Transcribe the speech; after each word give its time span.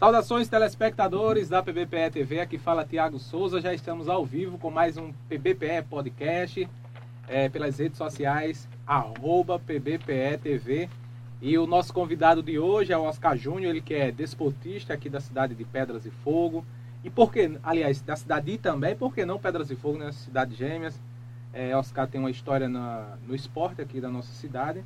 Saudações 0.00 0.48
telespectadores 0.48 1.50
da 1.50 1.62
PBPE 1.62 2.10
TV, 2.10 2.40
aqui 2.40 2.56
fala 2.56 2.86
Tiago 2.86 3.18
Souza, 3.18 3.60
já 3.60 3.74
estamos 3.74 4.08
ao 4.08 4.24
vivo 4.24 4.56
com 4.56 4.70
mais 4.70 4.96
um 4.96 5.12
PBPE 5.28 5.82
Podcast 5.90 6.66
é, 7.28 7.50
pelas 7.50 7.78
redes 7.78 7.98
sociais, 7.98 8.66
arroba 8.86 9.58
PBPE 9.58 10.38
TV. 10.42 10.88
E 11.42 11.58
o 11.58 11.66
nosso 11.66 11.92
convidado 11.92 12.42
de 12.42 12.58
hoje 12.58 12.94
é 12.94 12.96
o 12.96 13.02
Oscar 13.02 13.36
Júnior, 13.36 13.72
ele 13.72 13.82
que 13.82 13.92
é 13.92 14.10
desportista 14.10 14.94
aqui 14.94 15.10
da 15.10 15.20
cidade 15.20 15.54
de 15.54 15.66
Pedras 15.66 16.06
e 16.06 16.10
Fogo. 16.10 16.64
E 17.04 17.10
por 17.10 17.30
que, 17.30 17.58
aliás, 17.62 18.00
da 18.00 18.16
cidade 18.16 18.52
de 18.52 18.56
também, 18.56 18.96
por 18.96 19.14
que 19.14 19.26
não 19.26 19.38
Pedras 19.38 19.70
e 19.70 19.76
Fogo, 19.76 19.98
né? 19.98 20.12
Cidade 20.12 20.54
Gêmeas. 20.54 20.98
É, 21.52 21.76
Oscar 21.76 22.08
tem 22.08 22.18
uma 22.18 22.30
história 22.30 22.70
na, 22.70 23.18
no 23.28 23.34
esporte 23.34 23.82
aqui 23.82 24.00
da 24.00 24.08
nossa 24.08 24.32
cidade. 24.32 24.82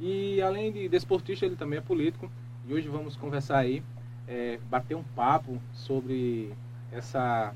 E 0.00 0.40
além 0.40 0.70
de 0.70 0.88
desportista, 0.88 1.44
ele 1.44 1.56
também 1.56 1.80
é 1.80 1.82
político. 1.82 2.30
E 2.64 2.72
hoje 2.72 2.86
vamos 2.86 3.16
conversar 3.16 3.58
aí 3.58 3.82
é, 4.32 4.58
bater 4.70 4.94
um 4.94 5.02
papo 5.02 5.60
sobre 5.74 6.54
essa 6.90 7.54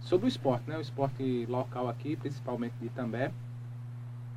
sobre 0.00 0.26
o 0.26 0.28
esporte, 0.28 0.68
né? 0.70 0.78
O 0.78 0.80
esporte 0.80 1.44
local 1.46 1.88
aqui, 1.88 2.14
principalmente 2.14 2.74
de 2.80 2.86
Itambé. 2.86 3.32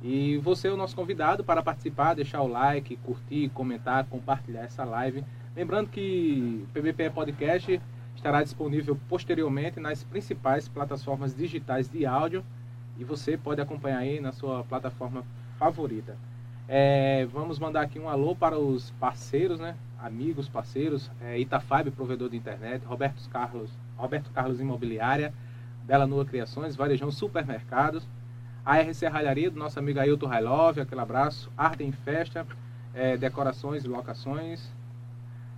E 0.02 0.36
você 0.38 0.66
é 0.66 0.72
o 0.72 0.76
nosso 0.76 0.96
convidado 0.96 1.44
para 1.44 1.62
participar, 1.62 2.14
deixar 2.14 2.42
o 2.42 2.48
like, 2.48 2.96
curtir, 2.96 3.48
comentar, 3.50 4.04
compartilhar 4.06 4.62
essa 4.62 4.84
live. 4.84 5.24
Lembrando 5.54 5.88
que 5.88 6.64
o 6.64 6.72
PBPE 6.72 7.10
Podcast 7.10 7.80
estará 8.16 8.42
disponível 8.42 8.98
posteriormente 9.08 9.78
nas 9.78 10.02
principais 10.02 10.68
plataformas 10.68 11.32
digitais 11.32 11.88
de 11.88 12.04
áudio 12.04 12.44
e 12.98 13.04
você 13.04 13.38
pode 13.38 13.60
acompanhar 13.60 13.98
aí 13.98 14.18
na 14.20 14.32
sua 14.32 14.64
plataforma 14.64 15.24
favorita. 15.58 16.16
É, 16.66 17.24
vamos 17.26 17.60
mandar 17.60 17.82
aqui 17.82 18.00
um 18.00 18.08
alô 18.08 18.34
para 18.34 18.58
os 18.58 18.90
parceiros, 18.92 19.60
né? 19.60 19.76
Amigos, 20.02 20.48
parceiros, 20.48 21.08
é, 21.20 21.38
Itafab, 21.38 21.88
provedor 21.92 22.28
de 22.28 22.36
internet, 22.36 22.84
Roberto 22.84 23.28
Carlos, 23.30 23.70
Roberto 23.96 24.30
Carlos 24.32 24.60
Imobiliária, 24.60 25.32
Bela 25.84 26.08
Nua 26.08 26.24
Criações, 26.24 26.74
Varejão 26.74 27.10
Supermercados, 27.12 28.04
a 28.64 28.78
RC 28.80 29.06
Ralharia 29.06 29.50
do 29.50 29.58
nosso 29.58 29.78
amigo 29.78 30.00
Ailton 30.00 30.26
Railove, 30.26 30.80
aquele 30.80 31.00
abraço, 31.00 31.50
Arte 31.56 31.84
em 31.84 31.92
Festa, 31.92 32.44
é, 32.92 33.16
decorações 33.16 33.84
e 33.84 33.88
locações. 33.88 34.68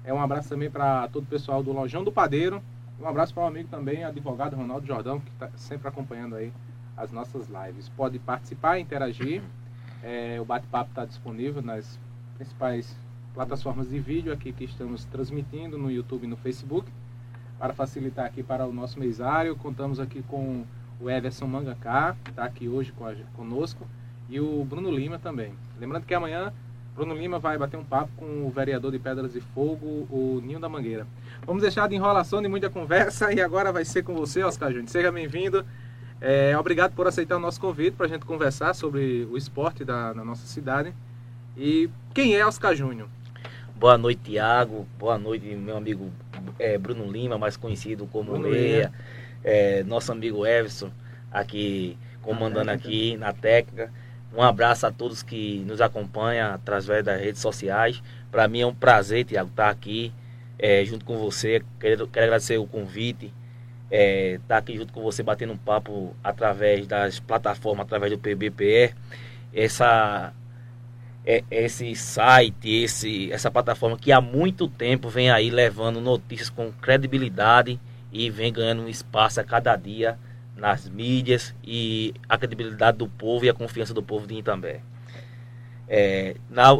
É 0.04 0.12
um 0.12 0.20
abraço 0.20 0.50
também 0.50 0.70
para 0.70 1.08
todo 1.08 1.24
o 1.24 1.26
pessoal 1.26 1.62
do 1.62 1.72
Lojão 1.72 2.04
do 2.04 2.12
Padeiro. 2.12 2.62
Um 3.00 3.08
abraço 3.08 3.32
para 3.32 3.44
o 3.44 3.46
amigo 3.46 3.68
também, 3.70 4.04
advogado 4.04 4.56
Ronaldo 4.56 4.86
Jordão, 4.86 5.20
que 5.20 5.30
está 5.30 5.50
sempre 5.56 5.88
acompanhando 5.88 6.36
aí 6.36 6.52
as 6.96 7.10
nossas 7.10 7.48
lives. 7.48 7.88
Pode 7.88 8.18
participar, 8.18 8.78
interagir. 8.78 9.42
É, 10.02 10.38
o 10.38 10.44
bate-papo 10.44 10.90
está 10.90 11.04
disponível 11.04 11.62
nas 11.62 11.98
principais 12.36 12.94
plataformas 13.34 13.88
de 13.90 13.98
vídeo 13.98 14.32
aqui 14.32 14.52
que 14.52 14.64
estamos 14.64 15.04
transmitindo 15.04 15.76
no 15.76 15.90
YouTube 15.90 16.24
e 16.24 16.28
no 16.28 16.36
Facebook. 16.36 16.90
Para 17.58 17.74
facilitar 17.74 18.26
aqui 18.26 18.42
para 18.42 18.66
o 18.66 18.72
nosso 18.72 18.98
mesário, 18.98 19.56
contamos 19.56 19.98
aqui 19.98 20.22
com 20.22 20.64
o 21.00 21.10
Everson 21.10 21.46
Mangaká, 21.46 22.16
que 22.22 22.30
está 22.30 22.44
aqui 22.44 22.68
hoje 22.68 22.92
conosco, 23.36 23.86
e 24.28 24.40
o 24.40 24.64
Bruno 24.64 24.90
Lima 24.90 25.18
também. 25.18 25.52
Lembrando 25.78 26.04
que 26.04 26.14
amanhã 26.14 26.52
Bruno 26.94 27.14
Lima 27.14 27.40
vai 27.40 27.58
bater 27.58 27.76
um 27.76 27.84
papo 27.84 28.10
com 28.16 28.46
o 28.46 28.50
vereador 28.50 28.92
de 28.92 28.98
Pedras 29.00 29.34
e 29.34 29.40
Fogo, 29.40 30.06
o 30.10 30.40
Ninho 30.44 30.60
da 30.60 30.68
Mangueira. 30.68 31.06
Vamos 31.44 31.62
deixar 31.62 31.88
de 31.88 31.96
enrolação 31.96 32.40
de 32.40 32.48
muita 32.48 32.70
conversa 32.70 33.32
e 33.34 33.40
agora 33.40 33.72
vai 33.72 33.84
ser 33.84 34.04
com 34.04 34.14
você, 34.14 34.44
Oscar 34.44 34.70
Júnior. 34.70 34.88
Seja 34.88 35.10
bem-vindo. 35.10 35.64
É, 36.20 36.56
obrigado 36.56 36.94
por 36.94 37.06
aceitar 37.06 37.36
o 37.36 37.40
nosso 37.40 37.60
convite 37.60 37.96
para 37.96 38.06
a 38.06 38.08
gente 38.08 38.24
conversar 38.24 38.74
sobre 38.74 39.28
o 39.30 39.36
esporte 39.36 39.84
da, 39.84 40.12
da, 40.12 40.24
nossa 40.24 40.46
cidade. 40.46 40.94
E 41.56 41.90
quem 42.14 42.36
é 42.36 42.46
Oscar 42.46 42.74
Júnior? 42.74 43.08
Boa 43.74 43.98
noite, 43.98 44.20
Tiago. 44.24 44.86
Boa 44.98 45.18
noite, 45.18 45.46
meu 45.46 45.76
amigo 45.76 46.10
é, 46.58 46.78
Bruno 46.78 47.10
Lima, 47.10 47.36
mais 47.36 47.56
conhecido 47.56 48.06
como 48.06 48.36
Leia. 48.36 48.92
É, 49.42 49.82
nosso 49.82 50.12
amigo 50.12 50.46
Everson, 50.46 50.90
aqui 51.30 51.98
comandando 52.22 52.70
aqui 52.70 53.16
na 53.16 53.32
técnica. 53.32 53.92
Um 54.32 54.42
abraço 54.42 54.86
a 54.86 54.92
todos 54.92 55.22
que 55.22 55.64
nos 55.66 55.80
acompanham 55.80 56.54
através 56.54 57.04
das 57.04 57.20
redes 57.20 57.40
sociais. 57.40 58.02
Para 58.30 58.46
mim 58.46 58.60
é 58.60 58.66
um 58.66 58.74
prazer, 58.74 59.24
Tiago, 59.24 59.50
estar 59.50 59.70
aqui 59.70 60.12
é, 60.58 60.84
junto 60.84 61.04
com 61.04 61.18
você. 61.18 61.62
Quero, 61.80 62.06
quero 62.06 62.26
agradecer 62.26 62.58
o 62.58 62.66
convite 62.66 63.32
estar 63.84 63.96
é, 63.96 64.40
tá 64.48 64.56
aqui 64.56 64.76
junto 64.76 64.92
com 64.92 65.02
você 65.02 65.22
batendo 65.22 65.52
um 65.52 65.56
papo 65.56 66.14
através 66.22 66.86
das 66.86 67.20
plataformas, 67.20 67.86
através 67.86 68.12
do 68.12 68.18
PBPE. 68.18 68.94
Essa, 69.52 70.32
é, 71.26 71.42
esse 71.50 71.94
site, 71.94 72.82
esse, 72.82 73.32
essa 73.32 73.50
plataforma 73.50 73.96
que 73.96 74.12
há 74.12 74.20
muito 74.20 74.68
tempo 74.68 75.08
vem 75.08 75.30
aí 75.30 75.50
levando 75.50 76.00
notícias 76.00 76.50
com 76.50 76.70
credibilidade 76.72 77.80
e 78.12 78.30
vem 78.30 78.52
ganhando 78.52 78.82
um 78.82 78.88
espaço 78.88 79.40
a 79.40 79.44
cada 79.44 79.74
dia 79.76 80.18
nas 80.56 80.88
mídias 80.88 81.54
e 81.64 82.14
a 82.28 82.38
credibilidade 82.38 82.98
do 82.98 83.08
povo 83.08 83.44
e 83.44 83.50
a 83.50 83.54
confiança 83.54 83.92
do 83.92 84.02
povo 84.02 84.26
de 84.26 84.34
Itambé. 84.34 84.80
É, 85.88 86.36
na, 86.48 86.76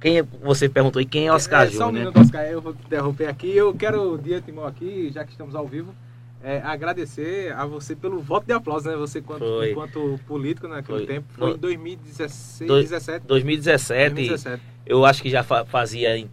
quem 0.00 0.22
você 0.22 0.68
perguntou 0.68 1.02
e 1.02 1.04
quem 1.04 1.26
é 1.26 1.32
Oscar 1.32 1.62
é, 1.62 1.66
Júnior? 1.66 1.82
Só 1.82 1.88
um 1.88 1.92
minuto, 1.92 2.20
Oscar, 2.20 2.44
eu 2.44 2.60
vou 2.60 2.72
interromper 2.72 3.26
aqui. 3.26 3.54
Eu 3.54 3.74
quero, 3.74 4.18
dia 4.18 4.40
Timão 4.40 4.66
aqui, 4.66 5.10
já 5.12 5.24
que 5.24 5.32
estamos 5.32 5.54
ao 5.54 5.66
vivo, 5.66 5.94
é, 6.44 6.60
agradecer 6.62 7.54
a 7.54 7.64
você 7.64 7.96
pelo 7.96 8.20
voto 8.20 8.46
de 8.46 8.52
aplauso, 8.52 8.86
né? 8.86 8.96
Você 8.96 9.22
quanto, 9.22 9.64
enquanto 9.64 10.20
político 10.26 10.68
naquele 10.68 10.98
foi. 10.98 11.06
tempo. 11.06 11.26
Foi 11.32 11.52
em 11.52 11.56
2016, 11.56 12.68
Do, 12.68 12.82
17? 12.82 13.26
2017, 13.26 14.14
2017. 14.14 14.62
Eu 14.84 15.06
acho 15.06 15.22
que 15.22 15.30
já 15.30 15.42
fazia. 15.42 16.28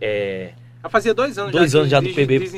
É, 0.00 0.52
já 0.82 0.88
fazia 0.90 1.14
dois 1.14 1.38
anos 1.38 1.52
dois 1.52 1.70
já, 1.72 1.78
anos 1.78 1.90
já 1.90 2.00
do 2.00 2.12
PB, 2.12 2.50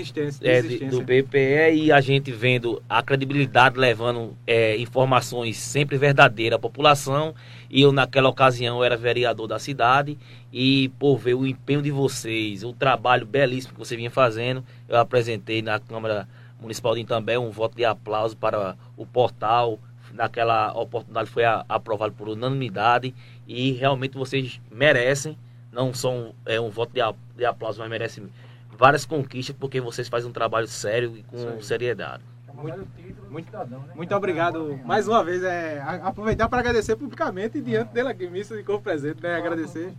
é, 0.43 0.63
do 0.63 1.03
PPE 1.05 1.75
e 1.75 1.93
a 1.93 2.01
gente 2.01 2.33
vendo 2.33 2.83
a 2.89 3.01
credibilidade 3.01 3.79
levando 3.79 4.37
é, 4.45 4.77
informações 4.79 5.57
sempre 5.59 5.97
verdadeiras 5.97 6.57
à 6.57 6.59
população 6.59 7.35
e 7.71 7.83
eu 7.83 7.93
naquela 7.93 8.29
ocasião 8.29 8.83
era 8.83 8.97
vereador 8.97 9.47
da 9.47 9.61
cidade 9.61 10.19
e 10.53 10.91
por 10.99 11.19
ver 11.19 11.35
o 11.35 11.47
empenho 11.47 11.81
de 11.81 11.93
vocês, 11.93 12.65
o 12.65 12.73
trabalho 12.73 13.25
belíssimo 13.25 13.75
que 13.75 13.79
você 13.79 13.97
vinha 13.97 14.11
fazendo, 14.11 14.65
eu 14.89 14.97
apresentei 14.97 15.63
na 15.63 15.79
Câmara 15.79 16.27
Municipal 16.61 16.95
de 16.95 17.03
Itambé, 17.03 17.39
um 17.39 17.51
voto 17.51 17.77
de 17.77 17.85
aplauso 17.85 18.37
para 18.37 18.77
o 18.97 19.07
portal. 19.07 19.79
Naquela 20.13 20.73
oportunidade 20.73 21.29
foi 21.29 21.45
aprovado 21.45 22.15
por 22.15 22.29
unanimidade 22.29 23.15
e 23.47 23.73
realmente 23.73 24.17
vocês 24.17 24.61
merecem, 24.71 25.37
não 25.71 25.93
são 25.93 26.35
é, 26.47 26.59
um 26.59 26.71
voto 26.71 26.93
de, 26.95 27.01
de 27.37 27.45
aplauso, 27.45 27.81
mas 27.81 27.91
merecem 27.91 28.31
várias 28.71 29.05
conquistas 29.05 29.55
porque 29.59 29.81
vocês 29.81 30.09
fazem 30.09 30.31
um 30.31 30.33
trabalho 30.33 30.67
sério 30.69 31.17
e 31.17 31.23
com 31.23 31.61
seriedade. 31.61 32.23
Muito, 32.57 33.31
muito, 33.31 33.47
cidadão, 33.47 33.81
né? 33.81 33.93
muito 33.95 34.15
obrigado 34.15 34.79
mais 34.85 35.07
uma 35.07 35.23
vez. 35.23 35.43
É, 35.43 35.81
aproveitar 36.03 36.49
para 36.49 36.61
agradecer 36.61 36.97
publicamente 36.97 37.61
diante 37.61 37.93
dele 37.93 38.09
aqui, 38.09 38.27
missa 38.29 38.57
de 38.57 38.63
corpo 38.63 38.83
presente, 38.83 39.23
né? 39.23 39.37
Agradecer 39.37 39.93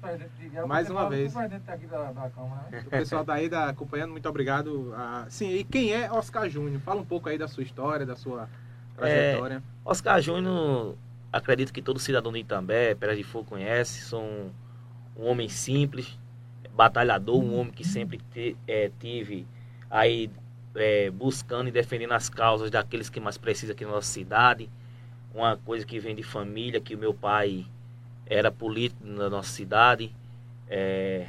mais 0.68 0.90
uma 0.90 1.08
vez. 1.08 1.34
Né? 1.34 1.62
O 2.86 2.90
pessoal 2.90 3.24
daí 3.24 3.48
da, 3.48 3.70
acompanhando, 3.70 4.12
muito 4.12 4.28
obrigado. 4.28 4.92
Ah, 4.96 5.26
sim, 5.30 5.52
e 5.52 5.64
quem 5.64 5.94
é 5.94 6.12
Oscar 6.12 6.50
Júnior? 6.50 6.82
Fala 6.82 7.00
um 7.00 7.06
pouco 7.06 7.30
aí 7.30 7.38
da 7.38 7.48
sua 7.48 7.64
história, 7.64 8.06
da 8.06 8.16
sua 8.16 8.50
trajetória. 8.96 9.56
É, 9.56 9.62
Oscar 9.86 10.20
Júnior, 10.20 10.96
acredito 11.32 11.72
que 11.72 11.82
todo 11.82 12.00
cidadão 12.00 12.32
de 12.32 12.40
Itambé, 12.40 12.96
Pera 12.96 13.16
de 13.16 13.24
Fogo 13.24 13.50
conhece, 13.50 14.02
sou 14.02 14.24
um, 14.24 14.50
um 15.16 15.26
homem 15.28 15.48
simples, 15.48 16.18
batalhador, 16.76 17.40
um 17.40 17.60
homem 17.60 17.72
que 17.72 17.86
sempre 17.86 18.20
te, 18.34 18.58
é, 18.68 18.92
tive 19.00 19.48
aí 19.90 20.30
é, 20.78 21.10
buscando 21.10 21.68
e 21.68 21.72
defendendo 21.72 22.14
as 22.14 22.30
causas 22.30 22.70
daqueles 22.70 23.10
que 23.10 23.20
mais 23.20 23.38
precisam 23.38 23.74
aqui 23.74 23.84
na 23.84 23.92
nossa 23.92 24.12
cidade. 24.12 24.70
Uma 25.34 25.58
coisa 25.58 25.86
que 25.86 26.00
vem 26.00 26.16
de 26.16 26.24
família, 26.24 26.80
que 26.80 26.96
o 26.96 26.98
meu 26.98 27.14
pai 27.14 27.66
era 28.26 28.52
político 28.52 29.06
na 29.06 29.30
nossa 29.30 29.50
cidade. 29.50 30.12
É, 30.70 31.28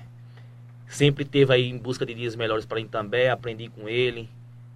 sempre 0.86 1.24
teve 1.24 1.52
aí 1.52 1.68
em 1.68 1.78
busca 1.78 2.04
de 2.04 2.14
dias 2.14 2.36
melhores 2.36 2.66
para 2.66 2.80
Itambé, 2.80 3.30
aprendi 3.30 3.68
com 3.68 3.88
ele. 3.88 4.28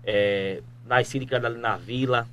É, 0.05 0.63
nasci 0.87 1.19
de 1.19 1.27
cada 1.27 1.49
na 1.49 1.77
vila. 1.77 2.27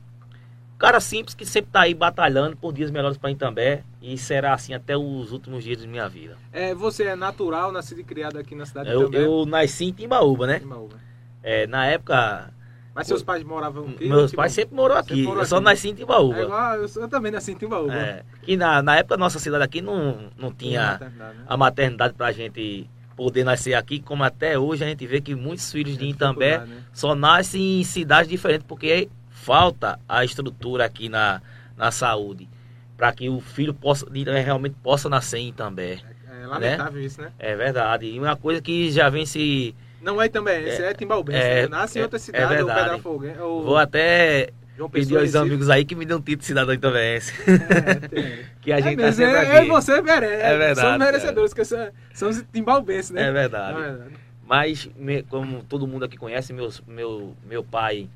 Cara 0.77 1.01
simples 1.01 1.35
que 1.35 1.45
sempre 1.45 1.69
está 1.69 1.81
aí 1.81 1.93
batalhando 1.93 2.55
por 2.55 2.71
dias 2.71 2.89
melhores 2.89 3.17
para 3.17 3.29
Itambé 3.31 3.83
e 4.01 4.17
será 4.17 4.53
assim 4.53 4.73
até 4.73 4.95
os 4.95 5.33
últimos 5.33 5.61
dias 5.63 5.81
de 5.81 5.87
minha 5.87 6.07
vida. 6.07 6.37
É, 6.53 6.73
você 6.73 7.03
é 7.03 7.15
natural, 7.17 7.69
nascido 7.71 7.99
e 7.99 8.03
criado 8.03 8.39
aqui 8.39 8.55
na 8.55 8.65
cidade 8.65 8.87
de 8.87 8.95
eu, 8.95 9.01
Itambé? 9.01 9.25
Eu 9.25 9.45
nasci 9.45 9.85
em 9.85 9.91
Timbaúba, 9.91 10.47
né? 10.47 10.59
Timbaúba. 10.59 11.08
É, 11.43 11.67
na 11.67 11.85
época. 11.85 12.53
Mas 12.93 13.07
seus 13.07 13.23
pais 13.23 13.43
moravam 13.43 13.87
aqui? 13.89 14.07
Meus 14.07 14.33
pais 14.33 14.51
sempre 14.51 14.75
moraram 14.75 15.01
aqui. 15.01 15.23
Morou 15.23 15.41
eu 15.41 15.47
só 15.47 15.61
nasci 15.61 15.89
em 15.89 15.95
Timbaúba. 15.95 16.39
É 16.39 16.43
igual, 16.43 16.75
eu, 16.75 16.89
eu, 16.95 17.07
também 17.07 17.31
nasci 17.31 17.51
em 17.51 17.55
Timbaúba. 17.55 17.93
É, 17.93 18.23
que 18.41 18.57
na, 18.57 18.81
na 18.81 18.97
época 18.97 19.15
nossa 19.15 19.39
cidade 19.39 19.63
aqui 19.63 19.81
não, 19.81 20.29
não 20.37 20.51
tinha 20.51 20.93
maternidade, 20.93 21.37
né? 21.37 21.45
a 21.47 21.57
maternidade 21.57 22.13
pra 22.13 22.31
gente 22.31 22.89
poder 23.15 23.43
nascer 23.43 23.73
aqui, 23.73 23.99
como 23.99 24.23
até 24.23 24.57
hoje 24.57 24.83
a 24.83 24.87
gente 24.87 25.05
vê 25.05 25.19
que 25.19 25.35
muitos 25.35 25.69
filhos 25.71 25.97
de 25.97 26.05
Itambé 26.05 26.59
né? 26.59 26.83
só 26.93 27.13
nascem 27.13 27.81
em 27.81 27.83
cidades 27.83 28.29
diferentes, 28.29 28.65
porque 28.65 29.09
falta 29.29 29.99
a 30.07 30.23
estrutura 30.23 30.85
aqui 30.85 31.09
na, 31.09 31.41
na 31.75 31.91
saúde. 31.91 32.49
Para 32.95 33.11
que 33.13 33.29
o 33.29 33.39
filho 33.39 33.73
possa 33.73 34.05
realmente 34.11 34.75
possa 34.81 35.09
nascer 35.09 35.39
em 35.39 35.49
Itambé. 35.49 35.99
É, 36.29 36.43
é 36.43 36.47
lamentável 36.47 36.99
né? 36.99 37.05
isso, 37.05 37.21
né? 37.21 37.31
É 37.39 37.55
verdade. 37.55 38.05
E 38.05 38.19
uma 38.19 38.35
coisa 38.35 38.61
que 38.61 38.91
já 38.91 39.09
vem 39.09 39.25
se 39.25 39.75
Não 40.01 40.21
é 40.21 40.29
também, 40.29 40.63
esse 40.63 40.81
é, 40.81 40.91
é 40.91 40.93
Timbalbense. 40.93 41.37
É, 41.37 41.61
né? 41.63 41.67
Nasce 41.67 41.97
em 41.97 42.01
é, 42.01 42.03
outra 42.03 42.17
é 42.17 42.19
cidade, 42.19 42.55
é 42.55 42.93
ou 42.93 42.99
Fogo. 42.99 43.25
Ou... 43.41 43.63
Vou 43.63 43.77
até 43.77 44.49
pedir 44.87 45.17
aos 45.17 45.35
amigos 45.35 45.69
aí 45.69 45.83
que 45.83 45.95
me 45.95 46.05
dão 46.05 46.19
um 46.19 46.21
título 46.21 46.39
de 46.39 46.45
cidadão 46.45 46.77
tambense. 46.77 47.33
É, 47.41 48.45
que 48.61 48.71
a 48.71 48.79
gente 48.79 49.01
é, 49.01 49.05
tá 49.05 49.11
sempre 49.11 49.37
aqui. 49.37 49.51
É, 49.51 49.65
você 49.65 50.01
merece. 50.01 50.43
É 50.43 50.57
verdade. 50.57 50.87
São 50.87 50.97
merecedores, 50.97 51.53
porque 51.53 51.65
são 52.13 52.29
os 52.29 52.43
timbalbenses, 52.53 53.11
né? 53.11 53.27
É 53.27 53.31
verdade. 53.31 53.77
É 53.77 53.81
verdade. 53.81 54.11
Mas, 54.47 54.89
como 55.29 55.63
todo 55.63 55.85
mundo 55.85 56.05
aqui 56.05 56.17
conhece, 56.17 56.53
meus, 56.53 56.81
meu, 56.87 57.35
meu 57.45 57.63
pai 57.63 58.07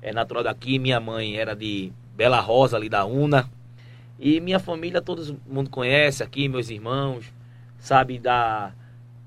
é 0.00 0.12
natural 0.12 0.42
daqui, 0.42 0.78
minha 0.78 1.00
mãe 1.00 1.36
era 1.36 1.54
de 1.54 1.92
Bela 2.16 2.40
Rosa, 2.40 2.76
ali 2.76 2.88
da 2.88 3.04
UNA. 3.04 3.50
E 4.18 4.40
minha 4.40 4.58
família, 4.58 5.02
todo 5.02 5.38
mundo 5.46 5.68
conhece 5.68 6.22
aqui, 6.22 6.48
meus 6.48 6.70
irmãos, 6.70 7.26
sabe, 7.78 8.18
da, 8.18 8.72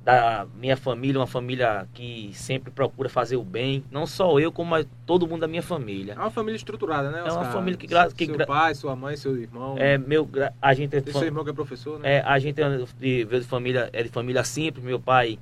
da 0.08 0.48
minha 0.56 0.78
família, 0.78 1.20
uma 1.20 1.28
família 1.28 1.86
que 1.94 2.32
sempre 2.34 2.72
procura 2.72 3.10
fazer 3.10 3.36
o 3.36 3.44
bem. 3.44 3.84
Não 3.92 4.08
só 4.08 4.40
eu, 4.40 4.54
como 4.54 4.82
todo 5.06 5.28
mundo 5.28 5.42
da 5.42 5.50
minha 5.50 5.62
família. 5.62 6.14
É 6.14 6.18
uma 6.18 6.32
família 6.32 6.56
estruturada, 6.56 7.12
né? 7.12 7.24
É 7.26 7.30
uma 7.30 7.44
família 7.52 7.78
que... 7.78 7.86
Gra... 7.88 8.10
que 8.10 8.26
seu 8.26 8.46
pai, 8.46 8.74
sua 8.74 8.96
mãe, 8.96 9.18
seu 9.18 9.36
irmão. 9.36 9.76
É, 9.78 9.98
meu... 9.98 10.26
A 10.62 10.74
gente 10.74 10.96
é... 10.96 11.02
Seu 11.02 11.24
irmão 11.24 11.44
que 11.44 11.50
é 11.50 11.54
professor, 11.54 12.00
né? 12.00 12.20
É, 12.20 12.22
a 12.22 12.40
gente 12.40 12.62
é 12.62 12.86
de, 12.98 13.26
de 13.26 13.42
família, 13.42 13.90
é 13.92 14.02
de 14.02 14.08
família 14.08 14.46
simples. 14.46 14.82
Meu 14.86 14.98
pai 14.98 15.38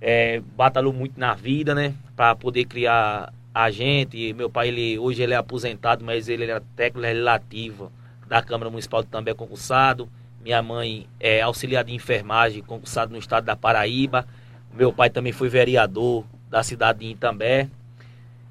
é, 0.00 0.40
batalhou 0.56 0.94
muito 0.94 1.20
na 1.20 1.34
vida, 1.34 1.74
né? 1.74 1.92
Para 2.16 2.34
poder 2.34 2.64
criar 2.64 3.30
a 3.52 3.70
gente. 3.70 4.32
Meu 4.32 4.48
pai, 4.48 4.68
ele, 4.68 4.98
hoje 4.98 5.22
ele 5.22 5.34
é 5.34 5.36
aposentado, 5.36 6.02
mas 6.02 6.30
ele 6.30 6.44
era 6.44 6.62
técnico 6.74 7.00
legislativo 7.00 7.92
da 8.26 8.42
Câmara 8.42 8.70
Municipal 8.70 9.02
de 9.02 9.10
També 9.10 9.34
concursado. 9.34 10.08
Minha 10.46 10.62
mãe 10.62 11.08
é 11.18 11.40
auxiliar 11.40 11.82
de 11.82 11.92
enfermagem, 11.92 12.62
concursado 12.62 13.10
no 13.10 13.18
estado 13.18 13.42
da 13.42 13.56
Paraíba. 13.56 14.24
Meu 14.72 14.92
pai 14.92 15.10
também 15.10 15.32
foi 15.32 15.48
vereador 15.48 16.24
da 16.48 16.62
cidade 16.62 17.00
de 17.00 17.06
Itambé. 17.06 17.68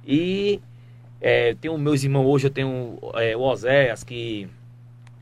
E 0.06 0.60
é, 1.22 1.56
tenho 1.56 1.78
meus 1.78 2.04
irmãos 2.04 2.26
hoje, 2.26 2.48
eu 2.48 2.52
tenho 2.52 3.00
é, 3.14 3.34
o 3.38 3.40
Oséias, 3.40 4.04
que, 4.04 4.50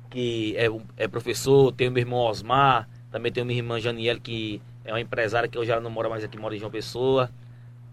que 0.09 0.55
é, 0.57 0.65
é, 0.97 1.07
professor, 1.07 1.71
tenho 1.73 1.91
meu 1.91 2.01
irmão 2.01 2.17
Osmar, 2.21 2.89
também 3.11 3.31
tenho 3.31 3.45
minha 3.45 3.59
irmã 3.59 3.79
Janiel, 3.79 4.19
que 4.19 4.59
é 4.83 4.91
uma 4.91 4.99
empresária 4.99 5.47
que 5.47 5.59
hoje 5.59 5.69
ela 5.69 5.79
não 5.79 5.91
mora 5.91 6.09
mais 6.09 6.23
aqui, 6.23 6.39
mora 6.39 6.55
em 6.55 6.59
João 6.59 6.71
Pessoa. 6.71 7.29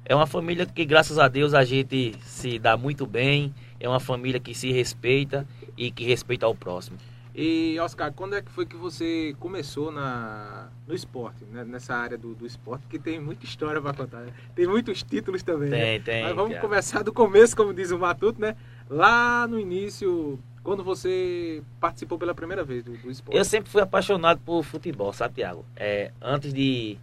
É 0.06 0.14
uma 0.14 0.26
família 0.26 0.64
que, 0.64 0.86
graças 0.86 1.18
a 1.18 1.28
Deus, 1.28 1.52
a 1.52 1.64
gente 1.64 2.14
se 2.22 2.58
dá 2.58 2.78
muito 2.78 3.06
bem. 3.06 3.54
É 3.78 3.86
uma 3.86 4.00
família 4.00 4.40
que 4.40 4.54
se 4.54 4.72
respeita 4.72 5.46
e 5.76 5.90
que 5.90 6.06
respeita 6.06 6.46
ao 6.46 6.54
próximo. 6.54 6.96
E, 7.34 7.78
Oscar, 7.80 8.12
quando 8.12 8.34
é 8.34 8.42
que 8.42 8.50
foi 8.50 8.66
que 8.66 8.76
você 8.76 9.34
começou 9.38 9.92
na, 9.92 10.68
no 10.86 10.94
esporte, 10.94 11.44
né? 11.44 11.64
nessa 11.64 11.94
área 11.94 12.18
do, 12.18 12.34
do 12.34 12.44
esporte? 12.44 12.86
Que 12.88 12.98
tem 12.98 13.20
muita 13.20 13.44
história 13.44 13.80
para 13.80 13.94
contar, 13.94 14.20
né? 14.20 14.32
Tem 14.54 14.66
muitos 14.66 15.02
títulos 15.02 15.42
também, 15.42 15.70
Tem, 15.70 15.98
né? 15.98 16.04
tem. 16.04 16.22
Mas 16.24 16.34
vamos 16.34 16.58
começar 16.58 17.02
do 17.02 17.12
começo, 17.12 17.56
como 17.56 17.72
diz 17.72 17.90
o 17.92 17.98
Matuto, 17.98 18.40
né? 18.40 18.56
Lá 18.88 19.46
no 19.46 19.60
início, 19.60 20.38
quando 20.64 20.82
você 20.82 21.62
participou 21.78 22.18
pela 22.18 22.34
primeira 22.34 22.64
vez 22.64 22.82
do, 22.82 22.92
do 22.96 23.10
esporte? 23.10 23.36
Eu 23.36 23.44
sempre 23.44 23.70
fui 23.70 23.80
apaixonado 23.80 24.40
por 24.44 24.64
futebol, 24.64 25.12
sabe, 25.12 25.36
Tiago? 25.36 25.64
É, 25.76 26.10
antes 26.20 26.52
de, 26.52 26.98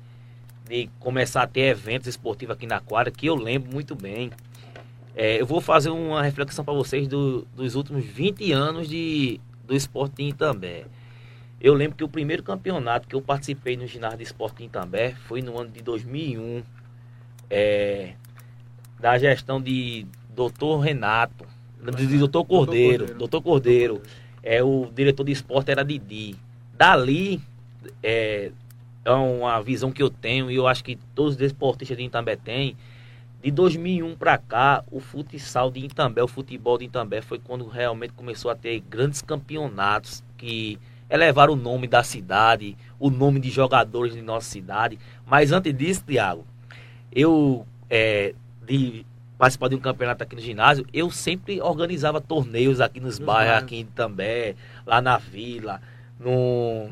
de 0.68 0.90
começar 1.00 1.44
a 1.44 1.48
ter 1.48 1.62
eventos 1.62 2.08
esportivos 2.08 2.54
aqui 2.54 2.68
na 2.68 2.82
quadra, 2.82 3.12
que 3.12 3.28
eu 3.28 3.36
lembro 3.36 3.72
muito 3.72 3.96
bem, 3.96 4.30
é, 5.16 5.42
eu 5.42 5.46
vou 5.46 5.60
fazer 5.62 5.90
uma 5.90 6.22
reflexão 6.22 6.64
para 6.64 6.74
vocês 6.74 7.08
do, 7.08 7.48
dos 7.56 7.74
últimos 7.74 8.06
20 8.06 8.52
anos 8.52 8.88
de, 8.88 9.40
do 9.68 9.76
Esporte 9.76 10.34
também. 10.34 10.86
Eu 11.60 11.74
lembro 11.74 11.98
que 11.98 12.04
o 12.04 12.10
primeiro 12.10 12.42
campeonato 12.42 13.08
que 13.08 13.16
eu 13.16 13.22
participei 13.22 13.76
no 13.76 13.86
ginásio 13.86 14.18
de 14.18 14.24
Esporte 14.24 14.68
também 14.70 15.14
foi 15.14 15.42
no 15.42 15.60
ano 15.60 15.70
de 15.70 15.82
2001, 15.82 16.64
é, 17.50 18.14
da 19.00 19.18
gestão 19.18 19.62
de 19.62 20.06
Dr. 20.30 20.80
Renato, 20.82 21.46
de 21.96 22.18
Dr. 22.18 22.44
Cordeiro, 22.48 23.06
Dr. 23.16 23.42
Cordeiro, 23.42 24.02
é 24.44 24.64
o 24.64 24.90
diretor 24.94 25.24
de 25.24 25.32
esporte 25.32 25.72
era 25.72 25.84
Didi. 25.84 26.36
Dali 26.74 27.42
é, 28.02 28.52
é 29.04 29.12
uma 29.12 29.62
visão 29.62 29.92
que 29.92 30.02
eu 30.02 30.10
tenho 30.10 30.50
e 30.50 30.56
eu 30.56 30.68
acho 30.68 30.84
que 30.84 30.98
todos 31.14 31.34
os 31.34 31.38
desportistas 31.38 31.98
de 31.98 32.04
Itambé 32.04 32.36
têm 32.36 32.76
de 33.48 33.52
2001 33.52 34.14
para 34.18 34.38
cá, 34.38 34.84
o 34.92 35.00
futsal 35.00 35.72
de 35.72 35.80
Itambé, 35.80 36.22
o 36.22 36.28
futebol 36.28 36.78
de 36.78 36.84
Itambé 36.84 37.22
foi 37.22 37.40
quando 37.40 37.66
realmente 37.66 38.12
começou 38.12 38.52
a 38.52 38.56
ter 38.56 38.78
grandes 38.82 39.22
campeonatos 39.22 40.22
que 40.38 40.78
elevaram 41.10 41.54
o 41.54 41.56
nome 41.56 41.88
da 41.88 42.04
cidade, 42.04 42.76
o 43.00 43.10
nome 43.10 43.40
de 43.40 43.50
jogadores 43.50 44.14
de 44.14 44.22
nossa 44.22 44.50
cidade. 44.50 45.00
Mas 45.26 45.54
antes 45.54 45.74
disso, 45.74 46.04
Thiago, 46.04 46.46
eu 47.10 47.66
é, 47.90 48.36
de 48.66 49.06
participar 49.38 49.70
de 49.70 49.76
um 49.76 49.80
campeonato 49.80 50.22
aqui 50.24 50.36
no 50.36 50.42
ginásio, 50.42 50.86
eu 50.94 51.10
sempre 51.10 51.62
organizava 51.62 52.20
torneios 52.20 52.82
aqui 52.82 53.00
nos, 53.00 53.18
nos 53.18 53.26
bairros, 53.26 53.46
bairros, 53.46 53.64
aqui 53.64 53.76
em 53.78 53.80
Itambé, 53.80 54.56
lá 54.86 55.02
na 55.02 55.18
vila, 55.18 55.82
no 56.20 56.90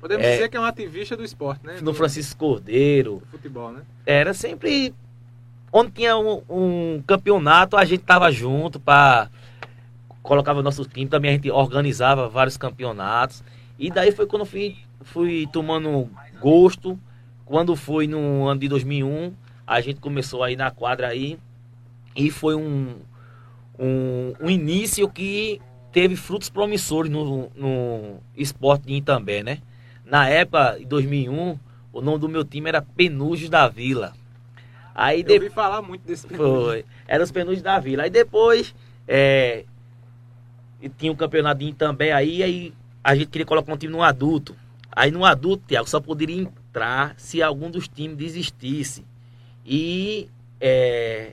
Podemos 0.00 0.26
é, 0.26 0.32
dizer 0.32 0.48
que 0.48 0.56
é 0.56 0.60
um 0.60 0.64
ativista 0.64 1.16
do 1.16 1.22
esporte, 1.22 1.64
né? 1.64 1.78
No 1.80 1.94
Francisco 1.94 2.38
Cordeiro. 2.38 3.18
Do 3.20 3.26
futebol, 3.26 3.72
né? 3.72 3.82
Era 4.04 4.34
sempre 4.34 4.92
onde 5.72 5.90
tinha 5.90 6.16
um, 6.16 6.42
um 6.48 7.02
campeonato, 7.06 7.76
a 7.76 7.84
gente 7.84 8.04
tava 8.04 8.30
junto 8.30 8.78
para 8.80 9.30
colocava 10.22 10.60
nosso 10.62 10.84
time, 10.84 11.06
também 11.06 11.30
a 11.30 11.34
gente 11.34 11.50
organizava 11.50 12.28
vários 12.28 12.56
campeonatos. 12.56 13.44
E 13.78 13.90
daí 13.90 14.10
foi 14.10 14.26
quando 14.26 14.42
eu 14.42 14.46
fui, 14.46 14.76
fui 15.02 15.48
tomando 15.52 16.10
gosto. 16.40 16.98
Quando 17.44 17.76
foi 17.76 18.08
no 18.08 18.46
ano 18.48 18.60
de 18.60 18.68
2001, 18.68 19.32
a 19.64 19.80
gente 19.80 20.00
começou 20.00 20.42
aí 20.42 20.56
na 20.56 20.70
quadra 20.70 21.08
aí. 21.08 21.38
E 22.14 22.30
foi 22.30 22.56
um, 22.56 22.96
um, 23.78 24.32
um 24.40 24.50
início 24.50 25.08
que 25.08 25.60
teve 25.92 26.16
frutos 26.16 26.50
promissores 26.50 27.10
no, 27.10 27.48
no 27.54 28.16
esporte 28.36 28.86
de 28.86 28.94
Itambé, 28.94 29.42
né? 29.42 29.58
Na 30.04 30.28
época, 30.28 30.76
em 30.80 30.86
2001, 30.86 31.58
o 31.92 32.00
nome 32.00 32.18
do 32.18 32.28
meu 32.28 32.44
time 32.44 32.68
era 32.68 32.82
Penujos 32.82 33.48
da 33.48 33.68
Vila. 33.68 34.12
Aí 34.96 35.20
Eu 35.20 35.26
de... 35.26 35.34
ouvi 35.34 35.50
falar 35.50 35.82
muito 35.82 36.06
desse 36.06 36.26
penúltimo. 36.26 36.64
Foi. 36.64 36.84
Era 37.06 37.22
os 37.22 37.30
penúltimos 37.30 37.62
da 37.62 37.78
vila. 37.78 38.04
Aí 38.04 38.10
depois 38.10 38.74
é... 39.06 39.66
tinha 40.96 41.12
um 41.12 41.16
campeonatinho 41.16 41.74
também 41.74 42.12
aí, 42.12 42.42
aí 42.42 42.72
a 43.04 43.14
gente 43.14 43.28
queria 43.28 43.44
colocar 43.44 43.70
um 43.70 43.76
time 43.76 43.92
no 43.92 44.02
adulto. 44.02 44.56
Aí 44.90 45.10
no 45.10 45.26
adulto, 45.26 45.64
Tiago, 45.68 45.86
só 45.86 46.00
poderia 46.00 46.40
entrar 46.40 47.14
se 47.18 47.42
algum 47.42 47.70
dos 47.70 47.86
times 47.86 48.16
desistisse. 48.16 49.04
E, 49.66 50.30
é... 50.58 51.32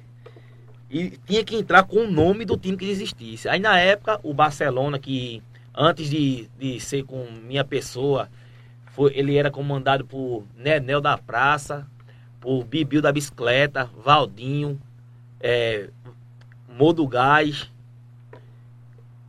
e 0.91 1.11
tinha 1.25 1.45
que 1.45 1.55
entrar 1.55 1.83
com 1.83 1.99
o 1.99 2.11
nome 2.11 2.43
do 2.43 2.57
time 2.57 2.75
que 2.75 2.85
desistisse. 2.85 3.47
Aí 3.47 3.61
na 3.61 3.79
época, 3.79 4.19
o 4.23 4.33
Barcelona, 4.33 4.99
que 4.99 5.41
antes 5.73 6.09
de, 6.09 6.49
de 6.59 6.81
ser 6.81 7.05
com 7.05 7.25
minha 7.47 7.63
pessoa, 7.63 8.27
foi, 8.87 9.13
ele 9.15 9.37
era 9.37 9.49
comandado 9.49 10.03
por 10.03 10.43
Nenel 10.57 10.99
da 10.99 11.17
Praça, 11.17 11.87
o 12.43 12.63
Bibiu 12.63 13.01
da 13.01 13.11
Bicicleta, 13.11 13.89
Valdinho, 14.03 14.79
é, 15.39 15.89
Modo 16.67 17.07
Gás 17.07 17.69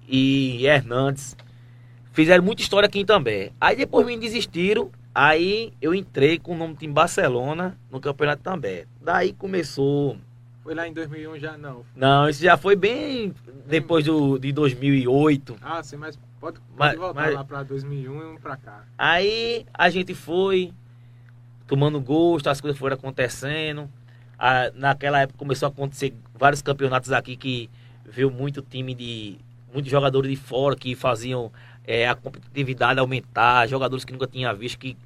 e 0.08 0.64
Hernandes. 0.66 1.36
Fizeram 2.12 2.44
muita 2.44 2.62
história 2.62 2.86
aqui 2.86 3.04
também. 3.04 3.52
Aí 3.60 3.76
depois 3.76 4.06
me 4.06 4.16
desistiram, 4.16 4.90
aí 5.14 5.72
eu 5.82 5.94
entrei 5.94 6.38
com 6.38 6.54
o 6.54 6.56
nome 6.56 6.74
do 6.74 6.78
time 6.78 6.92
Barcelona 6.92 7.76
no 7.90 8.00
campeonato 8.00 8.42
também. 8.42 8.84
Daí 9.00 9.32
começou... 9.32 10.16
Foi 10.62 10.74
lá 10.74 10.88
em 10.88 10.94
2001 10.94 11.38
já 11.38 11.58
não? 11.58 11.84
Não, 11.94 12.28
isso 12.28 12.42
já 12.42 12.56
foi 12.56 12.74
bem 12.74 13.34
depois 13.66 14.04
do, 14.04 14.38
de 14.38 14.50
2008. 14.50 15.56
Ah, 15.60 15.82
sim, 15.82 15.96
mas 15.96 16.18
pode, 16.40 16.58
pode 16.58 16.62
mas, 16.78 16.96
voltar 16.96 17.20
mas... 17.20 17.34
lá 17.34 17.44
para 17.44 17.62
2001 17.64 18.34
e 18.34 18.38
para 18.38 18.56
cá. 18.56 18.84
Aí 18.96 19.66
a 19.74 19.90
gente 19.90 20.14
foi, 20.14 20.72
tomando 21.66 22.00
gosto, 22.00 22.48
as 22.48 22.60
coisas 22.60 22.78
foram 22.78 22.94
acontecendo. 22.94 23.88
Ah, 24.38 24.70
naquela 24.74 25.20
época 25.20 25.38
começou 25.38 25.66
a 25.66 25.70
acontecer 25.70 26.12
vários 26.34 26.60
campeonatos 26.60 27.12
aqui 27.12 27.36
que 27.36 27.70
veio 28.04 28.30
muito 28.30 28.62
time 28.62 28.94
de. 28.94 29.38
muitos 29.72 29.90
jogadores 29.90 30.30
de 30.30 30.36
fora 30.36 30.76
que 30.76 30.94
faziam 30.94 31.50
é, 31.86 32.08
a 32.08 32.14
competitividade 32.14 32.98
aumentar, 32.98 33.68
jogadores 33.68 34.04
que 34.04 34.12
nunca 34.12 34.26
tinha 34.26 34.52
visto, 34.52 34.78
que 34.78 34.96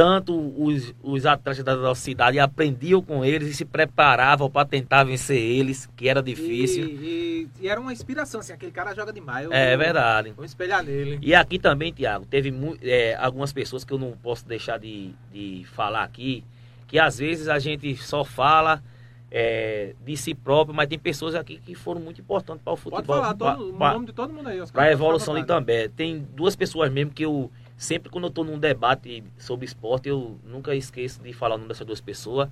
tanto 0.00 0.34
os, 0.56 0.94
os 1.02 1.26
atletas 1.26 1.62
da 1.62 1.76
nossa 1.76 2.00
cidade 2.00 2.38
aprendiam 2.38 3.02
com 3.02 3.22
eles 3.22 3.50
e 3.50 3.52
se 3.52 3.66
preparavam 3.66 4.50
para 4.50 4.66
tentar 4.66 5.04
vencer 5.04 5.36
eles, 5.36 5.90
que 5.94 6.08
era 6.08 6.22
difícil. 6.22 6.86
E, 6.86 6.88
e, 6.88 7.48
e, 7.60 7.68
era 7.68 7.78
uma 7.78 7.92
inspiração, 7.92 8.40
assim, 8.40 8.54
aquele 8.54 8.72
cara 8.72 8.94
joga 8.94 9.12
demais. 9.12 9.44
Eu, 9.44 9.52
é 9.52 9.76
verdade. 9.76 10.32
Vou 10.34 10.42
espelhar 10.42 10.82
nele. 10.82 11.18
E 11.20 11.34
aqui 11.34 11.58
também, 11.58 11.92
Tiago, 11.92 12.24
teve 12.24 12.50
é, 12.80 13.14
algumas 13.16 13.52
pessoas 13.52 13.84
que 13.84 13.92
eu 13.92 13.98
não 13.98 14.12
posso 14.12 14.48
deixar 14.48 14.78
de, 14.78 15.12
de 15.30 15.66
falar 15.74 16.02
aqui, 16.02 16.44
que 16.88 16.98
às 16.98 17.18
vezes 17.18 17.46
a 17.46 17.58
gente 17.58 17.94
só 17.96 18.24
fala 18.24 18.82
é, 19.30 19.94
de 20.02 20.16
si 20.16 20.34
próprio, 20.34 20.74
mas 20.74 20.88
tem 20.88 20.98
pessoas 20.98 21.34
aqui 21.34 21.58
que 21.58 21.74
foram 21.74 22.00
muito 22.00 22.22
importantes 22.22 22.64
para 22.64 22.72
o 22.72 22.76
futebol. 22.76 23.02
Pode 23.02 23.20
falar 23.20 23.34
todo, 23.34 23.74
pra, 23.74 23.90
o 23.90 23.92
nome 23.92 24.06
de 24.06 24.12
todo 24.14 24.32
mundo 24.32 24.48
aí. 24.48 24.62
Para 24.72 24.84
a 24.84 24.92
evolução 24.92 25.34
de 25.34 25.44
também. 25.44 25.90
Tem 25.90 26.26
duas 26.34 26.56
pessoas 26.56 26.90
mesmo 26.90 27.12
que 27.12 27.22
eu 27.26 27.50
sempre 27.80 28.10
quando 28.10 28.24
eu 28.24 28.28
estou 28.28 28.44
num 28.44 28.58
debate 28.58 29.24
sobre 29.38 29.64
esporte, 29.64 30.06
eu 30.06 30.38
nunca 30.44 30.74
esqueço 30.74 31.22
de 31.22 31.32
falar 31.32 31.54
o 31.54 31.58
nome 31.58 31.68
dessas 31.68 31.86
duas 31.86 32.00
pessoas. 32.00 32.46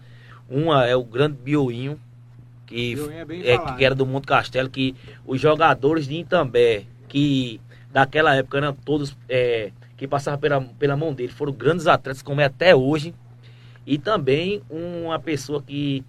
Uma 0.49 0.87
é 0.87 0.97
o 0.97 1.05
grande 1.05 1.37
Bioinho, 1.37 2.01
que, 2.67 2.97
é, 3.45 3.53
é 3.53 3.59
que 3.59 3.85
era 3.85 3.95
do 3.95 4.07
Monte 4.07 4.27
Castelo, 4.27 4.71
que 4.71 4.97
os 5.27 5.39
jogadores 5.39 6.09
de 6.09 6.15
Itambé, 6.15 6.85
que 7.09 7.61
daquela 7.93 8.35
época 8.35 8.57
eram 8.57 8.73
todos 8.73 9.15
é, 9.29 9.71
que 9.99 10.09
passavam 10.09 10.41
pela, 10.41 10.63
pela 10.63 10.97
mão 10.97 11.13
dele, 11.13 11.31
foram 11.31 11.53
grandes 11.53 11.87
atletas, 11.87 12.23
como 12.23 12.41
é 12.41 12.47
até 12.47 12.75
hoje. 12.75 13.15
E 13.87 13.99
também 13.99 14.63
uma 14.71 15.19
pessoa 15.19 15.63
que 15.63 16.03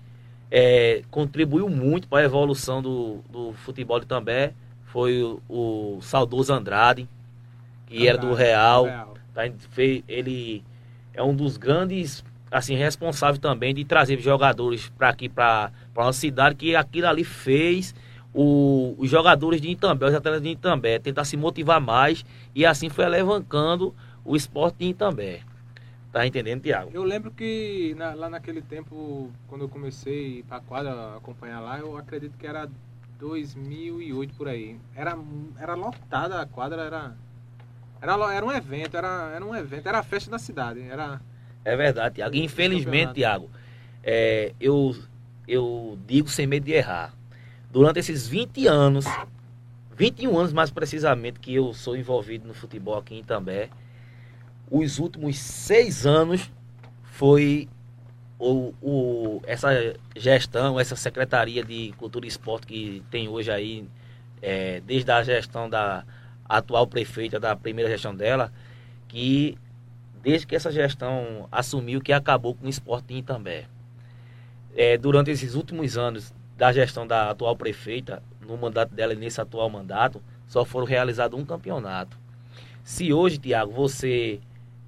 é, 0.49 1.03
contribuiu 1.11 1.67
muito 1.67 2.07
para 2.07 2.19
a 2.19 2.23
evolução 2.23 2.81
do, 2.81 3.17
do 3.29 3.51
futebol 3.51 3.99
de 3.99 4.05
Itambé, 4.05 4.53
foi 4.85 5.21
o, 5.21 5.41
o 5.49 5.99
saudoso 6.01 6.53
Andrade, 6.53 7.05
que 7.85 7.97
Andrade, 7.97 8.07
era 8.07 8.17
do 8.17 8.33
Real. 8.33 8.85
Real. 8.85 9.08
Tá, 9.33 9.43
ele 10.07 10.63
é 11.13 11.23
um 11.23 11.35
dos 11.35 11.57
grandes 11.57 12.23
assim 12.51 12.75
responsáveis 12.75 13.39
também 13.39 13.73
de 13.73 13.85
trazer 13.85 14.19
jogadores 14.19 14.89
para 14.89 15.09
aqui 15.09 15.29
para 15.29 15.71
uma 15.95 16.13
cidade 16.13 16.55
que 16.55 16.75
aquilo 16.75 17.07
ali 17.07 17.23
fez 17.23 17.93
o, 18.33 18.95
os 18.97 19.09
jogadores 19.09 19.61
de 19.61 19.69
Itambé, 19.69 20.07
os 20.07 20.13
atletas 20.13 20.41
de 20.41 20.49
Itambé, 20.49 20.99
tentar 20.99 21.25
se 21.25 21.37
motivar 21.37 21.79
mais 21.79 22.25
e 22.55 22.65
assim 22.65 22.89
foi 22.89 23.05
alavancando 23.05 23.93
o 24.25 24.35
esporte 24.35 24.77
de 24.79 24.85
Itambé. 24.85 25.41
Tá 26.11 26.25
entendendo, 26.25 26.61
Tiago? 26.61 26.89
Eu 26.91 27.03
lembro 27.03 27.29
que 27.29 27.93
na, 27.95 28.13
lá 28.15 28.29
naquele 28.29 28.61
tempo, 28.61 29.31
quando 29.47 29.65
eu 29.65 29.69
comecei 29.69 30.43
para 30.43 30.57
a 30.57 30.61
quadra 30.61 31.17
acompanhar 31.17 31.59
lá, 31.59 31.79
eu 31.79 31.95
acredito 31.97 32.35
que 32.35 32.47
era 32.47 32.67
2008 33.19 34.33
por 34.33 34.47
aí. 34.47 34.79
Era, 34.95 35.15
era 35.59 35.75
lotada 35.75 36.41
a 36.41 36.47
quadra, 36.47 36.81
era, 36.81 37.15
era, 38.01 38.33
era 38.33 38.45
um 38.45 38.51
evento, 38.51 38.95
era, 38.95 39.31
era 39.35 39.45
um 39.45 39.55
evento, 39.55 39.87
era 39.87 39.99
a 39.99 40.03
festa 40.03 40.31
da 40.31 40.39
cidade. 40.39 40.81
Era, 40.81 41.19
é 41.63 41.75
verdade, 41.75 42.15
Tiago. 42.15 42.35
Infelizmente, 42.35 43.15
Tiago, 43.15 43.49
é, 44.03 44.53
eu, 44.59 44.95
eu 45.47 45.97
digo 46.07 46.29
sem 46.29 46.47
medo 46.47 46.65
de 46.65 46.73
errar. 46.73 47.13
Durante 47.71 47.99
esses 47.99 48.27
20 48.27 48.67
anos, 48.67 49.05
21 49.95 50.37
anos 50.37 50.53
mais 50.53 50.71
precisamente, 50.71 51.39
que 51.39 51.53
eu 51.53 51.73
sou 51.73 51.95
envolvido 51.95 52.47
no 52.47 52.53
futebol 52.53 52.97
aqui 52.97 53.15
em 53.15 53.19
Itambé, 53.19 53.69
os 54.71 54.99
últimos 54.99 55.37
seis 55.37 56.05
anos 56.05 56.51
foi 57.03 57.67
o, 58.39 58.73
o, 58.81 59.41
essa 59.45 59.69
gestão, 60.15 60.79
essa 60.79 60.95
Secretaria 60.95 61.63
de 61.63 61.93
Cultura 61.97 62.25
e 62.25 62.29
Esporte 62.29 62.65
que 62.65 63.03
tem 63.11 63.27
hoje 63.27 63.51
aí, 63.51 63.85
é, 64.41 64.81
desde 64.85 65.11
a 65.11 65.21
gestão 65.21 65.69
da 65.69 66.05
atual 66.49 66.87
prefeita, 66.87 67.39
da 67.39 67.55
primeira 67.55 67.89
gestão 67.89 68.15
dela, 68.15 68.51
que 69.07 69.57
desde 70.21 70.47
que 70.47 70.55
essa 70.55 70.71
gestão 70.71 71.47
assumiu 71.51 72.01
que 72.01 72.11
acabou 72.11 72.55
com 72.55 72.65
o 72.65 72.69
esporte 72.69 73.13
em 73.13 73.19
Itambé. 73.19 73.67
É, 74.75 74.97
durante 74.97 75.31
esses 75.31 75.55
últimos 75.55 75.97
anos 75.97 76.33
da 76.57 76.73
gestão 76.73 77.07
da 77.07 77.29
atual 77.29 77.55
prefeita, 77.55 78.21
no 78.41 78.57
mandato 78.57 78.93
dela 78.93 79.13
e 79.13 79.15
nesse 79.15 79.39
atual 79.39 79.69
mandato, 79.69 80.21
só 80.47 80.65
foram 80.65 80.85
realizados 80.85 81.39
um 81.39 81.45
campeonato. 81.45 82.17
Se 82.83 83.13
hoje, 83.13 83.37
Tiago, 83.37 83.71
você 83.71 84.39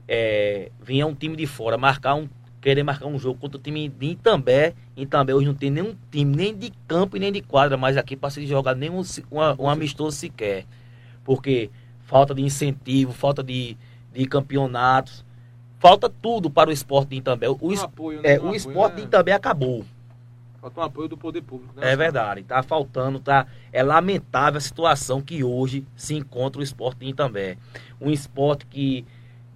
é, 0.08 0.72
vinha 0.82 1.06
um 1.06 1.14
time 1.14 1.36
de 1.36 1.46
fora 1.46 1.78
marcar 1.78 2.16
um 2.16 2.28
querer 2.62 2.84
marcar 2.84 3.08
um 3.08 3.18
jogo 3.18 3.40
contra 3.40 3.58
o 3.58 3.62
time 3.62 3.90
de 3.90 4.06
Itambé. 4.08 4.76
Itambé 4.96 5.34
hoje 5.34 5.48
não 5.48 5.56
tem 5.56 5.72
nenhum 5.72 5.96
time, 6.12 6.36
nem 6.36 6.56
de 6.56 6.72
campo 6.88 7.18
e 7.18 7.20
nem 7.20 7.32
de 7.32 7.42
quadra 7.42 7.76
mais 7.76 7.98
aqui 7.98 8.16
para 8.16 8.30
se 8.30 8.46
jogar 8.46 8.76
nenhum 8.76 9.02
um, 9.32 9.64
um 9.64 9.68
amistoso 9.70 10.16
sequer. 10.16 10.66
Porque 11.24 11.70
falta 12.02 12.34
de 12.34 12.42
incentivo, 12.42 13.14
falta 13.14 13.44
de, 13.44 13.78
de 14.14 14.26
campeonatos, 14.26 15.24
falta 15.80 16.10
tudo 16.10 16.50
para 16.50 16.70
o 16.70 16.74
esporte 16.74 17.10
de 17.10 17.16
Itambé. 17.18 17.50
O, 17.50 17.58
um 17.62 17.80
apoio, 17.80 18.22
né? 18.22 18.36
é, 18.36 18.42
um 18.42 18.50
o 18.50 18.56
esporte 18.56 18.94
né? 18.94 19.02
de 19.02 19.08
Itambé 19.08 19.34
acabou. 19.34 19.86
Falta 20.62 20.80
um 20.80 20.84
apoio 20.84 21.08
do 21.08 21.18
poder 21.18 21.42
público. 21.42 21.74
Né? 21.76 21.92
É 21.92 21.96
verdade, 21.96 22.44
tá 22.44 22.62
faltando, 22.62 23.20
tá? 23.20 23.48
É 23.74 23.82
lamentável 23.82 24.58
a 24.58 24.62
situação 24.62 25.22
que 25.22 25.44
hoje 25.44 25.86
se 25.96 26.14
encontra 26.14 26.60
o 26.60 26.64
esporte 26.64 27.00
de 27.00 27.08
Itambé. 27.08 27.58
Um 28.00 28.12
esporte 28.12 28.66
que 28.68 29.06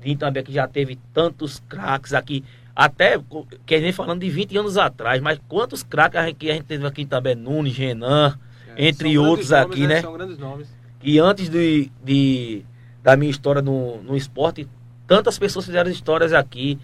de 0.01 0.11
Itambé 0.11 0.41
que 0.41 0.51
já 0.51 0.67
teve 0.67 0.97
tantos 1.13 1.61
craques 1.67 2.13
aqui 2.13 2.43
até, 2.75 3.17
quer 3.65 3.79
nem 3.79 3.93
falando 3.93 4.19
de 4.19 4.29
20 4.29 4.57
anos 4.57 4.77
atrás, 4.77 5.21
mas 5.21 5.39
quantos 5.47 5.81
craques 5.81 6.19
que 6.37 6.51
a 6.51 6.55
gente 6.55 6.65
teve 6.65 6.85
aqui 6.85 7.05
também, 7.05 7.33
Nunes, 7.33 7.77
Renan, 7.77 8.37
é, 8.75 8.87
entre 8.89 9.17
outros 9.17 9.49
nomes, 9.49 9.65
aqui, 9.65 9.81
né? 9.87 9.95
né? 9.95 10.01
São 10.01 10.13
grandes 10.13 10.37
nomes. 10.37 10.74
E 11.05 11.19
antes 11.19 11.49
de, 11.49 11.91
de, 12.03 12.65
da 13.03 13.15
minha 13.15 13.29
história 13.29 13.61
no, 13.61 14.01
no 14.01 14.17
esporte, 14.17 14.67
tantas 15.05 15.37
pessoas 15.37 15.65
fizeram 15.65 15.91
histórias 15.91 16.33
aqui. 16.33 16.79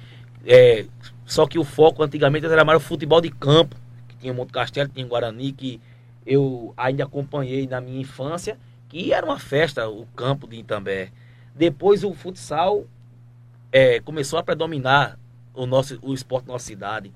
É, 0.45 0.85
só 1.25 1.47
que 1.47 1.57
o 1.57 1.63
foco 1.63 2.03
antigamente 2.03 2.45
era 2.45 2.63
mais 2.63 2.77
o 2.77 2.85
futebol 2.85 3.19
de 3.19 3.31
campo, 3.31 3.75
que 4.07 4.15
tinha 4.17 4.31
Monte 4.31 4.53
Castelo, 4.53 4.89
tinha 4.93 5.07
Guarani, 5.07 5.51
que 5.51 5.81
eu 6.23 6.71
ainda 6.77 7.03
acompanhei 7.03 7.65
na 7.65 7.81
minha 7.81 7.99
infância, 7.99 8.59
que 8.89 9.11
era 9.11 9.25
uma 9.25 9.39
festa, 9.39 9.89
o 9.89 10.05
campo 10.15 10.47
de 10.47 10.57
Itambé. 10.57 11.09
Depois 11.55 12.03
o 12.03 12.13
futsal 12.13 12.85
é, 13.71 13.99
começou 14.01 14.37
a 14.37 14.43
predominar 14.43 15.17
o, 15.51 15.65
nosso, 15.65 15.97
o 16.03 16.13
esporte 16.13 16.45
da 16.45 16.53
nossa 16.53 16.67
cidade. 16.67 17.11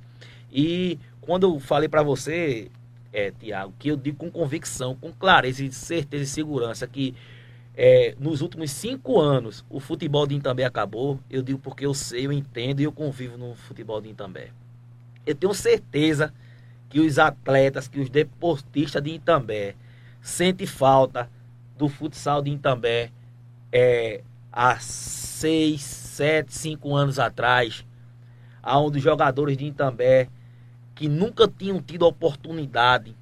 E 0.52 0.98
quando 1.22 1.44
eu 1.44 1.60
falei 1.60 1.88
para 1.88 2.02
você, 2.02 2.72
é, 3.16 3.32
Tiago, 3.32 3.74
que 3.80 3.88
eu 3.88 3.96
digo 3.96 4.18
com 4.18 4.30
convicção, 4.30 4.94
com 4.94 5.12
clareza, 5.14 5.66
certeza 5.72 6.24
e 6.26 6.28
segurança 6.28 6.86
que 6.86 7.16
é, 7.74 8.14
nos 8.20 8.42
últimos 8.42 8.72
cinco 8.72 9.20
anos 9.20 9.64
o 9.70 9.80
futebol 9.80 10.28
de 10.28 10.36
Itambé 10.36 10.66
acabou, 10.66 11.18
eu 11.30 11.42
digo 11.42 11.58
porque 11.60 11.86
eu 11.86 11.94
sei, 11.94 12.26
eu 12.26 12.34
entendo 12.34 12.82
e 12.82 12.84
eu 12.84 12.92
convivo 12.92 13.38
no 13.38 13.56
futebol 13.56 14.02
de 14.02 14.10
Itambé. 14.10 14.50
Eu 15.26 15.34
tenho 15.34 15.54
certeza 15.54 16.34
que 16.90 17.00
os 17.00 17.18
atletas, 17.18 17.88
que 17.88 18.02
os 18.02 18.10
deportistas 18.10 19.02
de 19.02 19.12
Itambé 19.12 19.76
sentem 20.22 20.68
falta 20.68 21.30
do 21.78 21.88
futsal 21.88 22.42
de 22.42 22.52
Itambé 22.52 23.12
é, 23.72 24.22
há 24.52 24.78
seis, 24.78 25.82
sete, 25.82 26.54
cinco 26.54 26.94
anos 26.94 27.18
atrás, 27.18 27.86
aonde 28.62 29.00
jogadores 29.00 29.56
de 29.56 29.66
Itambé 29.66 30.28
que 30.96 31.10
nunca 31.10 31.48
tinham 31.48 31.82
tido 31.82 32.06
a 32.06 32.08
oportunidade 32.08 33.14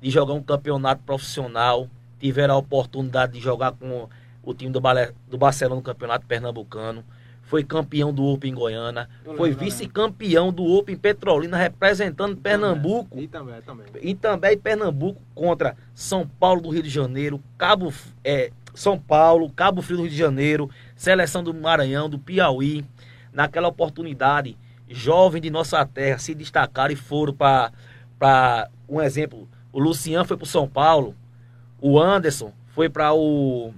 de 0.00 0.10
jogar 0.10 0.34
um 0.34 0.42
campeonato 0.42 1.02
profissional, 1.04 1.88
tiveram 2.18 2.54
a 2.54 2.58
oportunidade 2.58 3.34
de 3.34 3.40
jogar 3.40 3.72
com 3.72 4.08
o 4.42 4.52
time 4.52 4.72
do, 4.72 4.80
do 5.30 5.38
Barcelona 5.38 5.76
no 5.76 5.82
Campeonato 5.82 6.26
Pernambucano, 6.26 7.04
foi 7.42 7.62
campeão 7.62 8.12
do 8.12 8.24
Open 8.24 8.50
em 8.50 8.54
Goiânia, 8.54 9.08
foi 9.36 9.52
vice-campeão 9.52 10.52
do 10.52 10.64
Open 10.64 10.96
Petrolina, 10.96 11.56
representando 11.56 12.36
Pernambuco. 12.36 13.20
E 13.20 13.28
também, 13.28 13.60
também. 13.60 13.86
E 14.00 14.14
também 14.14 14.58
Pernambuco 14.58 15.20
contra 15.34 15.76
São 15.94 16.26
Paulo 16.26 16.62
do 16.62 16.70
Rio 16.70 16.82
de 16.82 16.88
Janeiro, 16.88 17.40
Cabo 17.58 17.92
é, 18.24 18.50
São 18.74 18.98
Paulo, 18.98 19.50
Cabo 19.50 19.82
Frio 19.82 19.98
do 19.98 20.02
Rio 20.04 20.10
de 20.10 20.16
Janeiro, 20.16 20.70
seleção 20.96 21.44
do 21.44 21.52
Maranhão, 21.52 22.08
do 22.08 22.18
Piauí. 22.18 22.84
Naquela 23.32 23.68
oportunidade, 23.68 24.58
jovens 24.92 25.40
de 25.40 25.50
nossa 25.50 25.84
terra 25.86 26.18
se 26.18 26.34
destacaram 26.34 26.92
e 26.92 26.96
foram 26.96 27.34
para 27.34 28.70
um 28.88 29.00
exemplo. 29.00 29.48
O 29.72 29.80
Luciano 29.80 30.24
foi 30.24 30.36
para 30.36 30.44
o 30.44 30.48
São 30.48 30.68
Paulo, 30.68 31.14
o 31.80 31.98
Anderson 32.00 32.52
foi 32.68 32.88
para 32.88 33.12
o 33.12 33.72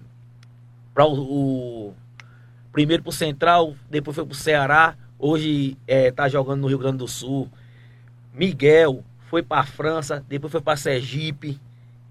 para 0.93 1.07
o, 1.07 1.89
o, 1.89 1.95
primeiro 2.71 3.03
para 3.03 3.11
o 3.11 3.13
Central, 3.13 3.75
depois 3.91 4.15
foi 4.15 4.25
para 4.25 4.33
o 4.33 4.37
Ceará, 4.37 4.97
hoje 5.19 5.77
está 5.87 6.27
é, 6.27 6.31
jogando 6.31 6.61
no 6.61 6.69
Rio 6.69 6.79
Grande 6.79 6.99
do 6.99 7.09
Sul. 7.09 7.49
Miguel 8.33 9.03
foi 9.29 9.43
para 9.43 9.63
a 9.63 9.65
França, 9.65 10.25
depois 10.29 10.53
foi 10.53 10.61
para 10.61 10.77
Sergipe 10.77 11.61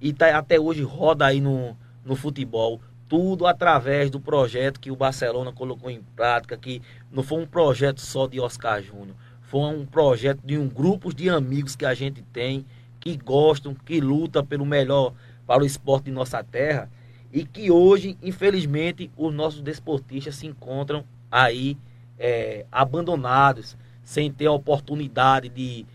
e 0.02 0.12
tá, 0.12 0.38
até 0.38 0.60
hoje 0.60 0.84
roda 0.84 1.26
aí 1.26 1.40
no, 1.40 1.78
no 2.04 2.16
futebol 2.16 2.82
tudo 3.14 3.46
através 3.46 4.10
do 4.10 4.20
projeto 4.20 4.80
que 4.80 4.90
o 4.90 4.96
Barcelona 4.96 5.52
colocou 5.52 5.88
em 5.92 6.02
prática, 6.16 6.58
que 6.58 6.82
não 7.12 7.22
foi 7.22 7.44
um 7.44 7.46
projeto 7.46 8.02
só 8.02 8.26
de 8.26 8.40
Oscar 8.40 8.82
Júnior, 8.82 9.16
foi 9.40 9.62
um 9.62 9.86
projeto 9.86 10.40
de 10.44 10.58
um 10.58 10.68
grupo 10.68 11.14
de 11.14 11.30
amigos 11.30 11.76
que 11.76 11.86
a 11.86 11.94
gente 11.94 12.24
tem, 12.34 12.66
que 13.00 13.16
gostam, 13.16 13.76
que 13.76 14.02
lutam 14.02 14.44
pelo 14.44 14.66
melhor 14.66 15.14
para 15.46 15.62
o 15.62 15.66
esporte 15.66 16.06
de 16.06 16.12
nossa 16.12 16.44
terra 16.44 16.90
e 17.32 17.46
que 17.46 17.70
hoje, 17.70 18.18
infelizmente, 18.20 19.12
os 19.16 19.32
nossos 19.32 19.62
desportistas 19.62 20.38
se 20.38 20.48
encontram 20.48 21.04
aí 21.30 21.78
é, 22.18 22.66
abandonados, 22.72 23.78
sem 24.04 24.32
ter 24.32 24.48
a 24.48 24.52
oportunidade 24.52 25.50
de 25.50 25.86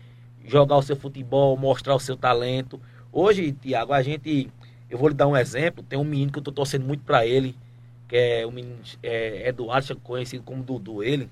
jogar 0.45 0.77
o 0.77 0.81
seu 0.81 0.95
futebol, 0.95 1.57
mostrar 1.57 1.95
o 1.95 1.99
seu 1.99 2.15
talento. 2.15 2.79
Hoje, 3.11 3.51
Tiago, 3.51 3.91
a 3.91 4.01
gente 4.01 4.49
eu 4.89 4.97
vou 4.97 5.09
lhe 5.09 5.15
dar 5.15 5.27
um 5.27 5.37
exemplo. 5.37 5.83
Tem 5.83 5.97
um 5.97 6.03
menino 6.03 6.31
que 6.31 6.39
eu 6.39 6.43
tô 6.43 6.51
torcendo 6.51 6.85
muito 6.85 7.03
para 7.03 7.25
ele, 7.25 7.55
que 8.07 8.15
é 8.15 8.45
o 8.45 8.51
menino 8.51 8.79
é, 9.03 9.47
Eduardo, 9.49 9.95
conhecido 9.97 10.43
como 10.43 10.63
Dudu. 10.63 11.03
Ele 11.03 11.29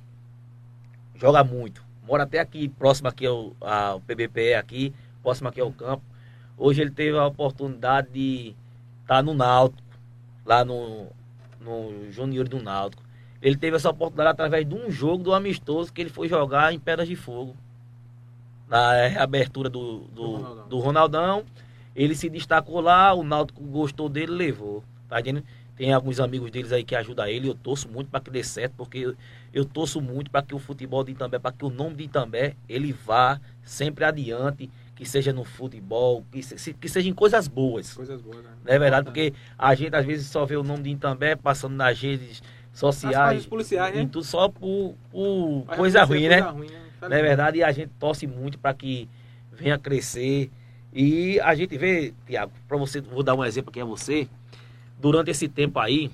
joga 1.16 1.44
muito. 1.44 1.84
Mora 2.08 2.24
até 2.24 2.40
aqui, 2.40 2.70
próximo 2.70 3.10
aqui 3.10 3.26
ao, 3.26 3.54
ao 3.60 4.00
PBPE 4.02 4.54
aqui, 4.54 4.94
próximo 5.22 5.50
aqui 5.50 5.60
ao 5.60 5.72
campo. 5.72 6.04
Hoje 6.58 6.82
ele 6.82 6.92
teve 6.92 7.18
a 7.18 7.26
oportunidade 7.26 8.10
de 8.12 8.56
estar 9.02 9.16
tá 9.16 9.22
no 9.22 9.34
Náutico, 9.34 9.84
lá 10.46 10.64
no, 10.64 11.08
no 11.60 12.12
Júnior 12.12 12.48
do 12.48 12.62
Náutico. 12.62 13.04
Ele 13.42 13.56
teve 13.56 13.76
essa 13.76 13.90
oportunidade 13.90 14.30
através 14.30 14.68
de 14.68 14.74
um 14.74 14.90
jogo 14.90 15.24
do 15.24 15.34
amistoso 15.34 15.94
que 15.94 16.02
ele 16.02 16.10
foi 16.10 16.28
jogar 16.28 16.74
em 16.74 16.80
Pedras 16.80 17.08
de 17.08 17.16
Fogo. 17.16 17.56
na 18.68 19.08
reabertura 19.08 19.70
do, 19.70 20.00
do, 20.00 20.08
do, 20.08 20.32
Ronaldão. 20.32 20.68
do 20.68 20.80
Ronaldão. 20.80 21.46
Ele 21.98 22.16
se 22.16 22.30
destacou 22.30 22.80
lá, 22.80 23.12
o 23.12 23.24
Náutico 23.24 23.64
gostou 23.64 24.08
dele 24.08 24.32
levou. 24.32 24.84
Tá 25.10 25.20
entendendo? 25.20 25.44
Tem 25.76 25.92
alguns 25.92 26.20
amigos 26.20 26.52
deles 26.52 26.72
aí 26.72 26.84
que 26.84 26.96
ajudam 26.96 27.26
ele. 27.28 27.50
Eu 27.50 27.56
torço 27.56 27.90
muito 27.90 28.10
para 28.10 28.20
que 28.20 28.30
dê 28.30 28.44
certo, 28.44 28.74
porque 28.78 29.00
eu, 29.00 29.16
eu 29.52 29.66
torço 29.66 30.00
muito 30.00 30.30
para 30.30 30.44
que 30.44 30.54
o 30.54 30.60
futebol 30.60 31.04
de 31.04 31.12
Itambé, 31.12 31.40
para 31.40 31.52
que 31.52 31.66
o 31.66 31.70
nome 31.72 31.96
de 31.96 32.04
Itambé, 32.04 32.56
ele 32.70 32.94
vá 32.94 33.40
sempre 33.64 34.06
adiante, 34.06 34.70
que 34.96 35.06
seja 35.06 35.34
no 35.34 35.44
futebol, 35.44 36.24
que, 36.32 36.44
se, 36.44 36.74
que 36.74 36.88
seja 36.88 37.10
em 37.10 37.14
coisas 37.14 37.48
boas. 37.48 37.94
Coisas 37.94 38.22
boas, 38.22 38.44
né? 38.44 38.52
Não 38.64 38.74
é 38.74 38.80
verdade? 38.80 39.06
Porque 39.06 39.34
a 39.58 39.74
gente 39.74 39.96
às 39.96 40.06
vezes 40.06 40.28
só 40.28 40.46
vê 40.46 40.56
o 40.56 40.64
nome 40.64 40.84
de 40.84 40.90
Itambé 40.92 41.36
passando 41.36 41.76
nas 41.76 42.00
redes 42.00 42.44
sociais. 42.74 43.46
policiais, 43.46 43.96
né? 43.96 44.02
tudo 44.12 44.24
só 44.24 44.50
por, 44.50 44.96
por 45.12 45.66
coisa 45.76 46.04
ruim, 46.04 46.28
né? 46.28 46.40
Ruim, 46.40 46.70
né? 46.70 46.82
Não 47.02 47.14
é 47.14 47.22
verdade? 47.22 47.58
E 47.58 47.64
a 47.64 47.72
gente 47.72 47.92
torce 48.00 48.28
muito 48.28 48.60
para 48.60 48.74
que 48.74 49.10
venha 49.52 49.78
crescer. 49.78 50.52
E 51.00 51.40
a 51.42 51.54
gente 51.54 51.78
vê, 51.78 52.12
Tiago, 52.26 52.52
para 52.68 52.76
você, 52.76 53.00
vou 53.00 53.22
dar 53.22 53.36
um 53.36 53.46
exemplo 53.46 53.70
aqui 53.70 53.80
a 53.80 53.86
você 53.86 54.28
durante 55.00 55.30
esse 55.30 55.48
tempo 55.48 55.78
aí, 55.78 56.10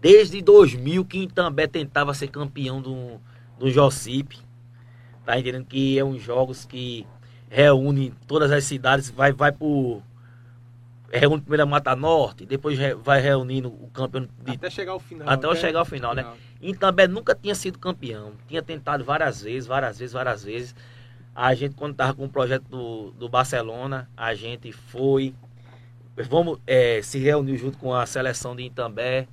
desde 0.00 0.40
2000 0.40 1.04
que 1.04 1.18
Itambé 1.24 1.66
tentava 1.66 2.14
ser 2.14 2.28
campeão 2.28 2.80
do, 2.80 3.20
do 3.58 3.70
Jocip. 3.70 4.38
Tá 5.26 5.38
entendendo 5.38 5.66
que 5.66 5.98
é 5.98 6.02
uns 6.02 6.22
jogos 6.22 6.64
que 6.64 7.06
reúne 7.50 8.14
todas 8.26 8.50
as 8.50 8.64
cidades, 8.64 9.10
vai, 9.10 9.30
vai 9.30 9.52
por. 9.52 10.02
Reúne 11.12 11.42
primeiro 11.42 11.64
a 11.64 11.66
Mata 11.66 11.94
Norte, 11.94 12.46
depois 12.46 12.78
vai 13.04 13.20
reunindo 13.20 13.68
o 13.68 13.90
campeão. 13.92 14.26
De, 14.42 14.52
até 14.52 14.70
chegar 14.70 14.92
ao 14.92 15.00
final. 15.00 15.28
Até, 15.28 15.46
até 15.46 15.56
chegar 15.60 15.78
ao 15.80 15.84
final, 15.84 16.14
né? 16.14 16.24
Itambé 16.62 17.06
nunca 17.06 17.34
tinha 17.34 17.54
sido 17.54 17.78
campeão. 17.78 18.32
Tinha 18.48 18.62
tentado 18.62 19.04
várias 19.04 19.42
vezes, 19.42 19.66
várias 19.66 19.98
vezes, 19.98 20.14
várias 20.14 20.42
vezes. 20.42 20.74
A 21.34 21.54
gente, 21.54 21.74
quando 21.74 21.92
estava 21.92 22.14
com 22.14 22.24
o 22.24 22.28
projeto 22.28 22.64
do, 22.68 23.10
do 23.12 23.28
Barcelona, 23.28 24.08
a 24.16 24.34
gente 24.34 24.70
foi, 24.70 25.34
vamos 26.14 26.58
é, 26.66 27.00
se 27.02 27.18
reunir 27.18 27.56
junto 27.56 27.78
com 27.78 27.94
a 27.94 28.04
seleção 28.04 28.54
de 28.54 28.64
Itambé 28.64 29.26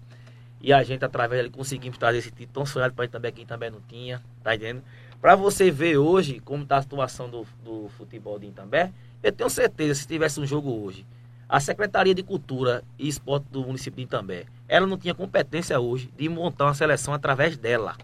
e 0.61 0.71
a 0.71 0.81
gente 0.83 1.03
através 1.03 1.41
dele 1.41 1.53
conseguimos 1.53 1.97
trazer 1.97 2.19
esse 2.19 2.31
título 2.31 2.53
tão 2.53 2.65
sonhado 2.65 2.93
para 2.93 3.05
Itambé 3.05 3.31
que 3.31 3.41
Itambé 3.41 3.69
não 3.69 3.81
tinha, 3.81 4.21
tá 4.43 4.55
entendendo? 4.55 4.83
Para 5.19 5.35
você 5.35 5.69
ver 5.69 5.97
hoje 5.97 6.39
como 6.39 6.63
está 6.63 6.77
a 6.77 6.81
situação 6.81 7.29
do, 7.29 7.45
do 7.63 7.89
futebol 7.89 8.39
de 8.39 8.47
Itambé, 8.47 8.93
eu 9.21 9.31
tenho 9.31 9.49
certeza 9.49 9.95
se 9.95 10.07
tivesse 10.07 10.39
um 10.39 10.45
jogo 10.45 10.71
hoje, 10.71 11.05
a 11.47 11.59
Secretaria 11.59 12.13
de 12.13 12.23
Cultura 12.23 12.83
e 12.97 13.07
Esporte 13.07 13.47
do 13.51 13.61
município 13.63 13.97
de 13.97 14.03
Itambé, 14.03 14.45
ela 14.67 14.87
não 14.87 14.97
tinha 14.97 15.13
competência 15.15 15.79
hoje 15.79 16.09
de 16.15 16.29
montar 16.29 16.65
uma 16.65 16.73
seleção 16.73 17.13
através 17.13 17.57
dela. 17.57 17.97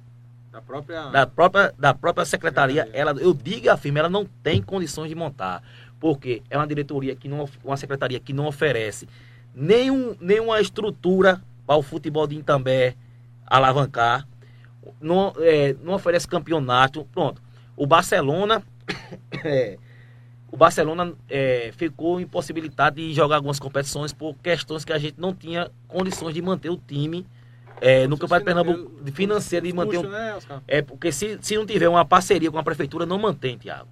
Da 0.56 0.62
própria 0.62 1.10
da 1.10 1.28
própria, 1.28 1.74
da 1.78 1.94
própria 1.94 2.26
secretaria, 2.26 2.86
secretaria. 2.86 3.12
ela 3.12 3.20
eu 3.20 3.34
digo 3.34 3.66
e 3.66 3.70
afirmo, 3.70 4.00
ela 4.00 4.10
não 4.10 4.26
tem 4.42 4.62
condições 4.62 5.10
de 5.10 5.16
montar 5.16 5.62
porque 6.00 6.42
é 6.50 6.58
uma 6.58 6.66
diretoria 6.66 7.14
que 7.14 7.28
não, 7.28 7.50
uma 7.64 7.76
secretaria 7.76 8.20
que 8.22 8.32
não 8.32 8.46
oferece 8.46 9.06
nenhum, 9.54 10.16
nenhuma 10.22 10.62
estrutura 10.62 11.42
para 11.66 11.76
o 11.76 11.82
futebol 11.82 12.28
de 12.28 12.36
Itambé 12.36 12.96
alavancar, 13.46 14.28
não, 15.02 15.34
é, 15.40 15.74
não 15.82 15.94
oferece 15.94 16.28
campeonato, 16.28 17.06
pronto. 17.12 17.42
O 17.76 17.86
Barcelona, 17.86 18.64
é, 19.44 19.78
o 20.52 20.56
Barcelona 20.56 21.14
é, 21.30 21.72
ficou 21.76 22.20
impossibilitado 22.22 22.98
de 22.98 23.14
jogar 23.14 23.38
algumas 23.38 23.60
competições 23.60 24.14
por 24.14 24.36
questões 24.36 24.86
que 24.86 24.94
a 24.94 24.98
gente 24.98 25.20
não 25.20 25.34
tinha 25.34 25.70
condições 25.88 26.34
de 26.34 26.42
manter 26.42 26.70
o 26.70 26.78
time 26.78 27.26
é, 27.82 28.08
no 28.08 28.18
Campeonato 28.18 28.46
Pernambuco 28.46 29.12
financeiro 29.12 29.68
de 29.68 29.74
manter 29.74 29.98
um, 29.98 30.10
né, 30.10 30.38
é 30.68 30.82
porque 30.82 31.12
se, 31.12 31.38
se 31.42 31.56
não 31.56 31.66
tiver 31.66 31.90
uma 31.90 32.06
parceria 32.06 32.50
com 32.50 32.58
a 32.58 32.64
prefeitura 32.64 33.06
não 33.06 33.20
mantém 33.20 33.58
Tiago 33.58 33.90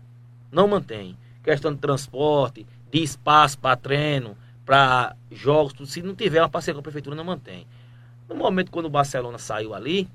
não 0.51 0.67
mantém 0.67 1.17
questão 1.43 1.73
de 1.73 1.79
transporte, 1.79 2.65
de 2.89 3.03
espaço 3.03 3.57
para 3.59 3.75
treino, 3.75 4.37
para 4.65 5.15
jogos, 5.29 5.73
tudo. 5.73 5.87
se 5.87 6.01
não 6.01 6.15
tiver 6.15 6.41
uma 6.41 6.49
parceria 6.49 6.75
com 6.75 6.79
a 6.79 6.83
prefeitura, 6.83 7.15
não 7.15 7.23
mantém. 7.23 7.67
No 8.29 8.35
momento 8.35 8.71
quando 8.71 8.85
o 8.85 8.89
Barcelona 8.89 9.37
saiu 9.37 9.73
ali, 9.73 10.07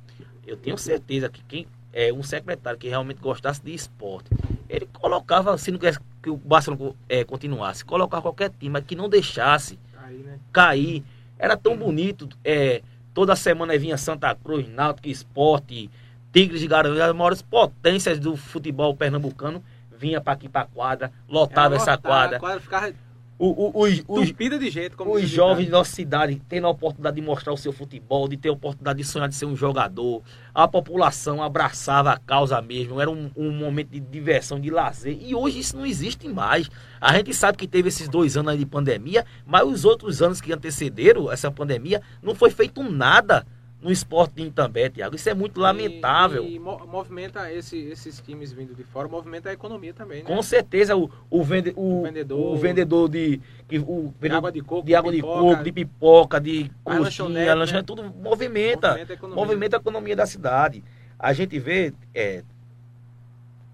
eu 0.46 0.56
tenho 0.56 0.78
certeza 0.78 1.28
que 1.28 1.42
quem 1.44 1.66
é 1.92 2.12
um 2.12 2.22
secretário 2.22 2.78
que 2.78 2.88
realmente 2.88 3.20
gostasse 3.20 3.62
de 3.62 3.74
esporte, 3.74 4.30
ele 4.68 4.88
colocava, 4.92 5.56
se 5.58 5.70
não 5.70 5.78
quisesse 5.78 5.98
que 6.22 6.30
o 6.30 6.36
Barcelona 6.36 6.94
é, 7.08 7.24
continuasse, 7.24 7.84
colocar 7.84 8.22
qualquer 8.22 8.50
time, 8.50 8.70
mas 8.70 8.84
que 8.84 8.96
não 8.96 9.08
deixasse 9.08 9.78
cair. 9.92 10.18
Né? 10.18 10.38
cair. 10.52 11.04
Era 11.38 11.56
tão 11.56 11.76
bonito, 11.76 12.28
é, 12.44 12.82
toda 13.18 13.34
semana 13.34 13.76
vinha 13.76 13.98
Santa 13.98 14.32
Cruz, 14.32 14.68
Náutico 14.68 15.08
Esporte, 15.08 15.90
Tigres 16.32 16.60
de 16.60 16.68
Garanhuns, 16.68 17.00
as 17.00 17.12
maiores 17.12 17.42
potências 17.42 18.20
do 18.20 18.36
futebol 18.36 18.94
pernambucano 18.94 19.60
vinha 19.90 20.20
para 20.20 20.34
aqui 20.34 20.48
para 20.48 20.66
quadra, 20.66 21.10
lotava 21.28 21.74
essa 21.74 21.98
quadra. 21.98 22.36
A 22.36 22.40
quadra 22.40 22.60
ficava 22.60 22.94
o, 23.38 23.46
o, 23.46 23.84
os, 23.84 24.02
os, 24.08 24.32
de 24.32 24.70
jeito, 24.70 24.96
como 24.96 25.14
os 25.14 25.28
jovens 25.28 25.66
de 25.66 25.70
nossa 25.70 25.94
cidade 25.94 26.42
tendo 26.48 26.66
a 26.66 26.70
oportunidade 26.70 27.14
de 27.14 27.22
mostrar 27.22 27.52
o 27.52 27.56
seu 27.56 27.72
futebol, 27.72 28.26
de 28.26 28.36
ter 28.36 28.48
a 28.48 28.52
oportunidade 28.52 28.98
de 28.98 29.04
sonhar 29.04 29.28
de 29.28 29.36
ser 29.36 29.46
um 29.46 29.54
jogador. 29.54 30.22
A 30.52 30.66
população 30.66 31.40
abraçava 31.40 32.10
a 32.10 32.18
causa 32.18 32.60
mesmo, 32.60 33.00
era 33.00 33.08
um, 33.08 33.30
um 33.36 33.52
momento 33.52 33.90
de 33.90 34.00
diversão, 34.00 34.58
de 34.58 34.70
lazer. 34.70 35.16
E 35.20 35.36
hoje 35.36 35.60
isso 35.60 35.76
não 35.76 35.86
existe 35.86 36.28
mais. 36.28 36.68
A 37.00 37.16
gente 37.16 37.32
sabe 37.32 37.56
que 37.56 37.68
teve 37.68 37.88
esses 37.88 38.08
dois 38.08 38.36
anos 38.36 38.58
de 38.58 38.66
pandemia, 38.66 39.24
mas 39.46 39.62
os 39.62 39.84
outros 39.84 40.20
anos 40.20 40.40
que 40.40 40.52
antecederam 40.52 41.30
essa 41.30 41.48
pandemia 41.48 42.02
não 42.20 42.34
foi 42.34 42.50
feito 42.50 42.82
nada 42.82 43.46
no 43.80 43.92
esporte 43.92 44.34
de 44.34 44.42
Itambé, 44.42 44.88
Tiago. 44.88 45.14
Isso 45.14 45.28
é 45.28 45.34
muito 45.34 45.60
lamentável. 45.60 46.42
E, 46.44 46.56
e 46.56 46.58
movimenta 46.58 47.52
esse, 47.52 47.78
esses 47.78 48.20
times 48.20 48.52
vindo 48.52 48.74
de 48.74 48.82
fora, 48.82 49.06
movimenta 49.06 49.50
a 49.50 49.52
economia 49.52 49.94
também, 49.94 50.22
né? 50.22 50.24
Com 50.24 50.42
certeza, 50.42 50.96
o, 50.96 51.08
o, 51.30 51.44
vende, 51.44 51.72
o, 51.76 52.00
o 52.00 52.02
vendedor, 52.02 52.54
o 52.54 52.56
vendedor 52.56 53.08
de, 53.08 53.40
o 53.86 54.12
de 54.20 54.28
água 54.30 54.50
de 54.50 54.60
coco, 54.60 54.86
de, 54.86 54.94
água 54.94 55.12
de, 55.12 55.18
pipoca, 55.18 55.40
coco, 55.40 55.64
de 55.64 55.72
pipoca, 55.72 56.40
de 56.40 56.70
coxinha, 56.82 57.54
lanchonete, 57.54 57.72
né? 57.72 57.82
tudo 57.82 58.02
movimenta. 58.02 58.88
Movimenta 58.88 59.12
a, 59.12 59.14
economia. 59.14 59.44
movimenta 59.44 59.76
a 59.76 59.80
economia 59.80 60.16
da 60.16 60.26
cidade. 60.26 60.82
A 61.16 61.32
gente 61.32 61.56
vê, 61.58 61.92
é, 62.12 62.42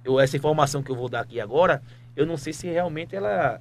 eu, 0.04 0.20
essa 0.20 0.36
informação 0.36 0.82
que 0.82 0.90
eu 0.90 0.96
vou 0.96 1.08
dar 1.08 1.20
aqui 1.20 1.40
agora, 1.40 1.82
eu 2.14 2.26
não 2.26 2.36
sei 2.36 2.52
se 2.52 2.66
realmente 2.66 3.16
ela 3.16 3.58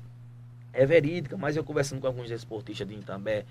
é 0.74 0.86
verídica, 0.86 1.38
mas 1.38 1.56
eu 1.56 1.64
conversando 1.64 2.02
com 2.02 2.08
alguns 2.08 2.30
esportistas 2.32 2.86
de 2.88 2.96
Itambé, 2.96 3.46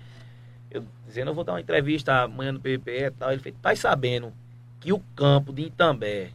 eu 0.73 0.83
dizendo, 1.07 1.29
eu 1.29 1.35
vou 1.35 1.43
dar 1.43 1.53
uma 1.53 1.61
entrevista 1.61 2.23
amanhã 2.23 2.51
no 2.51 2.59
PPE 2.59 3.05
e 3.05 3.11
tal. 3.11 3.31
Ele 3.31 3.41
fez, 3.41 3.55
tá 3.61 3.75
sabendo 3.75 4.33
que 4.79 4.91
o 4.91 4.99
campo 5.15 5.53
de 5.53 5.63
Itambé 5.63 6.31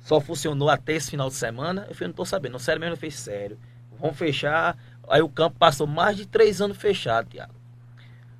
só 0.00 0.20
funcionou 0.20 0.68
até 0.68 0.94
esse 0.94 1.10
final 1.10 1.28
de 1.28 1.34
semana? 1.34 1.86
Eu 1.88 1.94
falei, 1.94 2.08
não 2.08 2.14
tô 2.14 2.24
sabendo. 2.24 2.52
Não, 2.52 2.58
sério 2.58 2.80
mesmo, 2.80 2.94
ele 2.94 3.00
fez 3.00 3.14
sério. 3.14 3.58
Vamos 4.00 4.16
fechar. 4.16 4.76
Aí 5.08 5.22
o 5.22 5.28
campo 5.28 5.56
passou 5.58 5.86
mais 5.86 6.16
de 6.16 6.26
três 6.26 6.60
anos 6.60 6.76
fechado, 6.76 7.28
Tiago. 7.28 7.54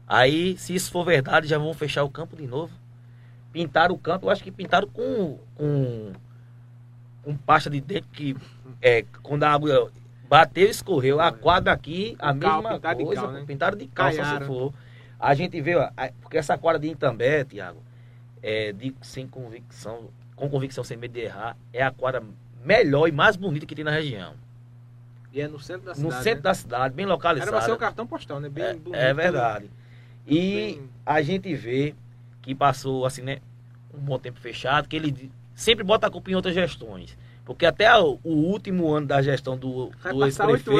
Aí, 0.07 0.57
se 0.57 0.74
isso 0.74 0.90
for 0.90 1.05
verdade, 1.05 1.46
já 1.46 1.59
vão 1.59 1.72
fechar 1.74 2.03
o 2.03 2.11
campo 2.11 2.37
de 2.37 2.46
novo. 2.46 2.72
Pintaram 3.53 3.94
o 3.94 3.98
campo, 3.98 4.27
eu 4.27 4.31
acho 4.31 4.42
que 4.42 4.51
pintaram 4.51 4.88
com, 4.88 5.38
com, 5.55 6.12
com 7.22 7.37
pasta 7.37 7.70
de 7.70 7.81
dentro 7.81 8.09
que 8.11 8.37
é, 8.81 9.05
quando 9.22 9.44
a 9.44 9.51
água 9.51 9.90
bateu, 10.29 10.68
escorreu. 10.68 11.20
A 11.20 11.33
quadra 11.33 11.72
aqui, 11.72 12.16
a 12.18 12.33
mesma 12.33 12.81
coisa. 12.81 13.22
Cal, 13.22 13.33
né? 13.33 13.44
Pintaram 13.46 13.77
de 13.77 13.87
cal, 13.87 14.12
só 14.12 14.24
se 14.24 14.44
for. 14.44 14.74
A 15.18 15.35
gente 15.35 15.61
vê, 15.61 15.74
ó, 15.74 15.90
porque 16.20 16.38
essa 16.38 16.57
quadra 16.57 16.78
de 16.78 16.88
Itambé, 16.88 17.44
Tiago, 17.44 17.83
é, 18.42 18.72
de, 18.72 18.94
sem 19.02 19.26
convicção, 19.26 20.11
com 20.37 20.48
convicção, 20.48 20.85
sem 20.85 20.96
medo 20.96 21.12
de 21.12 21.20
errar, 21.20 21.57
é 21.72 21.83
a 21.83 21.90
quadra 21.90 22.22
melhor 22.64 23.09
e 23.09 23.12
mais 23.12 23.37
bonita 23.37 23.66
que 23.66 23.74
tem 23.74 23.85
na 23.85 23.90
região. 23.90 24.35
E 25.33 25.40
é 25.40 25.48
no 25.48 25.59
centro 25.59 25.87
da 25.87 25.94
cidade. 25.94 26.14
No 26.14 26.22
centro 26.22 26.38
né? 26.38 26.42
da 26.42 26.54
cidade, 26.54 26.94
bem 26.94 27.07
localizado. 27.07 27.50
Era 27.50 27.59
pra 27.59 27.66
ser 27.66 27.72
o 27.72 27.76
cartão 27.76 28.07
postal, 28.07 28.40
né? 28.40 28.48
Bem 28.48 28.64
é, 28.64 28.74
bonito. 28.74 28.94
É 28.94 29.12
verdade. 29.12 29.70
E 30.26 30.38
bem... 30.38 30.90
a 31.04 31.20
gente 31.20 31.54
vê 31.54 31.94
que 32.40 32.54
passou, 32.54 33.04
assim, 33.04 33.22
né? 33.22 33.38
Um 33.92 33.98
bom 33.98 34.18
tempo 34.18 34.38
fechado, 34.38 34.88
que 34.88 34.96
ele 34.96 35.31
sempre 35.54 35.85
bota 35.85 36.07
a 36.07 36.11
culpa 36.11 36.31
em 36.31 36.35
outras 36.35 36.54
gestões. 36.54 37.16
Porque 37.49 37.65
até 37.65 37.91
o, 37.99 38.19
último 38.23 38.93
ano 38.93 39.07
da 39.07 39.23
gestão 39.23 39.57
do, 39.57 39.91
do 40.13 40.27
ex-prefeito. 40.27 40.71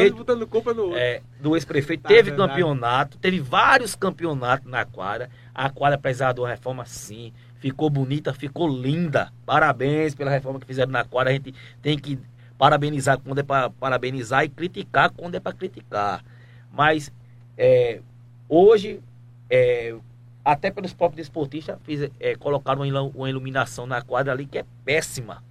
É, 0.95 1.23
do 1.41 1.57
ex-prefeito, 1.57 2.03
tá, 2.03 2.11
teve 2.11 2.29
verdade. 2.29 2.51
campeonato, 2.51 3.17
teve 3.17 3.41
vários 3.41 3.95
campeonatos 3.95 4.71
na 4.71 4.85
quadra. 4.85 5.31
A 5.55 5.71
quadra, 5.71 5.95
apesar 5.95 6.35
da 6.35 6.47
reforma, 6.47 6.85
sim, 6.85 7.33
ficou 7.59 7.89
bonita, 7.89 8.35
ficou 8.35 8.69
linda. 8.69 9.33
Parabéns 9.47 10.15
pela 10.15 10.31
reforma 10.31 10.61
que 10.61 10.67
fizeram 10.67 10.93
na 10.93 11.05
quadra. 11.05 11.31
A 11.31 11.33
gente 11.33 11.55
tem 11.81 11.99
que 11.99 12.19
parabenizar 12.59 13.19
quando 13.19 13.39
é 13.39 13.43
para 13.43 13.71
parabenizar 13.71 14.45
e 14.45 14.51
criticar 14.51 15.11
quando 15.11 15.37
é 15.37 15.41
para 15.41 15.55
criticar. 15.55 16.23
Mas 16.71 17.11
é, 17.57 18.03
hoje, 18.47 19.01
é, 19.49 19.97
até 20.45 20.71
pelos 20.71 20.93
próprios 20.93 21.29
esportistas, 21.29 21.79
fiz, 21.83 22.11
é, 22.21 22.35
colocaram 22.37 22.83
uma 23.15 23.31
iluminação 23.31 23.87
na 23.87 24.03
quadra 24.03 24.35
ali 24.35 24.45
que 24.45 24.59
é 24.59 24.67
péssima 24.85 25.48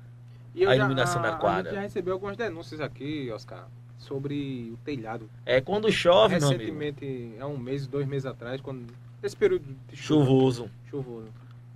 a 0.56 0.76
iluminação 0.76 1.22
já, 1.22 1.32
da 1.32 1.38
quadra. 1.38 1.62
A 1.62 1.64
gente 1.66 1.76
já 1.76 1.82
recebeu 1.82 2.14
algumas 2.14 2.38
denúncias 2.38 2.80
aqui, 2.82 3.30
Oscar, 3.32 3.68
sobre 3.98 4.72
o 4.74 4.78
telhado. 4.84 5.30
É 5.46 5.62
quando 5.62 5.92
chove, 5.92 6.36
Recentemente, 6.36 7.34
há 7.40 7.48
um 7.48 7.58
mês, 7.58 7.88
dois 7.88 8.08
meses 8.08 8.26
atrás, 8.26 8.62
quando 8.62 8.86
esse 9.22 9.36
período 9.36 9.66
chuvoso. 9.94 10.70
Chuvoso. 10.90 11.28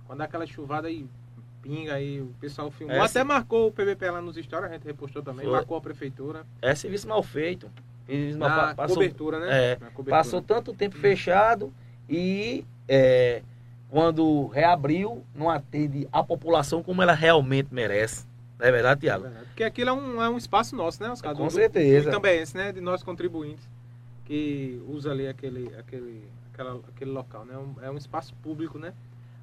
Quando 0.06 0.18
dá 0.18 0.24
aquela 0.24 0.46
chuvada 0.46 0.88
aí 0.88 1.06
pinga 1.62 1.94
aí, 1.94 2.20
o 2.20 2.34
pessoal 2.40 2.70
filmou. 2.70 2.96
É, 2.96 3.00
Até 3.00 3.22
marcou 3.22 3.68
o 3.68 3.72
PBP 3.72 4.10
lá 4.10 4.20
nos 4.20 4.36
stories, 4.36 4.70
a 4.70 4.74
gente 4.74 4.84
repostou 4.84 5.22
também, 5.22 5.44
Foi. 5.44 5.54
marcou 5.54 5.76
a 5.76 5.80
prefeitura. 5.80 6.44
É 6.60 6.74
serviço 6.74 7.08
mal 7.08 7.22
feito. 7.22 7.70
Serviço 8.06 8.38
mal- 8.38 8.74
passou, 8.74 8.96
cobertura, 8.96 9.38
né? 9.38 9.46
é, 9.72 9.76
cobertura. 9.76 10.10
passou 10.10 10.42
tanto 10.42 10.74
tempo 10.74 10.96
fechado 10.96 11.72
e 12.08 12.64
é, 12.88 13.42
quando 13.88 14.48
reabriu, 14.48 15.24
não 15.34 15.48
atende 15.48 16.08
a 16.12 16.22
população 16.22 16.82
como 16.82 17.00
ela 17.00 17.12
realmente 17.12 17.68
merece. 17.72 18.26
Não 18.62 18.68
é 18.68 18.72
verdade, 18.72 18.98
É 18.98 19.00
Tiago? 19.10 19.24
verdade. 19.24 19.46
Porque 19.46 19.64
aquilo 19.64 19.90
é 19.90 19.92
um, 19.92 20.22
é 20.22 20.30
um 20.30 20.36
espaço 20.38 20.76
nosso, 20.76 21.02
né, 21.02 21.10
Oscar? 21.10 21.34
Com 21.34 21.46
Do- 21.48 21.50
certeza. 21.52 22.08
E 22.08 22.12
também 22.12 22.38
esse, 22.40 22.56
né, 22.56 22.70
de 22.70 22.80
nós 22.80 23.02
contribuintes, 23.02 23.68
que 24.24 24.80
usa 24.86 25.10
ali 25.10 25.26
aquele, 25.26 25.74
aquele, 25.76 26.28
aquela, 26.52 26.80
aquele 26.94 27.10
local, 27.10 27.44
né? 27.44 27.56
Um- 27.58 27.74
É 27.82 27.90
um 27.90 27.96
espaço 27.96 28.32
público, 28.36 28.78
né, 28.78 28.92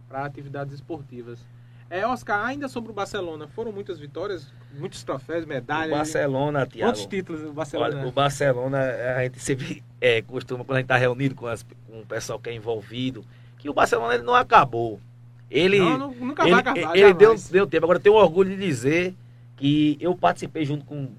para 0.08 0.24
atividades 0.24 0.74
esportivas. 0.74 1.46
É, 1.90 2.06
Oscar, 2.08 2.46
ainda 2.46 2.68
sobre 2.70 2.92
o 2.92 2.94
Barcelona, 2.94 3.48
foram 3.48 3.72
muitas 3.72 4.00
vitórias, 4.00 4.54
muitos 4.74 5.04
troféus, 5.04 5.44
O 5.44 5.48
medalhas. 5.48 5.98
Barcelona, 5.98 6.66
Tiago. 6.66 6.92
Quantos 6.92 7.06
títulos 7.08 7.44
o 7.44 7.52
Barcelona? 7.52 7.98
Olha, 7.98 8.08
o 8.08 8.12
Barcelona, 8.12 8.78
a 9.18 9.24
gente 9.24 9.40
sempre 9.40 9.84
é, 10.00 10.22
costuma, 10.22 10.64
quando 10.64 10.78
a 10.78 10.80
gente 10.80 10.86
está 10.86 10.98
reunido 10.98 11.36
com, 11.36 11.48
as- 11.48 11.66
com 11.88 12.00
o 12.02 12.06
pessoal 12.06 12.40
que 12.40 12.50
é 12.50 12.54
envolvido, 12.54 13.26
que 13.58 13.70
o 13.70 13.74
Barcelona 13.74 14.14
ele 14.14 14.24
não 14.24 14.36
acabou. 14.36 15.02
Ele, 15.50 15.80
Não, 15.80 16.12
nunca 16.12 16.44
ele, 16.44 16.52
vai 16.52 16.60
acabar. 16.60 16.96
ele 16.98 17.14
deu, 17.14 17.36
deu 17.52 17.66
tempo. 17.68 17.86
Agora 17.86 17.98
eu 17.98 18.04
tenho 18.04 18.16
orgulho 18.16 18.50
de 18.50 18.58
dizer 18.58 19.16
que 19.58 19.98
eu 20.00 20.16
participei 20.16 20.64
junto 20.66 20.86
com 20.86 21.10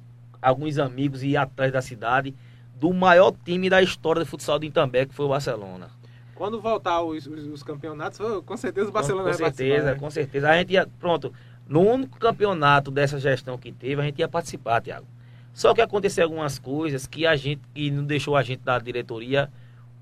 alguns 0.40 0.78
amigos 0.78 1.22
e 1.22 1.36
atletas 1.36 1.72
da 1.72 1.82
cidade 1.82 2.34
do 2.78 2.92
maior 2.94 3.34
time 3.44 3.68
da 3.68 3.82
história 3.82 4.20
do 4.20 4.26
futsal 4.26 4.58
de 4.58 4.66
Itambé, 4.68 5.04
que 5.06 5.14
foi 5.14 5.26
o 5.26 5.28
Barcelona. 5.30 5.90
Quando 6.34 6.58
voltar 6.60 7.02
os, 7.02 7.26
os- 7.26 7.46
os 7.48 7.62
campeonatos, 7.62 8.18
com 8.46 8.56
certeza 8.56 8.86
o 8.88 8.92
Com, 8.92 8.94
Barcelona 8.98 9.24
com 9.24 9.30
vai 9.30 9.38
participar, 9.38 9.68
certeza, 9.68 9.92
né? 9.94 9.98
com 10.00 10.10
certeza. 10.10 10.48
A 10.48 10.56
gente 10.56 10.72
ia, 10.72 10.88
pronto, 10.98 11.32
no 11.68 11.80
único 11.82 12.18
campeonato 12.18 12.90
dessa 12.90 13.18
gestão 13.20 13.58
que 13.58 13.70
teve, 13.70 14.00
a 14.00 14.04
gente 14.04 14.18
ia 14.20 14.28
participar, 14.28 14.80
Tiago. 14.80 15.06
Só 15.52 15.74
que 15.74 15.82
aconteceu 15.82 16.24
algumas 16.24 16.58
coisas 16.58 17.06
que 17.06 17.26
a 17.26 17.36
gente, 17.36 17.60
que 17.74 17.90
não 17.90 18.04
deixou 18.04 18.36
a 18.36 18.42
gente 18.42 18.60
da 18.60 18.78
diretoria 18.78 19.50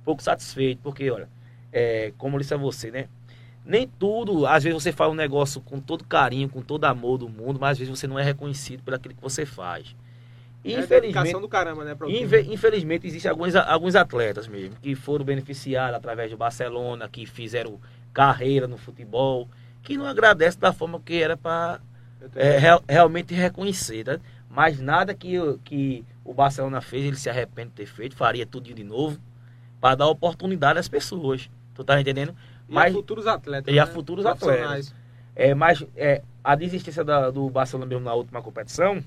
um 0.01 0.05
pouco 0.05 0.23
satisfeito, 0.23 0.79
porque, 0.83 1.11
olha, 1.11 1.29
é, 1.73 2.13
como 2.17 2.37
eu 2.37 2.41
disse 2.41 2.55
a 2.55 2.57
você, 2.57 2.91
né? 2.93 3.09
Nem 3.69 3.87
tudo, 3.87 4.47
às 4.47 4.65
vezes 4.65 4.83
você 4.83 4.91
faz 4.93 5.11
um 5.13 5.15
negócio 5.15 5.61
com 5.61 5.79
todo 5.79 6.03
carinho, 6.03 6.49
com 6.49 6.63
todo 6.63 6.87
amor 6.87 7.19
do 7.19 7.29
mundo, 7.29 7.59
mas 7.61 7.73
às 7.73 7.79
vezes 7.79 7.97
você 7.99 8.07
não 8.07 8.19
é 8.19 8.23
reconhecido 8.23 8.83
por 8.83 8.95
aquilo 8.95 9.15
que 9.15 9.21
você 9.21 9.45
faz. 9.45 9.95
E, 10.65 10.73
É 10.75 10.81
infelizmente, 10.81 11.39
do 11.39 11.49
caramba, 11.49 11.85
né? 11.85 11.95
Inve- 12.09 12.47
Infelizmente, 12.51 13.07
existem 13.07 13.31
alguns, 13.31 13.55
alguns 13.55 13.95
atletas 13.95 14.49
mesmo 14.49 14.75
que 14.81 14.95
foram 14.95 15.23
beneficiados 15.25 15.95
através 15.97 16.31
do 16.31 16.37
Barcelona, 16.39 17.09
que 17.11 17.27
fizeram 17.27 17.79
carreira 18.13 18.67
no 18.67 18.79
futebol, 18.79 19.47
que 19.83 19.99
não 19.99 20.07
agradecem 20.07 20.59
da 20.59 20.73
forma 20.73 20.99
que 21.05 21.23
era 21.23 21.37
para 21.37 21.79
Eu 22.21 22.29
tenho- 22.31 22.83
realmente 22.89 23.35
reconhecer. 23.35 24.03
Tá? 24.05 24.19
Mas 24.51 24.81
nada 24.81 25.13
que, 25.15 25.39
o- 25.39 25.59
que 25.59 26.05
o 26.25 26.33
Barcelona 26.33 26.81
fez, 26.81 27.05
ele 27.05 27.17
se 27.17 27.29
arrepende 27.29 27.69
de 27.69 27.75
ter 27.77 27.87
feito, 27.87 28.17
faria 28.17 28.47
tudo 28.47 28.73
de 28.75 28.83
novo, 28.83 29.19
para 29.81 29.95
dar 29.95 30.07
oportunidade 30.07 30.79
às 30.79 30.89
pessoas. 30.89 31.49
Tu 31.75 31.85
tá 31.85 32.01
entendendo? 32.01 32.35
E 32.69 32.75
mas- 32.75 32.93
a 32.93 32.97
futuros 32.97 33.27
atletas. 33.27 33.75
e 33.75 33.79
a 33.79 33.87
né? 33.87 33.93
futuros 33.93 34.25
Profissionais. 34.25 34.95
É, 35.35 35.55
mas 35.55 35.85
é, 35.97 36.23
a 36.43 36.55
desistência 36.55 37.05
da- 37.05 37.31
do 37.31 37.49
Barcelona 37.49 37.87
mesmo 37.87 38.05
na 38.05 38.13
última 38.15 38.43
competição, 38.43 39.03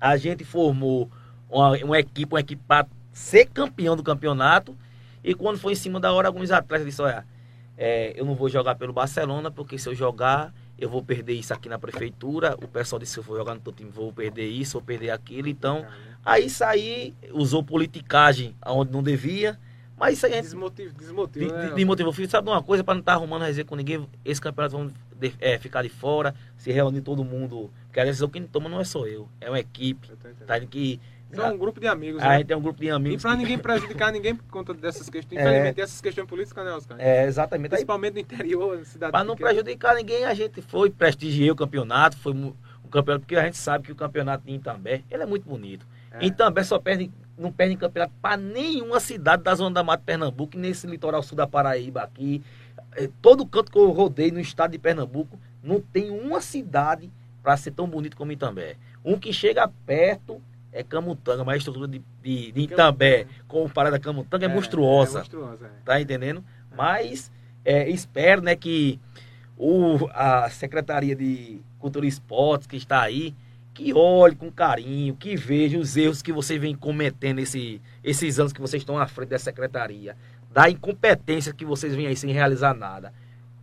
a 0.00 0.16
gente 0.16 0.44
formou 0.44 1.08
uma, 1.48 1.70
uma 1.84 1.98
equipe, 1.98 2.32
uma 2.34 2.40
equipe 2.40 2.62
para 2.66 2.86
ser 3.12 3.46
campeão 3.46 3.94
do 3.96 4.02
campeonato. 4.02 4.76
E 5.22 5.34
quando 5.34 5.58
foi 5.58 5.72
em 5.72 5.76
cima 5.76 6.00
da 6.00 6.12
hora, 6.12 6.26
alguns 6.28 6.50
atletas 6.50 6.84
disseram: 6.86 7.10
olha, 7.10 7.24
é, 7.78 8.12
eu 8.16 8.24
não 8.24 8.34
vou 8.34 8.48
jogar 8.48 8.74
pelo 8.74 8.92
Barcelona, 8.92 9.50
porque 9.50 9.78
se 9.78 9.88
eu 9.88 9.94
jogar, 9.94 10.52
eu 10.76 10.88
vou 10.90 11.02
perder 11.02 11.34
isso 11.34 11.54
aqui 11.54 11.68
na 11.68 11.78
prefeitura. 11.78 12.56
O 12.62 12.66
pessoal 12.66 12.98
disse: 12.98 13.12
se 13.12 13.18
eu 13.20 13.22
for 13.22 13.36
jogar 13.36 13.54
no 13.54 13.60
teu 13.60 13.72
time, 13.72 13.90
vou 13.90 14.12
perder 14.12 14.48
isso, 14.48 14.72
vou 14.72 14.82
perder 14.82 15.10
aquilo. 15.10 15.46
Então, 15.48 15.86
aí 16.24 16.50
saí, 16.50 17.14
usou 17.32 17.62
politicagem 17.62 18.56
aonde 18.60 18.90
não 18.90 19.02
devia. 19.02 19.56
Mas 19.96 20.14
isso 20.16 20.26
aí 20.26 20.32
a 20.32 20.36
gente 20.36 20.44
Desmotiv, 20.46 20.90
de, 20.92 20.98
desmotiva, 20.98 21.52
né? 21.56 21.68
de, 21.68 21.74
de 21.76 21.84
motivo 21.84 22.12
filho, 22.12 22.28
sabe 22.28 22.46
de 22.46 22.52
uma 22.52 22.62
coisa, 22.62 22.82
para 22.82 22.94
não 22.94 23.00
estar 23.00 23.12
arrumando 23.12 23.42
resenha 23.42 23.64
com 23.64 23.76
ninguém, 23.76 24.08
esse 24.24 24.40
campeonato 24.40 24.76
vamos 24.76 24.92
de- 25.18 25.34
é, 25.40 25.58
ficar 25.58 25.82
de 25.82 25.88
fora, 25.88 26.34
se 26.56 26.72
reunir 26.72 27.02
todo 27.02 27.22
mundo. 27.24 27.70
Porque 27.86 28.00
a 28.00 28.04
decisão 28.04 28.28
quem 28.28 28.44
toma 28.44 28.68
não 28.68 28.80
é 28.80 28.84
só 28.84 29.06
eu, 29.06 29.28
é 29.40 29.48
uma 29.48 29.60
equipe. 29.60 30.08
Tá? 30.46 30.58
Que 30.60 30.98
São 31.32 31.54
um 31.54 31.58
grupo 31.58 31.78
de 31.80 31.86
amigos, 31.86 32.20
a 32.22 32.28
né? 32.30 32.38
gente 32.38 32.46
tem 32.48 32.56
um 32.56 32.60
grupo 32.60 32.80
de 32.80 32.86
E 32.86 32.90
amigos. 32.90 33.22
pra 33.22 33.30
que- 33.32 33.36
ninguém 33.38 33.58
prejudicar 33.58 34.12
ninguém 34.12 34.34
por 34.34 34.44
conta 34.50 34.74
dessas 34.74 35.08
questões. 35.08 35.38
É. 35.38 35.42
Infelizmente, 35.44 35.80
essas 35.80 36.00
questões 36.00 36.26
políticas, 36.26 36.64
né, 36.64 36.72
Oscar? 36.72 36.96
É, 37.00 37.24
exatamente. 37.26 37.66
Aí, 37.66 37.76
Principalmente 37.78 38.14
no 38.14 38.20
interior, 38.20 38.84
cidade 38.84 39.12
para 39.12 39.24
não 39.24 39.34
pequena. 39.36 39.50
prejudicar 39.54 39.94
ninguém, 39.94 40.24
a 40.24 40.34
gente 40.34 40.60
foi, 40.62 40.90
prestigiei 40.90 41.50
o 41.50 41.54
campeonato, 41.56 42.16
foi 42.18 42.32
um 42.32 42.52
campeonato, 42.90 43.20
porque 43.24 43.36
a 43.36 43.44
gente 43.44 43.56
sabe 43.56 43.84
que 43.86 43.92
o 43.92 43.96
campeonato 43.96 44.44
de 44.44 44.52
Itambé, 44.52 45.02
ele 45.10 45.22
é 45.22 45.26
muito 45.26 45.48
bonito. 45.48 45.86
É. 46.10 46.26
Itambé 46.26 46.62
só 46.64 46.78
perde, 46.78 47.10
não 47.36 47.52
perde 47.52 47.76
campeonato 47.76 48.12
para 48.20 48.36
nenhuma 48.36 49.00
cidade 49.00 49.42
da 49.42 49.54
zona 49.54 49.74
da 49.74 49.82
Mata 49.82 50.00
de 50.00 50.06
Pernambuco, 50.06 50.56
nesse 50.56 50.86
litoral 50.86 51.22
sul 51.22 51.36
da 51.36 51.46
Paraíba 51.46 52.02
aqui. 52.02 52.42
Eh, 52.96 53.10
Todo 53.20 53.46
canto 53.46 53.72
que 53.72 53.78
eu 53.78 53.90
rodei 53.90 54.30
no 54.30 54.40
estado 54.40 54.72
de 54.72 54.78
Pernambuco, 54.78 55.38
não 55.62 55.80
tem 55.80 56.10
uma 56.10 56.40
cidade 56.40 57.10
para 57.42 57.56
ser 57.56 57.72
tão 57.72 57.86
bonito 57.88 58.16
como 58.16 58.32
Itambé. 58.32 58.76
Um 59.04 59.18
que 59.18 59.32
chega 59.32 59.68
perto 59.86 60.40
é 60.72 60.82
Camutanga, 60.82 61.44
mas 61.44 61.54
a 61.54 61.58
estrutura 61.58 61.88
de, 61.88 62.02
de, 62.22 62.52
de 62.52 62.60
Itambé, 62.62 63.26
comparada 63.46 63.96
a 63.96 64.00
Camutanga, 64.00 64.46
é, 64.46 64.48
monstruosa. 64.48 65.18
É 65.18 65.22
monstruosa, 65.22 65.66
é. 65.66 65.70
Tá 65.84 66.00
entendendo? 66.00 66.42
Mas 66.74 67.30
é, 67.64 67.88
espero 67.88 68.40
né, 68.40 68.56
que 68.56 68.98
o, 69.56 70.08
a 70.12 70.48
Secretaria 70.50 71.14
de 71.14 71.60
Cultura 71.78 72.06
e 72.06 72.08
Esportes 72.08 72.66
que 72.66 72.76
está 72.76 73.02
aí, 73.02 73.34
que 73.74 73.92
olhe 73.92 74.36
com 74.36 74.50
carinho, 74.50 75.16
que 75.16 75.36
veja 75.36 75.78
os 75.78 75.96
erros 75.96 76.22
que 76.22 76.32
vocês 76.32 76.60
vêm 76.60 76.74
cometendo 76.74 77.38
esse, 77.38 77.80
esses 78.04 78.38
anos 78.38 78.52
que 78.52 78.60
vocês 78.60 78.82
estão 78.82 78.98
à 78.98 79.06
frente 79.06 79.30
da 79.30 79.38
secretaria, 79.38 80.16
da 80.50 80.68
incompetência 80.68 81.52
que 81.52 81.64
vocês 81.64 81.94
vêm 81.94 82.06
aí 82.06 82.16
sem 82.16 82.32
realizar 82.32 82.74
nada. 82.74 83.12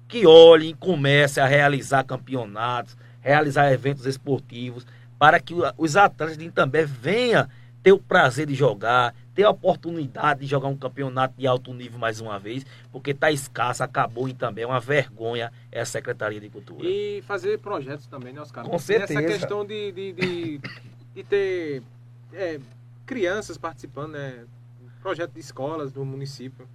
Que 0.08 0.26
olhem 0.26 0.72
e 0.72 0.74
comecem 0.74 1.44
a 1.44 1.46
realizar 1.46 2.04
campeonatos, 2.04 2.98
realizar 3.22 3.72
eventos 3.72 4.08
esportivos, 4.08 4.88
para 5.20 5.40
que 5.40 5.54
os 5.78 5.96
atletas 5.96 6.38
de 6.38 6.46
Itambé 6.46 6.86
venham 6.86 7.48
ter 7.82 7.92
o 7.92 8.00
prazer 8.00 8.46
de 8.46 8.54
jogar, 8.54 9.16
ter 9.34 9.44
a 9.44 9.50
oportunidade 9.50 10.42
de 10.42 10.48
jogar 10.48 10.68
um 10.68 10.76
campeonato 10.76 11.34
de 11.38 11.48
alto 11.48 11.74
nível 11.74 11.98
mais 11.98 12.20
uma 12.20 12.38
vez, 12.38 12.66
porque 12.92 13.12
está 13.12 13.32
escasso, 13.32 13.84
acabou 13.84 14.28
em 14.28 14.36
também, 14.36 14.64
é 14.64 14.68
uma 14.68 14.80
vergonha 14.80 15.52
essa 15.72 15.94
Secretaria 15.94 16.40
de 16.40 16.50
Cultura. 16.50 16.88
E 16.88 17.22
fazer 17.22 17.60
projetos 17.60 18.08
também, 18.08 18.34
né, 18.34 18.42
Oscar? 18.42 18.66
Com 18.66 18.80
certeza. 18.80 19.22
questão 19.22 19.66
de, 19.66 19.92
de, 19.92 20.14
de, 20.14 20.62
de 21.16 21.24
ter 21.24 21.84
é, 22.34 22.60
crianças 23.06 23.58
participando, 23.58 24.12
né? 24.12 24.46
Projeto 25.02 25.32
de 25.32 25.40
escolas 25.40 25.92
do 25.92 26.04
município. 26.04 26.68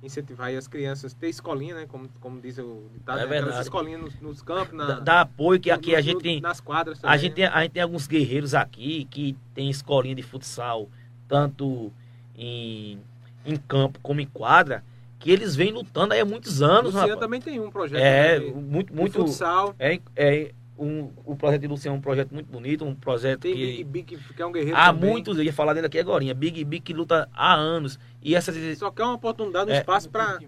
Incentivar 0.00 0.54
as 0.54 0.68
crianças, 0.68 1.12
ter 1.12 1.28
escolinha, 1.28 1.74
né? 1.74 1.86
Como, 1.88 2.08
como 2.20 2.40
diz 2.40 2.56
o 2.58 2.84
ditado, 2.94 3.18
É 3.18 3.22
né? 3.22 3.28
Verdade. 3.28 3.60
escolinhas 3.62 4.00
nos, 4.00 4.20
nos 4.20 4.42
campos, 4.42 4.72
na, 4.72 5.00
Dá, 5.00 5.22
apoio 5.22 5.58
que 5.58 5.70
aqui 5.72 5.90
no- 5.90 5.96
a 5.96 6.00
gente 6.00 6.22
tem. 6.22 6.40
Nas 6.40 6.60
quadras 6.60 6.98
A 6.98 7.02
também, 7.02 7.18
gente, 7.18 7.30
né? 7.30 7.34
tem, 7.34 7.46
a 7.46 7.62
gente 7.62 7.72
tem 7.72 7.82
alguns 7.82 8.06
guerreiros 8.06 8.54
aqui 8.54 9.06
que 9.10 9.36
tem 9.54 9.68
escolinha 9.68 10.14
de 10.14 10.22
futsal, 10.22 10.88
tanto 11.26 11.92
em, 12.36 13.00
em 13.44 13.56
campo 13.56 13.98
como 14.00 14.20
em 14.20 14.26
quadra, 14.26 14.84
que 15.18 15.32
eles 15.32 15.56
vêm 15.56 15.72
lutando 15.72 16.14
aí 16.14 16.20
há 16.20 16.24
muitos 16.24 16.62
anos, 16.62 16.94
Luciano 16.94 17.18
também 17.18 17.40
tem 17.40 17.58
um 17.58 17.68
projeto 17.68 18.00
É, 18.00 18.38
né, 18.38 18.46
de, 18.46 18.52
muito, 18.52 18.94
muito. 18.94 19.14
futsal. 19.18 19.74
É, 19.80 19.98
é 20.14 20.52
um, 20.78 21.10
o 21.24 21.34
projeto 21.36 21.60
de 21.62 21.66
Luciano 21.66 21.96
é 21.96 21.98
um 21.98 22.00
projeto 22.02 22.32
muito 22.32 22.46
bonito, 22.50 22.84
um 22.84 22.94
projeto 22.94 23.40
Tem 23.40 23.54
que. 23.54 23.84
Big 23.84 24.16
Big, 24.16 24.34
que 24.34 24.40
é 24.42 24.46
um 24.46 24.52
guerreiro 24.52 24.76
Há 24.76 24.86
também. 24.92 25.10
muitos, 25.10 25.36
eu 25.36 25.44
ia 25.44 25.52
falar 25.52 25.74
dele 25.74 25.86
aqui 25.86 25.98
agora, 25.98 26.22
Big 26.34 26.64
Big 26.64 26.80
que 26.80 26.92
luta 26.92 27.28
há 27.34 27.54
anos. 27.54 27.98
E 28.22 28.34
essas, 28.34 28.78
Só 28.78 28.90
quer 28.90 29.02
uma 29.04 29.14
oportunidade, 29.14 29.70
um 29.70 29.74
É. 29.74 29.78
espaço 29.78 30.08
para 30.08 30.38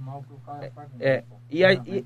é, 0.99 1.25
e, 1.51 1.65
aí, 1.65 1.81
e, 1.87 2.05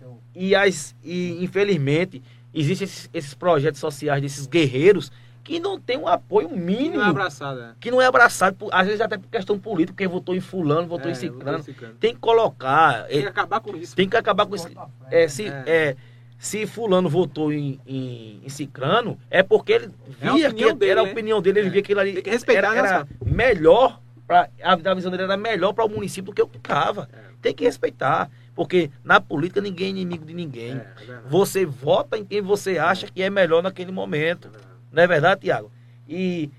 e, 0.48 0.54
as, 0.54 0.94
e 1.02 1.42
infelizmente 1.44 2.22
existem 2.52 2.84
esses, 2.86 3.10
esses 3.12 3.34
projetos 3.34 3.80
sociais 3.80 4.22
desses 4.22 4.46
guerreiros 4.46 5.10
que 5.42 5.60
não 5.60 5.78
tem 5.78 5.98
um 5.98 6.08
apoio 6.08 6.48
mínimo, 6.48 6.96
não 6.96 7.04
é 7.04 7.08
abraçada. 7.10 7.76
que 7.78 7.90
não 7.90 8.00
é 8.00 8.06
abraçado, 8.06 8.56
por- 8.56 8.70
às 8.72 8.86
vezes 8.86 9.02
até 9.02 9.18
por 9.18 9.28
questão 9.28 9.58
política, 9.58 9.92
porque 9.92 10.08
votou 10.08 10.34
em 10.34 10.40
fulano, 10.40 10.88
votou 10.88 11.06
em 11.10 11.12
É, 11.12 11.16
em 11.16 11.20
ciclano. 11.20 11.62
Tem 12.00 12.14
que 12.14 12.20
colocar, 12.20 13.04
Tem 13.06 13.20
que 13.20 13.26
é, 13.26 13.28
acabar 13.28 13.60
com 13.60 13.76
isso. 13.76 13.94
tem 13.94 14.08
que 14.08 14.16
acabar 14.16 14.46
com 14.46 14.54
isso. 14.54 14.68
É, 15.10 15.28
se, 15.28 15.46
É. 15.46 15.96
é, 16.44 16.46
se 16.46 16.66
fulano 16.66 17.08
votou 17.08 17.52
em, 17.52 17.80
em, 17.86 18.40
em 18.44 18.48
ciclano, 18.48 19.18
é 19.30 19.42
porque 19.42 19.72
ele 19.72 19.90
É 20.20 20.32
via 20.32 20.48
opinião 20.48 20.68
que 20.70 20.74
dele, 20.74 20.90
era 20.92 21.00
a 21.00 21.04
né? 21.04 21.10
opinião 21.12 21.42
dele, 21.42 21.58
ele 21.60 21.68
É. 21.68 21.70
via 21.70 21.82
que 21.82 21.92
ele 21.92 22.00
ali 22.00 22.22
que 22.22 22.30
respeitar, 22.30 22.74
era, 22.76 22.86
era 22.88 23.08
melhor, 23.24 24.00
pra, 24.26 24.48
a, 24.62 24.72
a 24.72 24.94
visão 24.94 25.10
dele 25.10 25.24
era 25.24 25.36
melhor 25.36 25.72
para 25.72 25.84
o 25.84 25.88
município 25.88 26.32
do 26.32 26.34
que 26.34 26.42
o 26.42 26.46
que 26.46 26.58
estava. 26.58 27.08
É. 27.12 27.34
Tem 27.42 27.54
que 27.54 27.64
respeitar, 27.64 28.30
porque 28.54 28.90
na 29.02 29.20
política 29.20 29.60
ninguém 29.60 29.86
é 29.88 29.90
inimigo 29.90 30.24
de 30.24 30.34
ninguém. 30.34 30.72
É, 30.72 30.76
é. 30.76 31.18
Você 31.28 31.66
vota 31.66 32.16
em 32.18 32.24
quem 32.24 32.40
você 32.40 32.78
acha 32.78 33.06
que 33.06 33.22
é 33.22 33.28
melhor 33.30 33.62
naquele 33.62 33.90
momento. 33.92 34.48
É. 34.54 34.58
Não 34.92 35.02
é 35.02 35.06
verdade, 35.06 35.40
Tiago? 35.42 35.70
E 36.08 36.50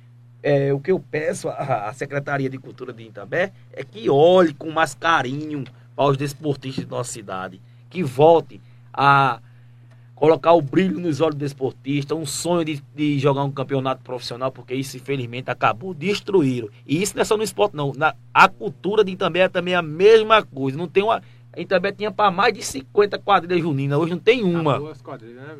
é, 0.43 0.71
o 0.73 0.79
que 0.79 0.91
eu 0.91 0.99
peço 0.99 1.47
à, 1.49 1.87
à 1.89 1.93
Secretaria 1.93 2.49
de 2.49 2.57
Cultura 2.57 2.91
de 2.93 3.03
Itambé 3.03 3.51
é 3.73 3.83
que 3.83 4.09
olhe 4.09 4.53
com 4.53 4.69
mais 4.71 4.93
carinho 4.93 5.63
para 5.95 6.05
os 6.11 6.17
desportistas 6.17 6.83
de 6.85 6.89
nossa 6.91 7.11
cidade. 7.11 7.61
Que 7.89 8.03
volte 8.03 8.59
a, 8.93 9.39
colocar 10.15 10.53
o 10.53 10.61
brilho 10.61 10.97
nos 10.97 11.19
olhos 11.19 11.35
do 11.35 11.45
esportista, 11.45 12.15
um 12.15 12.25
sonho 12.25 12.63
de, 12.63 12.81
de 12.95 13.19
jogar 13.19 13.43
um 13.43 13.51
campeonato 13.51 14.01
profissional, 14.01 14.51
porque 14.51 14.73
isso 14.73 14.95
infelizmente 14.95 15.51
acabou, 15.51 15.93
destruíram. 15.93 16.69
E 16.87 17.01
isso 17.01 17.15
não 17.15 17.21
é 17.21 17.25
só 17.25 17.35
no 17.35 17.43
esporte, 17.43 17.75
não. 17.75 17.91
Na, 17.95 18.15
a 18.33 18.47
cultura 18.47 19.03
de 19.03 19.11
Itambé 19.11 19.41
é 19.41 19.49
também 19.49 19.75
a 19.75 19.81
mesma 19.81 20.41
coisa. 20.41 20.77
Não 20.77 20.87
tem 20.87 21.03
uma. 21.03 21.21
Itambé 21.55 21.91
tinha 21.91 22.11
para 22.11 22.31
mais 22.31 22.53
de 22.53 22.63
50 22.63 23.19
quadrilhas 23.19 23.61
juninas, 23.61 23.99
hoje 23.99 24.11
não 24.11 24.19
tem 24.19 24.43
uma. 24.43 24.79
Duas 24.79 25.01
quadrilhas, 25.01 25.43
né? 25.43 25.57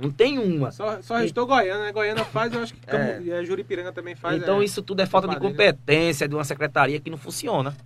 Não 0.00 0.12
tem 0.12 0.38
uma. 0.38 0.70
Só, 0.70 1.02
só 1.02 1.16
restou 1.16 1.44
Goiânia, 1.44 1.86
né? 1.86 1.92
Goiânia 1.92 2.24
faz, 2.24 2.52
eu 2.52 2.62
acho 2.62 2.72
que 2.72 2.80
é. 2.88 3.20
e 3.20 3.32
a 3.32 3.42
Juripiranga 3.42 3.92
também 3.92 4.14
faz. 4.14 4.40
Então 4.40 4.62
é, 4.62 4.64
isso 4.64 4.80
tudo 4.80 5.02
é 5.02 5.06
falta 5.06 5.26
de 5.26 5.36
competência 5.40 6.28
de 6.28 6.36
uma 6.36 6.44
secretaria 6.44 7.00
que 7.00 7.10
não 7.10 7.18
funciona. 7.18 7.76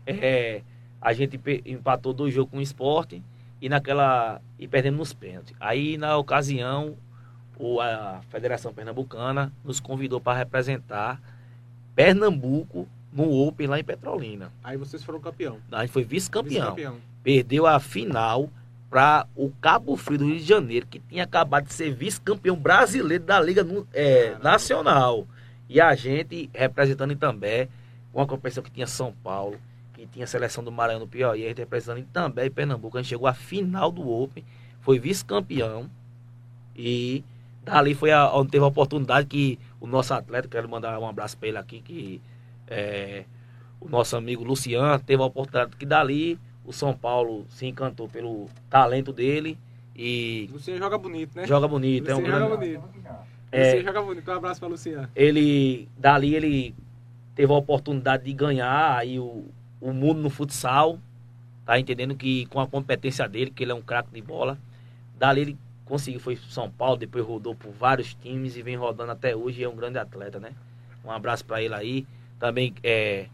É, 0.07 0.63
a 1.01 1.13
gente 1.13 1.39
empatou 1.67 2.15
dois 2.15 2.33
jogos 2.33 2.51
com 2.51 2.57
o 2.59 2.63
esporte 2.63 3.23
e 3.61 3.69
naquela 3.69 4.41
e 4.59 4.67
perdemos 4.69 4.99
nos 4.99 5.13
pênaltis. 5.13 5.55
Aí 5.61 5.97
na 5.97 6.17
ocasião 6.17 6.97
o, 7.59 7.81
a 7.81 8.21
Federação 8.31 8.73
Pernambucana 8.73 9.53
nos 9.65 9.81
convidou 9.81 10.21
para 10.21 10.39
representar 10.39 11.21
Pernambuco 11.95 12.87
no 13.13 13.33
Open 13.33 13.67
lá 13.67 13.81
em 13.81 13.85
Petrolina. 13.85 14.53
Aí 14.63 14.77
vocês 14.77 15.03
foram 15.03 15.19
campeão. 15.21 15.59
A 15.73 15.81
gente 15.81 15.93
foi 15.93 16.05
vice-campeão. 16.05 16.75
Vice 16.75 16.93
Perdeu 17.23 17.67
a 17.67 17.81
final 17.81 18.51
para 18.91 19.27
o 19.35 19.51
Cabo 19.61 19.97
Frio 19.97 20.19
do 20.19 20.27
Rio 20.27 20.37
de 20.37 20.45
Janeiro, 20.45 20.87
que 20.87 21.01
tinha 21.01 21.25
acabado 21.25 21.67
de 21.67 21.73
ser 21.73 21.93
vice-campeão 21.93 22.57
brasileiro 22.57 23.25
da 23.25 23.41
Liga 23.41 23.67
é, 23.93 24.37
Nacional. 24.43 25.27
E 25.69 25.81
a 25.81 25.95
gente 25.95 26.49
representando 26.55 27.17
também 27.17 27.69
uma 28.15 28.27
competição 28.27 28.63
que 28.63 28.71
tinha 28.71 28.87
São 28.87 29.13
Paulo, 29.25 29.59
tinha 30.07 30.25
a 30.25 30.29
seleção 30.29 30.63
do 30.63 30.73
Maranhão 30.73 31.01
no 31.01 31.09
Piauí, 31.09 31.45
a 31.45 31.49
gente 31.49 31.59
representando 31.59 32.07
também 32.13 32.51
Pernambuco. 32.51 32.97
A 32.97 33.03
gente 33.03 33.11
chegou 33.11 33.27
à 33.27 33.35
final 33.35 33.91
do 33.91 34.09
Open, 34.09 34.45
foi 34.81 34.99
vice-campeão 34.99 35.91
e 36.75 37.25
dali 37.63 37.95
foi 37.95 38.13
a, 38.13 38.33
onde 38.33 38.51
teve 38.51 38.65
a 38.65 38.69
oportunidade 38.69 39.27
que 39.27 39.59
o 39.81 39.87
nosso 39.87 40.15
atleta, 40.15 40.49
quero 40.49 40.69
mandar 40.69 40.99
um 40.99 41.07
abraço 41.07 41.37
para 41.37 41.49
ele 41.49 41.59
aqui, 41.59 41.81
que 41.81 42.21
é, 42.69 43.25
o 43.81 43.89
nosso 43.89 44.17
amigo 44.17 44.45
Luciano 44.45 45.03
teve 45.03 45.23
a 45.23 45.27
oportunidade 45.27 45.77
que 45.77 45.87
dali 45.87 46.39
o 46.65 46.73
São 46.73 46.95
Paulo 46.95 47.47
se 47.49 47.67
encantou 47.67 48.09
pelo 48.09 48.49
talento 48.69 49.13
dele 49.13 49.59
e... 49.95 50.49
Luciano 50.53 50.79
joga 50.79 50.99
bonito, 50.99 51.37
né? 51.37 51.47
Joga 51.47 51.67
bonito. 51.67 52.03
Luciano 52.03 52.21
é 52.21 52.23
um 52.23 52.41
joga 52.41 52.57
grande... 52.57 52.79
bonito. 52.79 53.09
É, 53.51 53.65
Luciano 53.65 53.87
joga 53.87 54.03
bonito. 54.03 54.31
Um 54.31 54.35
abraço 54.35 54.61
para 54.61 54.69
Luciano. 54.69 55.09
Ele, 55.15 55.89
dali 55.97 56.35
ele 56.35 56.75
teve 57.35 57.53
a 57.53 57.57
oportunidade 57.57 58.25
de 58.25 58.33
ganhar 58.33 58.97
aí 58.97 59.19
o, 59.19 59.45
o 59.81 59.93
mundo 59.93 60.21
no 60.21 60.31
futsal, 60.31 60.99
tá 61.65 61.79
entendendo 61.79 62.15
que 62.15 62.47
com 62.47 62.61
a 62.61 62.67
competência 62.67 63.29
dele, 63.29 63.51
que 63.51 63.65
ele 63.65 63.73
é 63.73 63.75
um 63.75 63.83
craque 63.83 64.11
de 64.13 64.23
bola, 64.23 64.59
dali 65.19 65.41
ele 65.41 65.59
conseguiu, 65.85 66.21
foi 66.21 66.37
para 66.37 66.51
São 66.51 66.71
Paulo, 66.71 66.97
depois 66.97 67.25
rodou 67.25 67.55
por 67.55 67.73
vários 67.73 68.15
times 68.15 68.57
e 68.57 68.63
vem 68.63 68.77
rodando 68.77 69.13
até 69.13 69.35
hoje 69.35 69.61
e 69.61 69.65
é 69.65 69.69
um 69.69 69.77
grande 69.77 69.99
atleta, 69.99 70.39
né? 70.39 70.53
Um 71.05 71.11
abraço 71.11 71.45
para 71.45 71.63
ele 71.63 71.75
aí. 71.75 72.07
Também 72.39 72.75
é, 72.83 73.27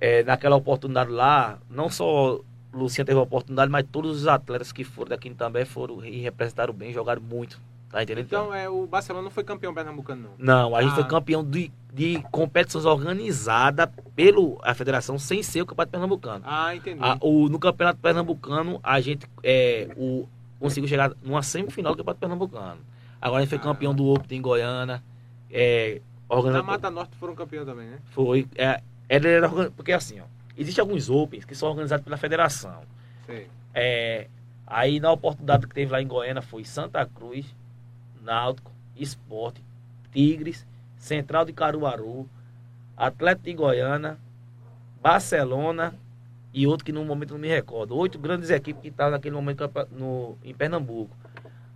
é, 0.00 0.22
naquela 0.24 0.56
oportunidade 0.56 1.10
lá, 1.10 1.58
não 1.70 1.88
só 1.88 2.40
Luciano 2.72 3.06
teve 3.06 3.18
a 3.18 3.22
oportunidade, 3.22 3.70
mas 3.70 3.86
todos 3.90 4.22
os 4.22 4.26
atletas 4.26 4.72
que 4.72 4.84
foram 4.84 5.10
daqui 5.10 5.30
também 5.30 5.64
foram 5.64 6.04
e 6.04 6.20
representaram 6.20 6.74
bem, 6.74 6.92
jogaram 6.92 7.22
muito. 7.22 7.60
Tá 7.90 8.02
entendendo? 8.02 8.26
Então, 8.26 8.52
é, 8.52 8.68
o 8.68 8.86
Barcelona 8.86 9.22
não 9.22 9.30
foi 9.30 9.44
campeão 9.44 9.72
pernambucano, 9.72 10.22
não? 10.22 10.30
Não, 10.36 10.76
a 10.76 10.82
gente 10.82 10.92
ah. 10.92 10.96
foi 10.96 11.04
campeão 11.04 11.44
de, 11.44 11.70
de 11.94 12.20
competições 12.32 12.84
organizadas 12.84 13.88
pela 14.16 14.74
Federação 14.74 15.16
sem 15.16 15.44
ser 15.44 15.62
o 15.62 15.66
Campeonato 15.66 15.92
Pernambucano. 15.92 16.44
Ah, 16.44 16.74
entendi. 16.74 16.98
A, 17.00 17.16
o, 17.20 17.48
no 17.48 17.56
Campeonato 17.56 18.00
Pernambucano, 18.00 18.80
a 18.82 19.00
gente 19.00 19.28
é, 19.44 19.88
o, 19.96 20.28
conseguiu 20.58 20.88
chegar 20.88 21.12
numa 21.22 21.40
semifinal 21.40 21.92
do 21.92 21.98
Campeonato 21.98 22.18
Pernambucano. 22.18 22.80
Agora 23.20 23.38
a 23.38 23.40
gente 23.42 23.50
foi 23.50 23.58
ah. 23.58 23.62
campeão 23.62 23.94
do 23.94 24.08
Open 24.08 24.36
em 24.36 24.42
Goiânia. 24.42 25.00
É, 25.48 26.00
organizado... 26.28 26.66
Na 26.66 26.72
Mata 26.72 26.90
Norte 26.90 27.16
foram 27.16 27.36
campeão 27.36 27.64
também, 27.64 27.86
né? 27.86 27.98
Foi. 28.06 28.48
É, 28.56 28.82
era, 29.08 29.28
era, 29.28 29.70
porque 29.70 29.92
assim, 29.92 30.18
ó, 30.18 30.24
existem 30.58 30.82
alguns 30.82 31.08
Opens 31.08 31.44
que 31.44 31.54
são 31.54 31.68
organizados 31.68 32.02
pela 32.02 32.16
federação. 32.16 32.82
Sim. 33.24 33.44
É, 33.72 34.26
aí 34.66 34.98
na 34.98 35.12
oportunidade 35.12 35.68
que 35.68 35.74
teve 35.74 35.92
lá 35.92 36.02
em 36.02 36.08
Goiânia 36.08 36.42
foi 36.42 36.64
Santa 36.64 37.06
Cruz, 37.06 37.46
Náutico, 38.20 38.72
Esporte, 38.96 39.62
Tigres, 40.12 40.66
Central 41.04 41.44
de 41.44 41.52
Caruaru, 41.52 42.26
Atlético 42.96 43.44
de 43.44 43.52
Goiânia, 43.52 44.16
Barcelona 45.02 45.94
e 46.50 46.66
outro 46.66 46.82
que 46.82 46.92
no 46.92 47.04
momento 47.04 47.34
não 47.34 47.40
me 47.40 47.48
recordo. 47.48 47.94
Oito 47.94 48.18
grandes 48.18 48.48
equipes 48.48 48.80
que 48.80 48.88
estavam 48.88 49.12
naquele 49.12 49.34
momento 49.34 49.70
no, 49.92 50.38
em 50.42 50.54
Pernambuco. 50.54 51.14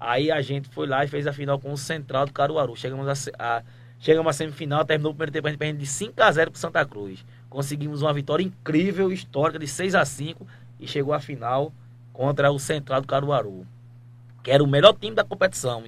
Aí 0.00 0.30
a 0.30 0.40
gente 0.40 0.70
foi 0.70 0.86
lá 0.86 1.04
e 1.04 1.08
fez 1.08 1.26
a 1.26 1.32
final 1.32 1.58
com 1.58 1.70
o 1.70 1.76
Central 1.76 2.24
de 2.24 2.32
Caruaru. 2.32 2.74
Chegamos 2.74 3.06
a, 3.06 3.58
a 3.58 3.62
chegamos 3.98 4.30
à 4.30 4.32
semifinal, 4.32 4.82
terminou 4.86 5.12
o 5.12 5.14
primeiro 5.14 5.32
tempo 5.32 5.46
a 5.46 5.50
gente 5.50 5.58
perdendo 5.58 5.80
de 5.80 5.86
5 5.86 6.22
a 6.22 6.32
0 6.32 6.50
para 6.50 6.60
Santa 6.60 6.86
Cruz. 6.86 7.22
Conseguimos 7.50 8.00
uma 8.00 8.14
vitória 8.14 8.42
incrível, 8.42 9.12
histórica, 9.12 9.58
de 9.58 9.68
6 9.68 9.94
a 9.94 10.06
5 10.06 10.46
e 10.80 10.88
chegou 10.88 11.12
à 11.12 11.20
final 11.20 11.70
contra 12.14 12.50
o 12.50 12.58
Central 12.58 13.02
do 13.02 13.06
Caruaru, 13.06 13.66
que 14.42 14.50
era 14.50 14.64
o 14.64 14.66
melhor 14.66 14.94
time 14.94 15.14
da 15.14 15.22
competição 15.22 15.84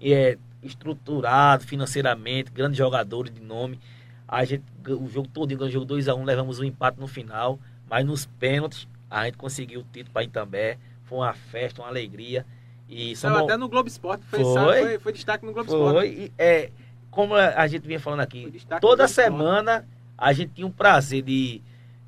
é, 0.00 0.38
estruturado 0.62 1.64
financeiramente, 1.64 2.50
grandes 2.50 2.78
jogadores 2.78 3.32
de 3.32 3.40
nome. 3.40 3.78
A 4.26 4.44
gente, 4.44 4.64
o 4.86 5.08
jogo 5.08 5.28
todo 5.28 5.48
ganhou 5.48 5.68
o 5.68 5.70
jogo 5.70 5.86
2x1, 5.86 6.24
levamos 6.24 6.58
um 6.58 6.64
empate 6.64 7.00
no 7.00 7.06
final, 7.06 7.58
mas 7.88 8.04
nos 8.04 8.26
pênaltis 8.26 8.86
a 9.10 9.24
gente 9.24 9.38
conseguiu 9.38 9.80
o 9.80 9.84
título 9.84 10.12
para 10.12 10.24
Itambé. 10.24 10.78
Foi 11.04 11.18
uma 11.18 11.32
festa, 11.32 11.80
uma 11.80 11.88
alegria. 11.88 12.44
E 12.88 13.16
somos... 13.16 13.40
Até 13.40 13.56
no 13.56 13.68
Globo 13.68 13.88
Esporte 13.88 14.24
foi, 14.26 14.42
foi, 14.42 14.54
foi, 14.54 14.98
foi 14.98 15.12
destaque 15.12 15.46
no 15.46 15.52
Globo 15.52 15.70
Esporte. 15.70 15.94
Foi, 15.94 16.08
e, 16.08 16.32
é, 16.36 16.70
como 17.10 17.34
a 17.34 17.66
gente 17.66 17.86
vinha 17.86 18.00
falando 18.00 18.20
aqui, 18.20 18.52
toda 18.80 19.08
semana 19.08 19.86
a 20.16 20.32
gente 20.32 20.52
tinha 20.54 20.66
um 20.66 20.70
prazer 20.70 21.22
de, 21.22 21.62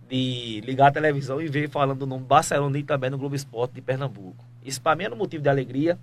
de 0.09 0.61
ligar 0.65 0.89
a 0.89 0.93
televisão 0.93 1.41
e 1.41 1.49
ver 1.49 1.69
falando 1.69 2.01
do 2.01 2.07
nome 2.07 2.25
Barcelona 2.25 2.79
e 2.79 2.83
também 2.83 3.09
no 3.09 3.17
Globo 3.17 3.35
Esporte 3.35 3.75
de 3.75 3.81
Pernambuco. 3.81 4.45
Isso 4.65 4.81
para 4.81 4.97
mim 4.97 5.05
era 5.05 5.15
um 5.15 5.19
motivo 5.19 5.43
de 5.43 5.49
alegria 5.49 5.99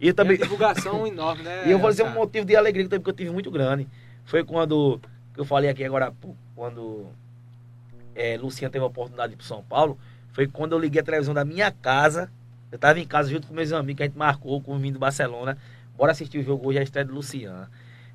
E 0.00 0.12
também. 0.12 0.36
E 0.36 0.38
divulgação 0.38 1.06
enorme, 1.06 1.42
né? 1.42 1.64
E 1.66 1.70
eu 1.70 1.78
vou 1.78 1.90
dizer 1.90 2.04
um 2.04 2.12
motivo 2.12 2.46
de 2.46 2.56
alegria 2.56 2.88
também 2.88 3.02
que 3.02 3.10
eu 3.10 3.14
tive 3.14 3.30
muito 3.30 3.50
grande. 3.50 3.86
Foi 4.24 4.42
quando 4.42 5.00
que 5.34 5.40
eu 5.40 5.44
falei 5.44 5.70
aqui 5.70 5.84
agora, 5.84 6.12
quando 6.56 7.06
é, 8.14 8.36
Luciano 8.36 8.72
teve 8.72 8.82
a 8.82 8.88
oportunidade 8.88 9.28
de 9.28 9.34
ir 9.34 9.36
para 9.36 9.46
São 9.46 9.62
Paulo, 9.62 9.98
foi 10.32 10.46
quando 10.46 10.72
eu 10.72 10.78
liguei 10.78 11.00
a 11.00 11.04
televisão 11.04 11.34
da 11.34 11.44
minha 11.44 11.70
casa. 11.70 12.30
Eu 12.70 12.76
estava 12.76 12.98
em 13.00 13.06
casa 13.06 13.30
junto 13.30 13.48
com 13.48 13.54
meus 13.54 13.72
amigos, 13.72 13.96
que 13.96 14.02
a 14.04 14.06
gente 14.06 14.16
marcou 14.18 14.60
com 14.60 14.74
o 14.74 14.78
vindo 14.78 14.94
do 14.94 15.00
Barcelona. 15.00 15.58
Bora 15.96 16.12
assistir 16.12 16.38
o 16.38 16.42
jogo 16.42 16.68
hoje, 16.68 16.78
a 16.78 16.82
estreia 16.82 17.04
de 17.04 17.12
Luciano. 17.12 17.68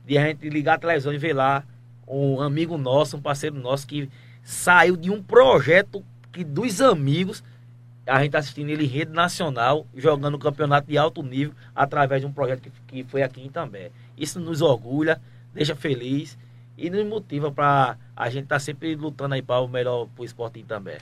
De 0.06 0.18
a 0.18 0.26
gente 0.28 0.50
ligar 0.50 0.76
a 0.76 0.80
televisão 0.80 1.14
e 1.14 1.18
ver 1.18 1.34
lá 1.34 1.64
um 2.08 2.42
amigo 2.42 2.78
nosso, 2.78 3.18
um 3.18 3.22
parceiro 3.22 3.56
nosso 3.56 3.86
que 3.86 4.10
saiu 4.44 4.96
de 4.96 5.10
um 5.10 5.22
projeto 5.22 6.04
que 6.32 6.44
dos 6.44 6.82
amigos 6.82 7.44
a 8.06 8.22
gente 8.22 8.32
tá 8.32 8.40
assistindo 8.40 8.70
ele 8.70 8.86
em 8.86 8.88
rede 8.88 9.12
nacional, 9.12 9.86
jogando 9.96 10.36
um 10.36 10.40
campeonato 10.40 10.88
de 10.88 10.98
alto 10.98 11.24
nível 11.24 11.54
através 11.76 12.22
de 12.22 12.28
um 12.28 12.32
projeto 12.32 12.62
que, 12.62 12.72
que 12.88 13.04
foi 13.04 13.24
aqui 13.24 13.42
em 13.42 13.50
També. 13.50 13.92
Isso 14.18 14.40
nos 14.40 14.62
orgulha, 14.62 15.20
deixa 15.54 15.76
feliz 15.76 16.38
e 16.78 16.90
nos 16.90 17.06
motiva 17.06 17.52
para 17.52 17.98
a 18.16 18.30
gente 18.30 18.44
estar 18.44 18.56
tá 18.56 18.60
sempre 18.60 18.96
lutando 18.96 19.34
aí 19.34 19.42
para 19.42 19.62
o 19.62 19.68
melhor 19.68 20.08
para 20.08 20.22
o 20.22 20.26
esporte 20.26 20.60
em 20.60 20.66
També. 20.66 21.00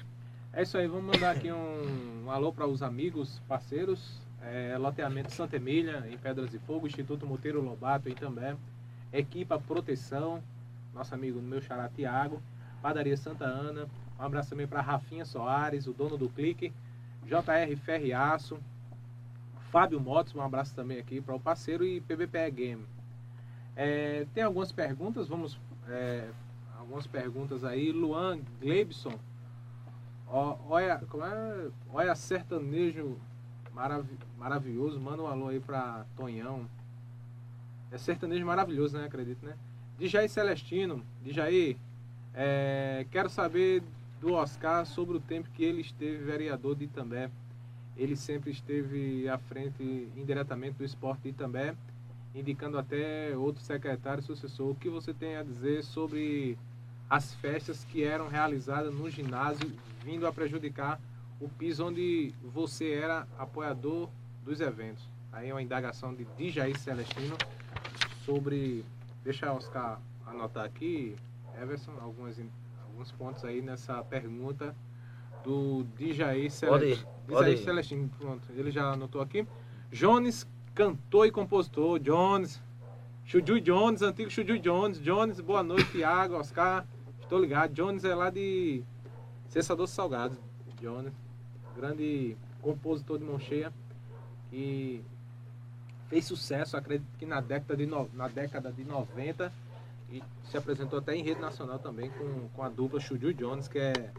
É 0.54 0.62
isso 0.62 0.78
aí, 0.78 0.88
vamos 0.88 1.14
mandar 1.14 1.32
aqui 1.32 1.52
um, 1.52 2.26
um 2.26 2.32
alô 2.32 2.54
para 2.54 2.68
os 2.68 2.84
amigos, 2.84 3.42
parceiros, 3.48 4.22
é, 4.42 4.78
loteamento 4.78 5.32
Santa 5.32 5.56
Emília, 5.56 6.06
em 6.10 6.18
Pedras 6.18 6.52
de 6.52 6.60
Fogo, 6.60 6.86
Instituto 6.86 7.26
Monteiro 7.26 7.62
Lobato 7.62 8.08
em 8.08 8.14
També, 8.14 8.56
Equipa 9.12 9.60
Proteção, 9.60 10.42
nosso 10.94 11.14
amigo 11.14 11.42
meu 11.42 11.62
xará 11.62 11.90
Tiago, 11.90 12.42
Padaria 12.82 13.18
Santa 13.18 13.46
Ana, 13.46 13.88
um 14.20 14.24
abraço 14.24 14.52
também 14.52 14.68
para 14.68 14.82
Rafinha 14.82 15.26
Soares, 15.26 15.88
o 15.88 15.94
dono 15.94 16.18
do 16.18 16.30
Clique, 16.30 16.72
JR 17.26 17.76
Ferriaço, 17.84 18.60
Fábio 19.72 20.00
Motos, 20.00 20.36
um 20.36 20.42
abraço 20.42 20.76
também 20.76 21.00
aqui 21.00 21.20
para 21.20 21.36
o 21.36 21.40
parceiro 21.40 21.84
e 21.84 22.00
PBPE 22.02 22.52
Game. 22.52 22.86
É, 23.76 24.28
tem 24.34 24.44
algumas 24.44 24.72
perguntas, 24.72 25.28
vamos. 25.28 25.60
É, 25.88 26.30
algumas 26.78 27.08
perguntas 27.08 27.64
aí. 27.64 27.92
Luan 27.92 28.40
Gleibson. 28.62 29.18
olha, 30.28 31.00
como 31.10 31.26
é? 31.26 31.70
Olha, 31.92 32.14
sertanejo 32.14 33.18
marav 33.74 34.06
maravilhoso. 34.38 35.00
Manda 35.00 35.24
um 35.24 35.28
alô 35.28 35.48
aí 35.48 35.60
para 35.60 36.06
Tonhão. 36.16 36.68
É 37.92 37.98
sertanejo 37.98 38.46
maravilhoso, 38.46 38.98
né? 38.98 39.06
Acredito, 39.06 39.44
né? 39.46 39.56
Dijaí 39.98 40.30
Celestino. 40.30 41.04
Dijaí, 41.24 41.78
é, 42.34 43.06
quero 43.10 43.30
saber 43.30 43.84
do 44.24 44.36
Oscar 44.36 44.86
sobre 44.86 45.18
o 45.18 45.20
tempo 45.20 45.50
que 45.50 45.66
ele 45.66 45.82
esteve 45.82 46.24
vereador 46.24 46.76
de 46.76 46.86
Itambé. 46.86 47.30
Ele 47.98 48.16
sempre 48.16 48.52
esteve 48.52 49.28
à 49.28 49.38
frente 49.38 49.84
indiretamente 50.16 50.78
do 50.78 50.86
esporte 50.86 51.24
de 51.24 51.30
Itambé, 51.30 51.76
indicando 52.34 52.80
até 52.80 53.36
outro 53.38 53.62
secretário 53.62 54.24
sucessor. 54.24 54.72
O 54.72 54.76
que 54.76 54.90
você 54.90 55.14
tem 55.14 55.36
a 55.36 55.44
dizer 55.44 55.84
sobre 55.84 56.58
as 57.10 57.34
festas 57.36 57.84
que 57.84 58.02
eram 58.02 58.30
realizadas 58.30 58.96
no 58.96 59.10
ginásio, 59.10 59.70
vindo 60.02 60.26
a 60.26 60.32
prejudicar 60.32 61.02
o 61.42 61.50
piso 61.50 61.86
onde 61.86 62.34
você 62.42 62.94
era 62.94 63.28
apoiador 63.38 64.10
dos 64.46 64.62
eventos? 64.62 65.04
Aí 65.34 65.50
é 65.50 65.54
uma 65.54 65.62
indagação 65.62 66.16
de 66.16 66.24
Dijaí 66.38 66.78
Celestino 66.80 67.36
sobre. 68.26 68.86
Deixa 69.22 69.52
Oscar 69.54 70.02
anotar 70.26 70.66
aqui, 70.66 71.16
Everson, 71.62 71.94
algumas 72.02 72.38
alguns 73.04 73.12
pontos 73.12 73.44
aí 73.44 73.62
nessa 73.62 74.02
pergunta 74.04 74.74
do 75.44 75.86
Dijaí 75.98 76.50
Celestino. 76.50 77.08
Celestino, 77.58 78.10
pronto, 78.18 78.48
ele 78.56 78.72
já 78.72 78.92
anotou 78.92 79.22
aqui. 79.22 79.46
Jones, 79.92 80.48
cantor 80.74 81.28
e 81.28 81.32
compositor, 81.32 82.00
Jones. 82.00 82.62
Chuju 83.26 83.60
Jones, 83.60 84.02
antigo 84.02 84.30
Chuju 84.30 84.58
Jones. 84.60 85.02
Jones, 85.02 85.40
boa 85.42 85.64
noite, 85.64 85.92
Thiago, 85.92 86.36
Oscar. 86.36 86.86
Estou 87.22 87.40
ligado. 87.40 87.74
Jones 87.74 88.06
é 88.06 88.16
lá 88.16 88.30
de 88.30 88.84
Cessador 89.50 89.88
Salgados. 89.88 90.38
Jones, 90.80 91.14
grande 91.76 92.38
compositor 92.62 93.18
de 93.18 93.26
mão 93.26 93.40
cheia. 93.40 93.72
E 94.52 95.02
fez 96.10 96.26
sucesso, 96.26 96.78
acredito 96.78 97.08
que 97.18 97.26
na 97.26 97.42
década 97.42 97.76
de, 97.76 97.86
no, 97.86 98.10
na 98.14 98.28
década 98.28 98.72
de 98.72 98.84
90 98.84 99.52
e 100.14 100.24
se 100.44 100.56
apresentou 100.56 101.00
até 101.00 101.16
em 101.16 101.24
rede 101.24 101.42
nacional 101.42 101.80
também 101.80 102.12
com, 102.12 102.48
com 102.50 102.64
a 102.64 102.70
dupla 102.70 103.00
Chuju 103.00 103.34
Jones, 103.34 103.68
que 103.68 103.80
é 103.80 104.12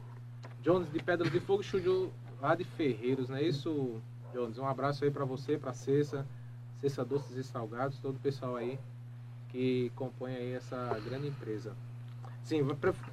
Jones 0.61 0.90
de 0.90 1.00
Pedra 1.00 1.30
de 1.30 1.38
Fogo 1.38 1.62
e 1.62 1.64
Chuju 1.64 2.11
lá 2.42 2.54
de 2.54 2.64
Ferreiros, 2.64 3.28
não 3.28 3.37
é 3.37 3.42
isso, 3.42 4.00
Jones? 4.33 4.59
Um 4.59 4.66
abraço 4.66 5.04
aí 5.04 5.11
para 5.11 5.24
você, 5.24 5.57
para 5.57 5.72
Cessa, 5.72 6.26
Cessa 6.80 7.04
Doces 7.04 7.37
e 7.37 7.44
Salgados, 7.44 7.98
todo 7.98 8.16
o 8.16 8.18
pessoal 8.18 8.57
aí 8.57 8.78
que 9.50 9.92
compõe 9.94 10.35
aí 10.35 10.52
essa 10.54 11.00
grande 11.09 11.28
empresa. 11.28 11.72
Sim, 12.42 12.66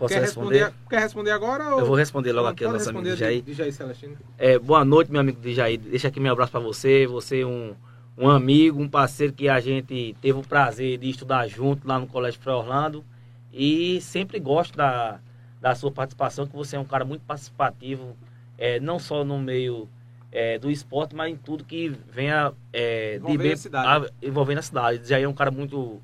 quer 0.07 0.19
responder? 0.19 0.19
responder? 0.19 0.73
Quer 0.89 0.99
responder 0.99 1.31
agora? 1.31 1.75
Ou... 1.75 1.79
Eu 1.81 1.85
vou 1.85 1.95
responder 1.95 2.33
logo 2.33 2.47
aqui 2.47 2.65
ao 2.65 2.73
nosso 2.73 2.89
amigo 2.89 3.15
Jair. 3.15 3.43
Jair 3.47 3.71
Celestino. 3.71 4.17
É, 4.37 4.57
boa 4.59 4.83
noite, 4.83 5.11
meu 5.11 5.21
amigo 5.21 5.39
Jair. 5.51 5.79
Deixa 5.79 6.09
aqui 6.09 6.19
meu 6.19 6.33
abraço 6.33 6.51
para 6.51 6.59
você. 6.59 7.05
Você 7.07 7.41
é 7.41 7.45
um 7.45 7.75
um 8.21 8.29
amigo, 8.29 8.79
um 8.79 8.88
parceiro 8.88 9.34
que 9.34 9.49
a 9.49 9.60
gente 9.60 10.15
teve 10.21 10.38
o 10.38 10.43
prazer 10.43 10.99
de 10.99 11.10
estudar 11.10 11.47
junto 11.47 11.88
lá 11.88 11.99
no 11.99 12.05
Colégio 12.05 12.39
Frei 12.39 12.53
Orlando. 12.53 13.03
E 13.51 13.99
sempre 13.99 14.39
gosto 14.39 14.77
da, 14.77 15.19
da 15.60 15.73
sua 15.73 15.91
participação, 15.91 16.45
que 16.45 16.55
você 16.55 16.75
é 16.75 16.79
um 16.79 16.86
cara 16.86 17.03
muito 17.03 17.23
participativo, 17.23 18.15
é, 18.60 18.79
não 18.79 18.99
só 18.99 19.25
no 19.25 19.39
meio 19.39 19.89
é, 20.31 20.60
do 20.60 20.69
esporte, 20.69 21.15
mas 21.15 21.34
em 21.34 21.36
tudo 21.36 21.65
que 21.65 21.89
venha 22.13 22.53
é, 22.71 23.15
envolvendo, 23.15 23.41
bem, 23.41 23.53
a 23.53 23.57
cidade. 23.57 23.88
A, 23.88 24.27
envolvendo 24.27 24.57
a 24.60 24.62
cidade. 24.62 25.10
Já 25.10 25.19
é 25.19 25.27
um 25.27 25.34
cara 25.34 25.49
muito 25.49 25.99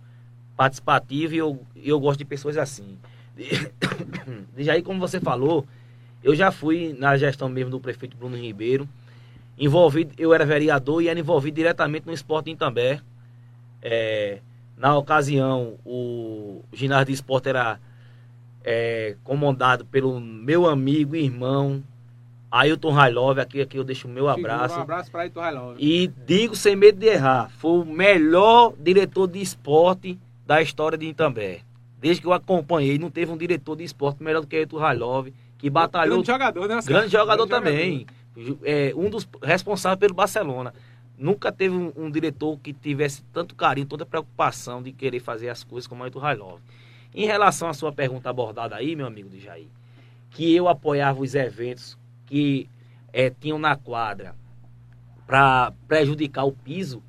participativo 0.55 1.35
e 1.35 1.37
eu, 1.37 1.61
eu 1.75 1.99
gosto 1.99 2.17
de 2.17 2.25
pessoas 2.25 2.57
assim. 2.57 2.97
Aí, 4.71 4.81
como 4.81 4.99
você 4.99 5.19
falou, 5.19 5.67
eu 6.23 6.35
já 6.35 6.51
fui 6.51 6.95
na 6.97 7.15
gestão 7.15 7.47
mesmo 7.47 7.69
do 7.69 7.79
prefeito 7.79 8.17
Bruno 8.17 8.35
Ribeiro 8.35 8.89
envolvido, 9.57 10.13
eu 10.17 10.33
era 10.33 10.45
vereador 10.45 11.01
e 11.01 11.07
era 11.07 11.19
envolvido 11.19 11.55
diretamente 11.55 12.05
no 12.05 12.13
esporte 12.13 12.51
em 12.51 12.55
També. 12.55 13.01
É, 13.81 14.39
na 14.77 14.95
ocasião, 14.95 15.75
o 15.85 16.63
ginásio 16.71 17.07
de 17.07 17.13
esporte 17.13 17.49
era 17.49 17.79
é, 18.63 19.15
comandado 19.23 19.85
pelo 19.85 20.19
meu 20.19 20.67
amigo 20.67 21.15
e 21.15 21.23
irmão 21.23 21.83
Ailton 22.51 22.91
Railov. 22.91 23.39
Aqui, 23.39 23.61
aqui 23.61 23.77
eu 23.77 23.83
deixo 23.83 24.07
o 24.07 24.11
meu 24.11 24.29
abraço. 24.29 24.77
Um 24.77 24.81
abraço 24.81 25.11
para 25.11 25.21
Ailton 25.21 25.39
Railov. 25.39 25.75
E 25.79 26.07
digo 26.25 26.55
sem 26.55 26.75
medo 26.75 26.99
de 26.99 27.07
errar, 27.07 27.49
foi 27.57 27.79
o 27.79 27.85
melhor 27.85 28.73
diretor 28.79 29.27
de 29.27 29.41
esporte 29.41 30.19
da 30.45 30.61
história 30.61 30.97
de 30.97 31.07
Itambé. 31.07 31.61
Desde 31.99 32.21
que 32.21 32.27
eu 32.27 32.33
acompanhei, 32.33 32.99
não 32.99 33.09
teve 33.09 33.31
um 33.31 33.37
diretor 33.37 33.75
de 33.75 33.83
esporte 33.83 34.21
melhor 34.21 34.41
do 34.41 34.47
que 34.47 34.55
Ailton 34.55 34.77
Railov, 34.77 35.29
que 35.57 35.69
batalhou. 35.69 36.17
Grande 36.17 36.27
jogador, 36.27 36.67
né? 36.67 36.79
Grande 36.85 37.11
jogador 37.11 37.47
grande 37.47 37.65
também. 37.65 37.91
Jogador 37.99 38.17
é, 38.63 38.93
um 38.95 39.09
dos 39.09 39.27
responsáveis 39.41 39.99
pelo 39.99 40.13
Barcelona. 40.13 40.73
Nunca 41.17 41.51
teve 41.51 41.75
um, 41.75 41.91
um, 41.95 42.11
diretor 42.11 42.59
que 42.59 42.71
tivesse 42.71 43.23
tanto 43.33 43.55
carinho, 43.55 43.87
toda 43.87 44.05
preocupação 44.05 44.83
de 44.83 44.91
querer 44.91 45.19
fazer 45.19 45.49
as 45.49 45.63
coisas 45.63 45.87
como 45.87 46.01
o 46.01 46.05
Aito 46.05 46.19
Railov. 46.19 46.61
Em 47.13 47.25
relação 47.25 47.67
à 47.67 47.73
sua 47.73 47.91
pergunta 47.91 48.29
abordada 48.29 48.75
aí, 48.75 48.95
meu 48.95 49.07
amigo 49.07 49.27
de 49.27 49.39
Jair, 49.39 49.67
que 50.29 50.53
eu 50.53 50.67
apoiava 50.67 51.19
os 51.19 51.33
eventos 51.33 51.97
que 52.27 52.69
é, 53.11 53.31
tinham 53.31 53.57
na 53.57 53.75
quadra 53.75 54.35
para 55.25 55.73
prejudicar 55.87 56.45
o 56.45 56.51
piso, 56.51 57.01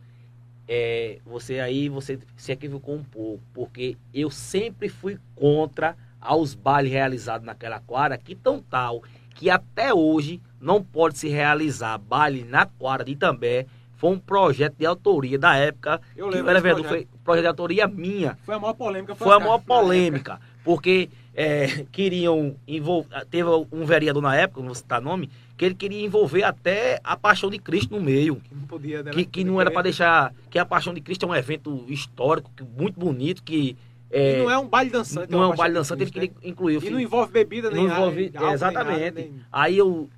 é, 0.66 1.18
você 1.24 1.60
aí 1.60 1.88
você 1.88 2.18
se 2.36 2.52
equivocou 2.52 2.94
um 2.94 3.04
pouco, 3.04 3.42
porque 3.52 3.96
eu 4.14 4.30
sempre 4.30 4.88
fui 4.88 5.18
contra 5.34 5.96
aos 6.20 6.54
bailes 6.54 6.90
realizados 6.90 7.46
naquela 7.46 7.80
quadra, 7.80 8.16
que 8.16 8.34
tão 8.34 8.60
tal 8.60 9.02
que 9.34 9.50
até 9.50 9.92
hoje 9.92 10.40
não 10.60 10.82
pode 10.82 11.18
se 11.18 11.28
realizar 11.28 11.98
baile 11.98 12.44
na 12.44 12.66
quadra 12.66 13.04
de 13.04 13.12
Itambé. 13.12 13.66
Foi 13.96 14.10
um 14.10 14.18
projeto 14.18 14.76
de 14.78 14.86
autoria 14.86 15.38
da 15.38 15.56
época. 15.56 16.00
Eu 16.16 16.28
lembro. 16.28 16.54
Que 16.54 16.60
projeto. 16.60 16.88
Foi 16.88 17.08
projeto 17.24 17.42
de 17.42 17.48
autoria 17.48 17.86
minha. 17.88 18.38
Foi 18.44 18.54
a 18.54 18.58
maior 18.58 18.74
polêmica. 18.74 19.14
Foi, 19.14 19.26
foi 19.26 19.36
a 19.36 19.40
maior 19.40 19.58
polêmica. 19.58 20.40
Porque 20.62 21.08
é, 21.34 21.84
queriam 21.90 22.54
envolver. 22.66 23.26
Teve 23.28 23.48
um 23.72 23.84
vereador 23.84 24.22
na 24.22 24.36
época, 24.36 24.60
não 24.60 24.68
vou 24.68 24.74
citar 24.74 25.00
nome, 25.00 25.28
que 25.56 25.64
ele 25.64 25.74
queria 25.74 26.04
envolver 26.04 26.44
até 26.44 27.00
a 27.02 27.16
Paixão 27.16 27.50
de 27.50 27.58
Cristo 27.58 27.94
no 27.96 28.00
meio. 28.00 28.36
Que 28.36 28.54
não 28.54 28.66
podia, 28.66 29.02
né? 29.02 29.10
Que, 29.10 29.24
que 29.24 29.42
não 29.42 29.60
era 29.60 29.70
para 29.70 29.82
deixar. 29.82 30.32
Que 30.48 30.58
a 30.60 30.64
Paixão 30.64 30.94
de 30.94 31.00
Cristo 31.00 31.26
é 31.26 31.28
um 31.28 31.34
evento 31.34 31.84
histórico, 31.88 32.50
muito 32.76 33.00
bonito, 33.00 33.42
que 33.42 33.76
é, 34.10 34.38
não 34.38 34.50
é 34.50 34.58
um 34.58 34.66
baile 34.66 34.90
dançante. 34.90 35.30
Não 35.30 35.42
é 35.42 35.48
um 35.48 35.54
baile 35.54 35.74
dançante, 35.74 36.02
ele 36.02 36.10
queria 36.10 36.30
incluir. 36.42 36.82
E 36.82 36.90
não 36.90 37.00
envolve 37.00 37.30
bebida 37.30 37.70
nem 37.70 37.86
não 37.86 37.92
envolve, 37.92 38.32
água, 38.34 38.52
Exatamente. 38.52 39.14
Nem... 39.14 39.34
Aí 39.52 39.76
eu. 39.76 40.08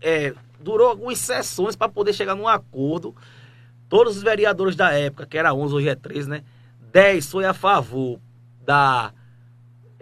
É, 0.00 0.34
durou 0.60 0.88
algumas 0.88 1.18
sessões 1.18 1.76
para 1.76 1.88
poder 1.88 2.12
chegar 2.12 2.34
num 2.34 2.48
acordo. 2.48 3.14
Todos 3.88 4.16
os 4.16 4.22
vereadores 4.22 4.74
da 4.74 4.92
época, 4.92 5.26
que 5.26 5.36
era 5.36 5.52
11, 5.52 5.74
hoje 5.74 5.88
é 5.88 5.94
13, 5.94 6.28
né? 6.28 6.42
10 6.92 7.30
foi 7.30 7.44
a 7.44 7.54
favor 7.54 8.18
da. 8.64 9.12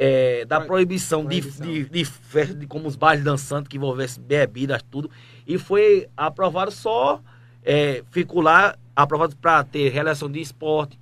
É, 0.03 0.46
da 0.46 0.62
proibição, 0.62 1.26
proibição. 1.26 1.66
De, 1.66 1.84
de, 1.84 2.05
de, 2.05 2.55
de, 2.55 2.66
como 2.66 2.88
os 2.88 2.96
bailes 2.96 3.22
dançantes 3.22 3.68
que 3.68 3.76
envolvessem 3.76 4.22
bebidas, 4.22 4.82
tudo. 4.90 5.11
E 5.46 5.59
foi 5.59 6.09
aprovado 6.16 6.70
só. 6.70 7.20
É, 7.62 8.03
ficou 8.11 8.40
lá 8.40 8.76
aprovados 8.96 9.34
para 9.34 9.62
ter 9.62 9.90
realização 9.90 10.30
de 10.30 10.40
esporte, 10.40 10.98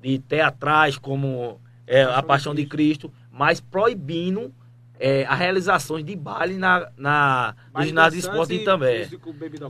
de 0.00 0.18
teatrais 0.18 0.98
como 0.98 1.60
é, 1.86 2.02
a 2.02 2.22
Paixão 2.22 2.54
de 2.54 2.66
Cristo, 2.66 3.12
mas 3.30 3.60
proibindo 3.60 4.52
é, 5.00 5.24
a 5.24 5.34
realizações 5.34 6.04
de 6.04 6.14
baile 6.14 6.58
na, 6.58 6.90
na, 6.96 7.56
no 7.74 7.82
ginásio 7.82 8.20
de 8.20 8.26
esporte 8.26 8.58
também. 8.58 9.08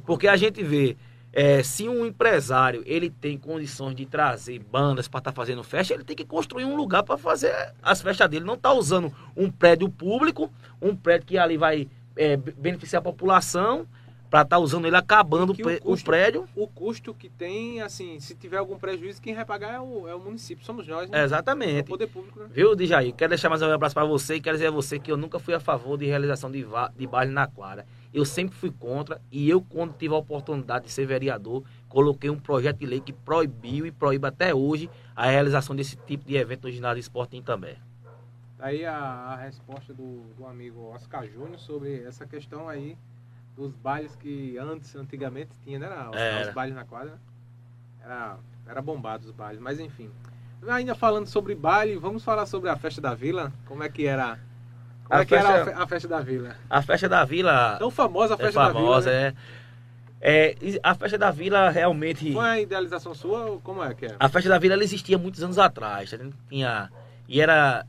Porque 0.05 0.27
a 0.27 0.37
gente 0.37 0.61
vê, 0.65 0.97
é, 1.33 1.63
se 1.63 1.89
um 1.89 2.05
empresário 2.05 2.83
ele 2.85 3.09
tem 3.09 3.39
condições 3.39 3.95
de 3.95 4.05
trazer 4.05 4.59
bandas 4.59 5.07
para 5.07 5.19
estar 5.19 5.31
tá 5.31 5.37
fazendo 5.37 5.63
festa, 5.63 5.95
ele 5.95 6.03
tem 6.03 6.17
que 6.17 6.25
construir 6.25 6.65
um 6.65 6.75
lugar 6.75 7.05
para 7.05 7.17
fazer 7.17 7.55
as 7.81 8.03
festas 8.03 8.29
dele. 8.29 8.45
Não 8.45 8.55
está 8.55 8.73
usando 8.73 9.15
um 9.37 9.49
prédio 9.49 9.89
público, 9.89 10.51
um 10.83 10.97
prédio 10.97 11.29
que 11.29 11.39
ali 11.39 11.57
vai 11.57 11.89
é, 12.17 12.37
beneficiar 12.37 12.99
a 12.99 13.05
população 13.05 13.87
para 14.31 14.43
estar 14.43 14.57
tá 14.57 14.59
usando 14.59 14.87
ele 14.87 14.97
acabando 14.97 15.53
o, 15.53 15.57
custo, 15.57 15.93
o, 15.93 16.05
prédio. 16.05 16.49
O 16.55 16.69
custo 16.69 17.13
que 17.13 17.29
tem, 17.29 17.83
assim, 17.83 18.21
se 18.21 18.37
tiver 18.37 18.59
algum 18.59 18.79
prejuízo, 18.79 19.21
quem 19.21 19.35
vai 19.35 19.45
pagar 19.45 19.75
é 19.75 19.81
o, 19.81 20.07
é 20.07 20.15
o 20.15 20.21
município, 20.21 20.65
somos 20.65 20.87
nós, 20.87 21.11
né? 21.11 21.25
Exatamente. 21.25 21.79
É 21.79 21.81
o 21.81 21.85
poder 21.85 22.07
público, 22.07 22.39
né? 22.39 22.47
Viu, 22.49 22.77
Dijaí? 22.77 23.13
Quero 23.13 23.31
deixar 23.31 23.49
mais 23.49 23.61
um 23.61 23.71
abraço 23.71 23.95
para 23.95 24.05
você 24.05 24.37
e 24.37 24.41
quero 24.41 24.57
dizer 24.57 24.69
a 24.69 24.71
você 24.71 25.01
que 25.01 25.11
eu 25.11 25.17
nunca 25.17 25.41
fui 25.41 25.53
a 25.53 25.59
favor 25.59 25.99
de 25.99 26.07
realização 26.07 26.49
de, 26.49 26.65
de 26.97 27.07
baile 27.09 27.33
na 27.33 27.49
quadra. 27.49 27.85
Eu 28.15 28.25
sempre 28.25 28.57
fui 28.57 28.71
contra 28.71 29.21
e 29.33 29.51
eu, 29.51 29.61
quando 29.61 29.95
tive 29.95 30.15
a 30.15 30.19
oportunidade 30.19 30.85
de 30.87 30.93
ser 30.93 31.07
vereador, 31.07 31.65
coloquei 31.89 32.31
um 32.31 32.39
projeto 32.39 32.79
de 32.79 32.87
lei 32.87 33.01
que 33.01 33.13
proibiu 33.13 33.85
e 33.85 33.91
proíbe 33.91 34.29
até 34.29 34.55
hoje 34.55 34.89
a 35.15 35.29
realização 35.29 35.75
desse 35.75 35.97
tipo 35.97 36.25
de 36.25 36.37
evento 36.37 36.69
no 36.69 36.73
ginásio 36.73 37.01
esportivo 37.01 37.45
também. 37.45 37.77
Daí 38.57 38.85
a, 38.85 38.95
a 38.95 39.37
resposta 39.37 39.93
do, 39.93 40.23
do 40.37 40.47
amigo 40.47 40.91
Oscar 40.95 41.27
Júnior 41.27 41.59
sobre 41.59 42.05
essa 42.05 42.27
questão 42.27 42.69
aí 42.69 42.97
dos 43.69 43.77
bailes 43.77 44.17
que 44.17 44.57
antes, 44.59 44.95
antigamente 44.97 45.51
tinha, 45.63 45.79
né? 45.79 45.87
Era, 45.87 46.11
os, 46.11 46.49
os 46.49 46.55
bailes 46.55 46.75
na 46.75 46.85
quadra. 46.85 47.19
Era, 48.03 48.39
era 48.67 48.83
bombado 48.83 49.27
os 49.27 49.33
bailes, 49.33 49.61
mas 49.61 49.79
enfim. 49.79 50.11
Ainda 50.69 50.95
falando 50.95 51.27
sobre 51.27 51.55
baile, 51.55 51.97
vamos 51.97 52.23
falar 52.25 52.47
sobre 52.47 52.71
a 52.71 52.77
festa 52.77 53.01
da 53.01 53.15
vila. 53.15 53.53
Como 53.67 53.83
é 53.83 53.89
que 53.89 54.07
era? 54.07 54.39
Como 55.05 55.19
a 55.19 55.23
é 55.23 55.27
festa, 55.27 55.53
que 55.53 55.71
era 55.71 55.83
a, 55.83 55.87
festa 55.87 56.09
da 56.09 56.21
vila? 56.21 56.57
A 56.69 56.83
festa 56.83 57.09
da 57.09 57.25
vila. 57.25 57.77
Tão 57.79 57.91
famosa 57.91 58.35
a 58.35 58.37
é 58.37 58.39
festa 58.39 58.61
é 58.61 58.73
famosa, 58.73 59.11
da 59.11 59.17
vila. 59.17 59.31
Né? 59.31 59.37
É. 59.37 59.61
É, 60.23 60.55
a 60.83 60.95
festa 60.95 61.17
da 61.17 61.31
vila 61.31 61.71
realmente. 61.71 62.33
Foi 62.33 62.45
a 62.45 62.61
idealização 62.61 63.15
sua 63.15 63.47
ou 63.47 63.61
como 63.61 63.83
é 63.83 63.95
que 63.95 64.07
é? 64.07 64.17
A 64.21 64.29
festa 64.29 64.51
da 64.51 64.59
vila 64.59 64.75
ela 64.75 64.85
existia 64.85 65.17
muitos 65.17 65.43
anos 65.43 65.59
atrás. 65.59 66.15
Tinha. 66.49 66.91
E 67.27 67.41
era. 67.41 67.87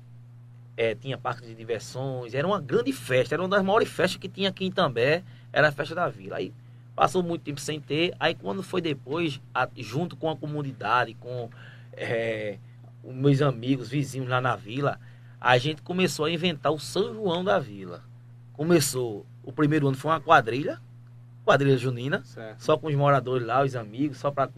É, 0.78 0.95
tinha 0.95 1.17
parque 1.17 1.45
de 1.45 1.53
diversões, 1.53 2.34
era 2.34 2.47
uma 2.47 2.59
grande 2.59 2.93
festa, 2.93 3.36
era 3.36 3.41
uma 3.43 3.49
das 3.49 3.61
maiores 3.61 3.89
festas 3.89 4.15
que 4.15 4.30
tinha 4.30 4.49
aqui 4.49 4.65
em 4.65 4.72
També 4.72 5.22
era 5.52 5.70
a 5.70 5.72
festa 5.72 5.95
da 5.95 6.08
vila. 6.08 6.38
Aí 6.38 6.54
passou 6.95 7.24
muito 7.24 7.43
tempo 7.43 7.60
sem 7.60 7.80
ter, 7.80 8.14
aí 8.20 8.36
quando 8.36 8.62
foi 8.62 8.82
depois, 8.82 9.41
a, 9.54 9.68
junto 9.78 10.16
com 10.16 10.30
a 10.30 10.36
comunidade, 10.36 11.14
com 11.16 11.49
é, 11.93 12.58
os 13.04 13.14
meus 13.14 13.41
amigos, 13.41 13.89
vizinhos 13.89 14.30
lá 14.30 14.41
na 14.41 14.56
vila, 14.56 14.99
a 15.39 15.58
gente 15.58 15.82
começou 15.82 16.26
a 16.26 16.32
inventar 16.32 16.72
o 16.72 16.80
São 16.80 17.14
João 17.14 17.43
da 17.43 17.58
vila. 17.58 18.04
Começou, 18.54 19.26
o 19.43 19.52
primeiro 19.52 19.88
ano 19.88 19.97
foi 19.97 20.12
uma 20.12 20.22
quadrilha, 20.22 20.80
quadrilha 21.43 21.78
junina, 21.78 22.24
certo. 22.24 22.64
só 22.64 22.78
com 22.78 22.88
os 22.88 22.95
moradores 22.95 23.45
lá, 23.45 23.64
os 23.64 23.76
amigos, 23.76 24.18
só 24.18 24.30
para 24.30 24.49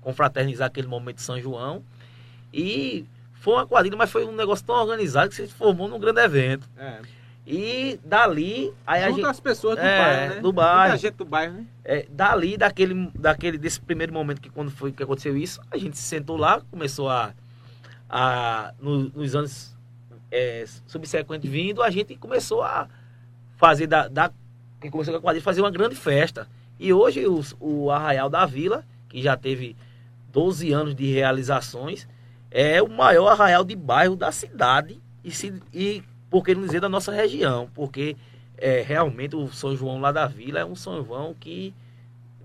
confraternizar 0.00 0.66
aquele 0.66 0.86
momento 0.86 1.16
de 1.16 1.22
São 1.22 1.40
João. 1.40 1.82
E 2.52 3.06
foi 3.34 3.54
uma 3.54 3.66
quadrilha, 3.66 3.96
mas 3.96 4.10
foi 4.10 4.26
um 4.26 4.32
negócio 4.32 4.64
tão 4.66 4.74
organizado 4.74 5.30
que 5.30 5.36
se 5.36 5.48
formou 5.48 5.88
num 5.88 5.98
grande 5.98 6.20
evento. 6.20 6.68
É. 6.76 7.00
E 7.46 8.00
dali. 8.04 8.74
Aí 8.84 9.04
a 9.04 9.10
gente, 9.10 9.24
as 9.24 9.38
pessoas 9.38 9.76
do 9.76 9.82
é, 9.82 9.98
bairro, 9.98 10.34
né? 10.34 10.40
Do 10.40 10.52
bairro. 10.52 10.88
Muita 10.88 10.96
gente 10.98 11.14
do 11.14 11.24
bairro, 11.24 11.54
né? 11.54 11.66
É, 11.84 12.06
dali, 12.10 12.56
daquele, 12.56 13.10
daquele, 13.14 13.56
desse 13.56 13.80
primeiro 13.80 14.12
momento 14.12 14.40
que 14.40 14.50
quando 14.50 14.70
foi 14.70 14.90
que 14.90 15.02
aconteceu 15.02 15.36
isso, 15.36 15.60
a 15.70 15.76
gente 15.76 15.96
se 15.96 16.02
sentou 16.02 16.36
lá, 16.36 16.60
começou 16.70 17.08
a. 17.08 17.32
a 18.10 18.74
no, 18.80 19.10
nos 19.10 19.36
anos 19.36 19.76
é, 20.30 20.64
subsequentes 20.88 21.48
vindo, 21.48 21.82
a 21.84 21.90
gente 21.90 22.16
começou 22.16 22.62
a 22.62 22.88
fazer 23.56 23.86
da. 23.86 24.08
da 24.08 24.32
quem 24.80 24.90
começou 24.90 25.14
com 25.14 25.18
a 25.18 25.22
quadrilha, 25.22 25.44
fazer 25.44 25.60
uma 25.60 25.70
grande 25.70 25.94
festa. 25.94 26.48
E 26.80 26.92
hoje 26.92 27.26
o, 27.26 27.40
o 27.60 27.90
Arraial 27.92 28.28
da 28.28 28.44
Vila, 28.44 28.84
que 29.08 29.22
já 29.22 29.36
teve 29.36 29.76
12 30.32 30.72
anos 30.72 30.96
de 30.96 31.06
realizações, 31.06 32.08
é 32.50 32.82
o 32.82 32.88
maior 32.88 33.28
arraial 33.28 33.64
de 33.64 33.76
bairro 33.76 34.16
da 34.16 34.32
cidade. 34.32 35.00
E, 35.24 35.30
se, 35.30 35.62
e 35.72 36.02
por 36.30 36.44
que 36.44 36.54
não 36.54 36.62
dizer 36.62 36.80
da 36.80 36.88
nossa 36.88 37.12
região, 37.12 37.68
porque 37.74 38.16
é, 38.58 38.82
realmente 38.82 39.36
o 39.36 39.48
São 39.48 39.76
João 39.76 40.00
lá 40.00 40.12
da 40.12 40.26
Vila 40.26 40.60
é 40.60 40.64
um 40.64 40.74
São 40.74 41.04
João 41.04 41.34
que 41.34 41.74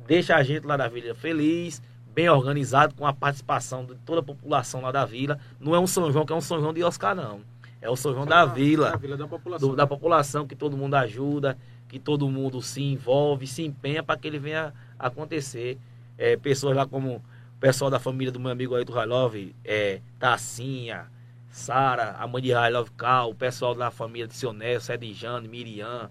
deixa 0.07 0.35
a 0.35 0.43
gente 0.43 0.65
lá 0.65 0.75
da 0.75 0.87
Vila 0.87 1.15
feliz, 1.15 1.81
bem 2.13 2.29
organizado, 2.29 2.93
com 2.95 3.05
a 3.05 3.13
participação 3.13 3.85
de 3.85 3.95
toda 4.05 4.19
a 4.19 4.23
população 4.23 4.81
lá 4.81 4.91
da 4.91 5.05
Vila. 5.05 5.39
Não 5.59 5.73
é 5.73 5.79
um 5.79 5.87
São 5.87 6.11
João 6.11 6.25
que 6.25 6.33
é 6.33 6.35
um 6.35 6.41
São 6.41 6.59
João 6.59 6.73
de 6.73 6.83
Oscar, 6.83 7.15
não. 7.15 7.41
É 7.81 7.89
o 7.89 7.95
São 7.95 8.13
João 8.13 8.25
da 8.25 8.45
Vila, 8.45 8.91
da, 8.91 8.97
vila 8.97 9.17
da, 9.17 9.27
população, 9.27 9.69
do, 9.69 9.75
da 9.75 9.87
população, 9.87 10.47
que 10.47 10.55
todo 10.55 10.77
mundo 10.77 10.95
ajuda, 10.95 11.57
que 11.87 11.97
todo 11.97 12.29
mundo 12.29 12.61
se 12.61 12.81
envolve, 12.81 13.47
se 13.47 13.63
empenha 13.63 14.03
para 14.03 14.19
que 14.19 14.27
ele 14.27 14.37
venha 14.37 14.73
acontecer. 14.99 15.79
É, 16.17 16.37
pessoas 16.37 16.75
lá 16.75 16.85
como 16.85 17.15
o 17.15 17.21
pessoal 17.59 17.89
da 17.89 17.99
família 17.99 18.31
do 18.31 18.39
meu 18.39 18.51
amigo 18.51 18.75
Ayrton 18.75 18.93
Railov, 18.93 19.35
é, 19.63 20.01
Tacinha, 20.19 21.07
Sara, 21.51 22.15
a 22.17 22.25
mãe 22.25 22.41
de 22.41 22.51
I 22.51 22.69
Love 22.71 22.91
Cal, 22.91 23.29
o 23.29 23.35
pessoal 23.35 23.75
da 23.75 23.91
família 23.91 24.25
de 24.25 24.33
Sionel, 24.33 24.79
Sedinjane, 24.79 25.49
Miriam, 25.49 26.09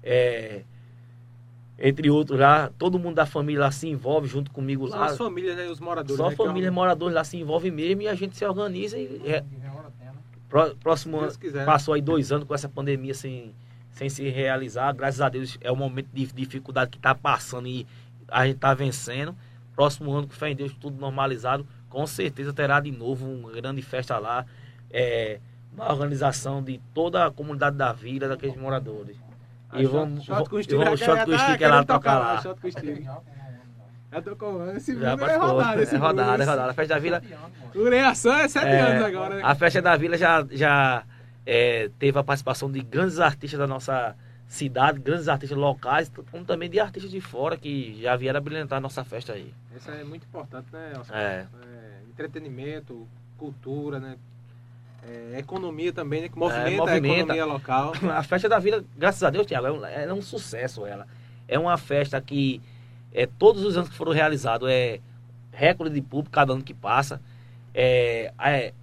é, 0.00 0.62
entre 1.76 2.08
outros 2.08 2.38
lá, 2.38 2.70
todo 2.78 2.96
mundo 2.96 3.16
da 3.16 3.26
família 3.26 3.62
lá 3.62 3.70
se 3.72 3.88
envolve 3.88 4.28
junto 4.28 4.50
comigo 4.52 4.88
Só 4.88 4.96
lá. 4.96 5.06
as 5.06 5.18
famílias, 5.18 5.56
né? 5.56 5.66
Os 5.66 5.80
moradores. 5.80 6.16
Só 6.16 6.30
né, 6.30 6.36
famílias, 6.36 6.72
moradores 6.72 7.14
lá 7.14 7.24
se 7.24 7.36
envolvem 7.36 7.72
mesmo 7.72 8.02
e 8.02 8.08
a 8.08 8.14
gente 8.14 8.36
se 8.36 8.44
organiza 8.44 8.96
e. 8.96 9.20
É, 9.26 9.44
próximo 10.80 11.18
ano, 11.18 11.32
passou 11.66 11.92
aí 11.92 12.00
dois 12.00 12.30
anos 12.30 12.46
com 12.46 12.54
essa 12.54 12.68
pandemia 12.68 13.12
sem, 13.12 13.52
sem 13.90 14.08
se 14.08 14.28
realizar. 14.28 14.92
Graças 14.94 15.20
a 15.20 15.28
Deus 15.28 15.58
é 15.60 15.70
o 15.70 15.76
momento 15.76 16.08
de 16.14 16.26
dificuldade 16.26 16.92
que 16.92 16.96
está 16.96 17.12
passando 17.12 17.66
e 17.66 17.84
a 18.28 18.46
gente 18.46 18.56
está 18.56 18.72
vencendo. 18.72 19.34
Próximo 19.74 20.12
ano, 20.12 20.28
com 20.28 20.32
fé 20.32 20.50
em 20.50 20.56
Deus, 20.56 20.72
tudo 20.80 20.98
normalizado, 20.98 21.66
com 21.90 22.06
certeza 22.06 22.52
terá 22.52 22.80
de 22.80 22.90
novo 22.90 23.26
uma 23.28 23.50
grande 23.50 23.82
festa 23.82 24.16
lá 24.18 24.46
é, 24.90 25.40
uma 25.72 25.92
organização 25.92 26.62
de 26.62 26.80
toda 26.94 27.26
a 27.26 27.30
comunidade 27.30 27.76
da 27.76 27.92
vila, 27.92 28.28
daqueles 28.28 28.56
moradores. 28.56 29.16
Ah, 29.70 29.82
e 29.82 29.86
vamos, 29.86 30.24
shot 30.24 30.32
o 30.32 30.78
vamos 30.78 31.00
shot 31.00 31.24
com 31.24 31.30
o 31.30 31.38
Steve, 31.38 31.64
ela 31.64 31.84
tocar 31.84 32.18
lá. 32.18 32.40
Shot 32.40 32.60
com 32.60 32.68
o 32.68 32.72
Steve. 32.72 33.02
Já 33.02 34.76
esse 34.76 34.98
já 34.98 35.10
é 35.10 35.14
rodada, 35.36 35.82
é 35.82 35.96
rodada, 35.96 36.42
é 36.42 36.46
rodada. 36.46 36.70
A 36.70 36.74
festa 36.74 36.94
da 36.94 37.00
vila. 37.00 37.22
Cureação 37.72 38.34
é 38.34 38.48
sete 38.48 38.66
é, 38.66 38.80
anos 38.80 39.04
agora, 39.04 39.34
né? 39.34 39.42
A 39.44 39.54
festa 39.54 39.82
da 39.82 39.96
vila 39.96 40.16
já, 40.16 40.46
já 40.50 41.04
é, 41.44 41.90
teve 41.98 42.18
a 42.18 42.24
participação 42.24 42.70
de 42.70 42.80
grandes 42.80 43.20
artistas 43.20 43.58
da 43.58 43.66
nossa 43.66 44.16
cidade, 44.46 45.00
grandes 45.00 45.28
artistas 45.28 45.58
locais, 45.58 46.10
como 46.30 46.44
também 46.44 46.70
de 46.70 46.80
artistas 46.80 47.10
de 47.10 47.20
fora 47.20 47.56
que 47.56 48.00
já 48.00 48.16
vieram 48.16 48.40
brilhantar 48.40 48.78
a 48.78 48.80
nossa 48.80 49.04
festa 49.04 49.32
aí. 49.32 49.52
Isso 49.76 49.90
é 49.90 50.04
muito 50.04 50.24
importante, 50.24 50.68
né, 50.72 50.92
Oscar? 50.98 51.18
É. 51.18 51.46
é 51.64 52.00
entretenimento, 52.08 53.06
cultura, 53.36 54.00
né? 54.00 54.16
É, 55.08 55.38
economia 55.38 55.92
também, 55.92 56.22
né? 56.22 56.28
Que 56.28 56.38
movimenta, 56.38 56.68
é, 56.68 56.76
movimenta, 56.76 57.32
a 57.32 57.36
economia 57.36 57.44
local. 57.44 57.92
A 58.12 58.22
festa 58.22 58.48
da 58.48 58.58
vila, 58.58 58.84
graças 58.96 59.22
a 59.22 59.30
Deus, 59.30 59.46
Tiago, 59.46 59.66
é, 59.66 59.72
um, 59.72 59.86
é 59.86 60.12
um 60.12 60.22
sucesso 60.22 60.84
ela. 60.84 61.06
É 61.46 61.58
uma 61.58 61.76
festa 61.76 62.20
que 62.20 62.60
é, 63.12 63.26
todos 63.26 63.62
os 63.62 63.76
anos 63.76 63.88
que 63.88 63.94
foram 63.94 64.12
realizados 64.12 64.68
é 64.68 65.00
recorde 65.52 65.94
de 65.94 66.02
público 66.02 66.30
cada 66.30 66.52
ano 66.52 66.62
que 66.62 66.74
passa. 66.74 67.20
É, 67.72 68.32
é, 68.38 68.74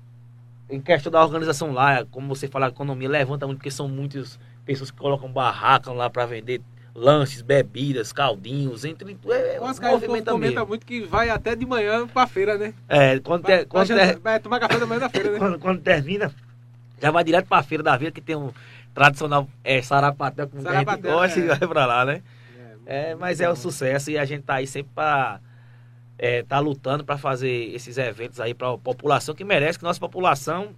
em 0.69 0.79
questão 0.79 1.11
da 1.11 1.23
organização 1.23 1.71
lá, 1.71 2.05
como 2.05 2.27
você 2.27 2.47
fala, 2.47 2.67
a 2.67 2.69
economia 2.69 3.09
levanta 3.09 3.45
muito, 3.45 3.59
porque 3.59 3.71
são 3.71 3.87
muitas 3.87 4.39
pessoas 4.65 4.89
que 4.89 4.97
colocam 4.97 5.31
barraca 5.31 5.91
lá 5.91 6.09
para 6.09 6.25
vender 6.25 6.61
lanches, 6.95 7.41
bebidas, 7.41 8.13
caldinhos, 8.13 8.85
entre 8.85 9.17
é, 9.29 9.59
o 9.59 9.63
Oscar, 9.63 9.91
movimenta 9.91 10.31
comenta 10.31 10.65
muito 10.65 10.85
que 10.85 11.01
vai 11.01 11.29
até 11.29 11.55
de 11.55 11.65
manhã 11.65 12.07
pra 12.07 12.27
feira, 12.27 12.57
né? 12.57 12.73
É, 12.87 13.19
quando, 13.19 13.43
vai, 13.43 13.59
ter, 13.59 13.65
quando 13.65 13.87
ter, 13.87 14.19
vai 14.19 14.39
tomar 14.39 14.59
café 14.59 14.79
da 14.79 14.85
manhã 14.85 14.99
da 14.99 15.09
feira, 15.09 15.31
né? 15.31 15.39
quando, 15.39 15.59
quando, 15.59 15.81
termina, 15.81 16.31
já 17.01 17.09
vai 17.09 17.23
direto 17.23 17.47
pra 17.47 17.63
feira 17.63 17.83
da 17.83 17.97
vila, 17.97 18.11
que 18.11 18.21
tem 18.21 18.35
um 18.35 18.51
tradicional 18.93 19.47
é, 19.63 19.81
sarapatel, 19.81 20.47
como 20.47 20.67
a 20.67 20.75
gente 20.75 21.01
gosta, 21.01 21.39
é. 21.39 21.43
e 21.43 21.47
vai 21.47 21.67
pra 21.67 21.85
lá, 21.85 22.05
né? 22.05 22.21
É, 22.85 23.11
é 23.11 23.15
mas 23.15 23.41
é 23.41 23.49
um 23.49 23.55
sucesso 23.55 24.11
e 24.11 24.17
a 24.17 24.25
gente 24.25 24.43
tá 24.43 24.55
aí 24.55 24.67
sempre 24.67 24.91
pra 24.93 25.39
é, 26.17 26.43
tá 26.43 26.59
lutando 26.59 27.03
para 27.03 27.17
fazer 27.17 27.73
esses 27.73 27.97
eventos 27.97 28.39
aí 28.39 28.53
para 28.53 28.71
a 28.71 28.77
população 28.77 29.33
que 29.33 29.43
merece, 29.43 29.79
que 29.79 29.83
nossa 29.83 29.99
população 29.99 30.75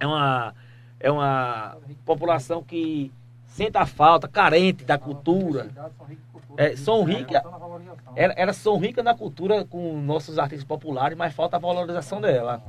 é 0.00 0.06
uma 0.06 0.54
é 0.98 1.10
uma 1.10 1.76
população 2.04 2.62
que 2.64 3.12
sente 3.56 3.78
a 3.78 3.86
falta, 3.86 4.28
carente 4.28 4.84
da 4.84 4.98
cultura. 4.98 5.70
É, 6.58 6.76
são 6.76 7.02
ricas. 7.04 7.42
Era, 8.14 8.34
era 8.36 8.52
são 8.52 8.76
ricas 8.76 9.02
na 9.02 9.14
cultura 9.14 9.64
com 9.64 9.98
nossos 9.98 10.38
artistas 10.38 10.64
populares, 10.64 11.16
mas 11.16 11.34
falta 11.34 11.56
a 11.56 11.58
valorização 11.58 12.20
dela. 12.20 12.62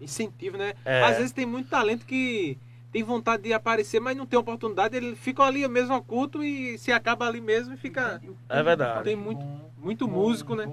É. 0.00 0.04
Incentivo, 0.04 0.58
né? 0.58 0.74
É. 0.84 1.02
Às 1.02 1.16
vezes 1.16 1.32
tem 1.32 1.46
muito 1.46 1.70
talento 1.70 2.04
que 2.04 2.58
tem 2.92 3.02
vontade 3.02 3.42
de 3.44 3.54
aparecer, 3.54 4.00
mas 4.00 4.14
não 4.14 4.26
tem 4.26 4.38
oportunidade. 4.38 4.94
Ele 4.94 5.16
fica 5.16 5.44
ali 5.44 5.66
mesmo 5.66 5.94
oculto 5.94 6.44
e 6.44 6.76
se 6.76 6.92
acaba 6.92 7.26
ali 7.26 7.40
mesmo 7.40 7.72
e 7.72 7.76
fica. 7.78 8.20
É 8.50 8.62
verdade. 8.62 9.04
Tem 9.04 9.16
muito, 9.16 9.44
muito 9.78 10.06
músico, 10.06 10.54
né? 10.54 10.66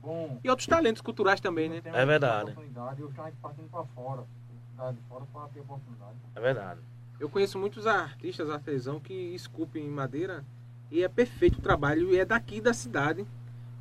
bom. 0.00 0.40
E 0.42 0.48
outros 0.48 0.66
talentos 0.66 1.02
culturais 1.02 1.40
também, 1.40 1.68
né? 1.68 1.82
É 1.84 2.06
verdade. 2.06 2.52
oportunidade, 2.52 3.02
Eu 3.02 3.08
estou 3.10 3.30
partindo 3.42 3.68
para 3.68 3.84
fora, 3.84 4.24
cidade 4.70 4.96
de 4.96 5.02
fora, 5.08 5.24
para 5.30 5.48
ter 5.48 5.60
oportunidade. 5.60 6.16
É 6.34 6.40
verdade. 6.40 6.80
Eu 7.20 7.28
conheço 7.28 7.58
muitos 7.58 7.86
artistas 7.86 8.48
artesão 8.50 9.00
que 9.00 9.12
esculpem 9.34 9.84
em 9.84 9.90
madeira 9.90 10.44
e 10.90 11.02
é 11.02 11.08
perfeito 11.08 11.58
o 11.58 11.62
trabalho 11.62 12.12
e 12.12 12.18
é 12.18 12.24
daqui 12.24 12.60
da 12.60 12.72
cidade 12.72 13.26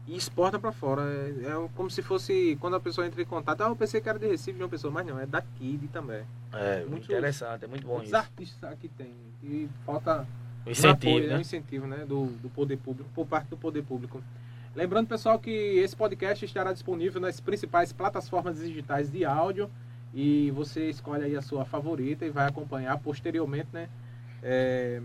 e 0.08 0.16
exporta 0.16 0.58
para 0.58 0.72
fora. 0.72 1.02
É, 1.04 1.48
é 1.48 1.70
como 1.76 1.90
se 1.90 2.02
fosse 2.02 2.58
quando 2.60 2.76
a 2.76 2.80
pessoa 2.80 3.06
entra 3.06 3.22
em 3.22 3.26
contato, 3.26 3.62
ah, 3.62 3.68
eu 3.70 3.76
pensei 3.76 4.02
que 4.02 4.10
era 4.10 4.18
de 4.18 4.28
Recife 4.28 4.58
de 4.58 4.64
uma 4.64 4.70
pessoa, 4.70 4.92
mas 4.92 5.06
não, 5.06 5.20
é 5.20 5.26
daqui 5.26 5.78
de 5.78 5.88
também. 5.88 6.24
É, 6.52 6.84
Muito- 6.86 7.04
interessante, 7.06 7.66
é 7.66 7.68
muito 7.68 7.86
bom 7.86 7.94
Muitos 7.96 8.10
isso. 8.10 8.18
artistas 8.18 8.72
aqui 8.72 8.88
tem 8.90 9.14
e 9.44 9.70
falta 9.86 10.26
O 10.66 10.70
um 10.70 10.72
incentivo, 10.72 11.12
apoio, 11.18 11.30
né? 11.30 11.38
um 11.38 11.42
incentivo 11.42 11.88
né, 11.88 12.06
do, 12.08 12.28
do 12.42 12.50
poder 12.50 12.78
público, 12.78 13.10
por 13.14 13.28
parte 13.28 13.50
do 13.50 13.58
poder 13.58 13.84
público. 13.84 14.22
Lembrando, 14.76 15.08
pessoal, 15.08 15.40
que 15.40 15.50
esse 15.50 15.96
podcast 15.96 16.44
estará 16.46 16.72
disponível 16.74 17.20
nas 17.22 17.40
principais 17.40 17.92
plataformas 17.92 18.58
digitais 18.60 19.12
de 19.12 19.26
áudio 19.26 19.70
e 20.18 20.49
você 20.49 20.89
escolhe 20.89 21.26
aí 21.26 21.36
a 21.36 21.43
sua 21.43 21.63
favorita 21.63 22.26
e 22.26 22.32
vai 22.32 22.47
acompanhar 22.47 22.97
posteriormente, 22.97 23.68
né? 23.72 23.88
É, 24.41 24.99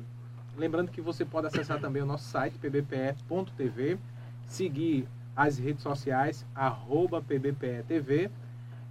lembrando 0.56 0.90
que 0.90 1.02
você 1.02 1.22
pode 1.22 1.48
acessar 1.48 1.78
também 1.78 2.00
o 2.00 2.06
nosso 2.06 2.24
site 2.30 2.56
pbpe.tv, 2.56 3.98
seguir 4.46 5.06
as 5.36 5.58
redes 5.58 5.82
sociais 5.82 6.46
arroba 6.54 7.20
pbpe.tv 7.20 8.30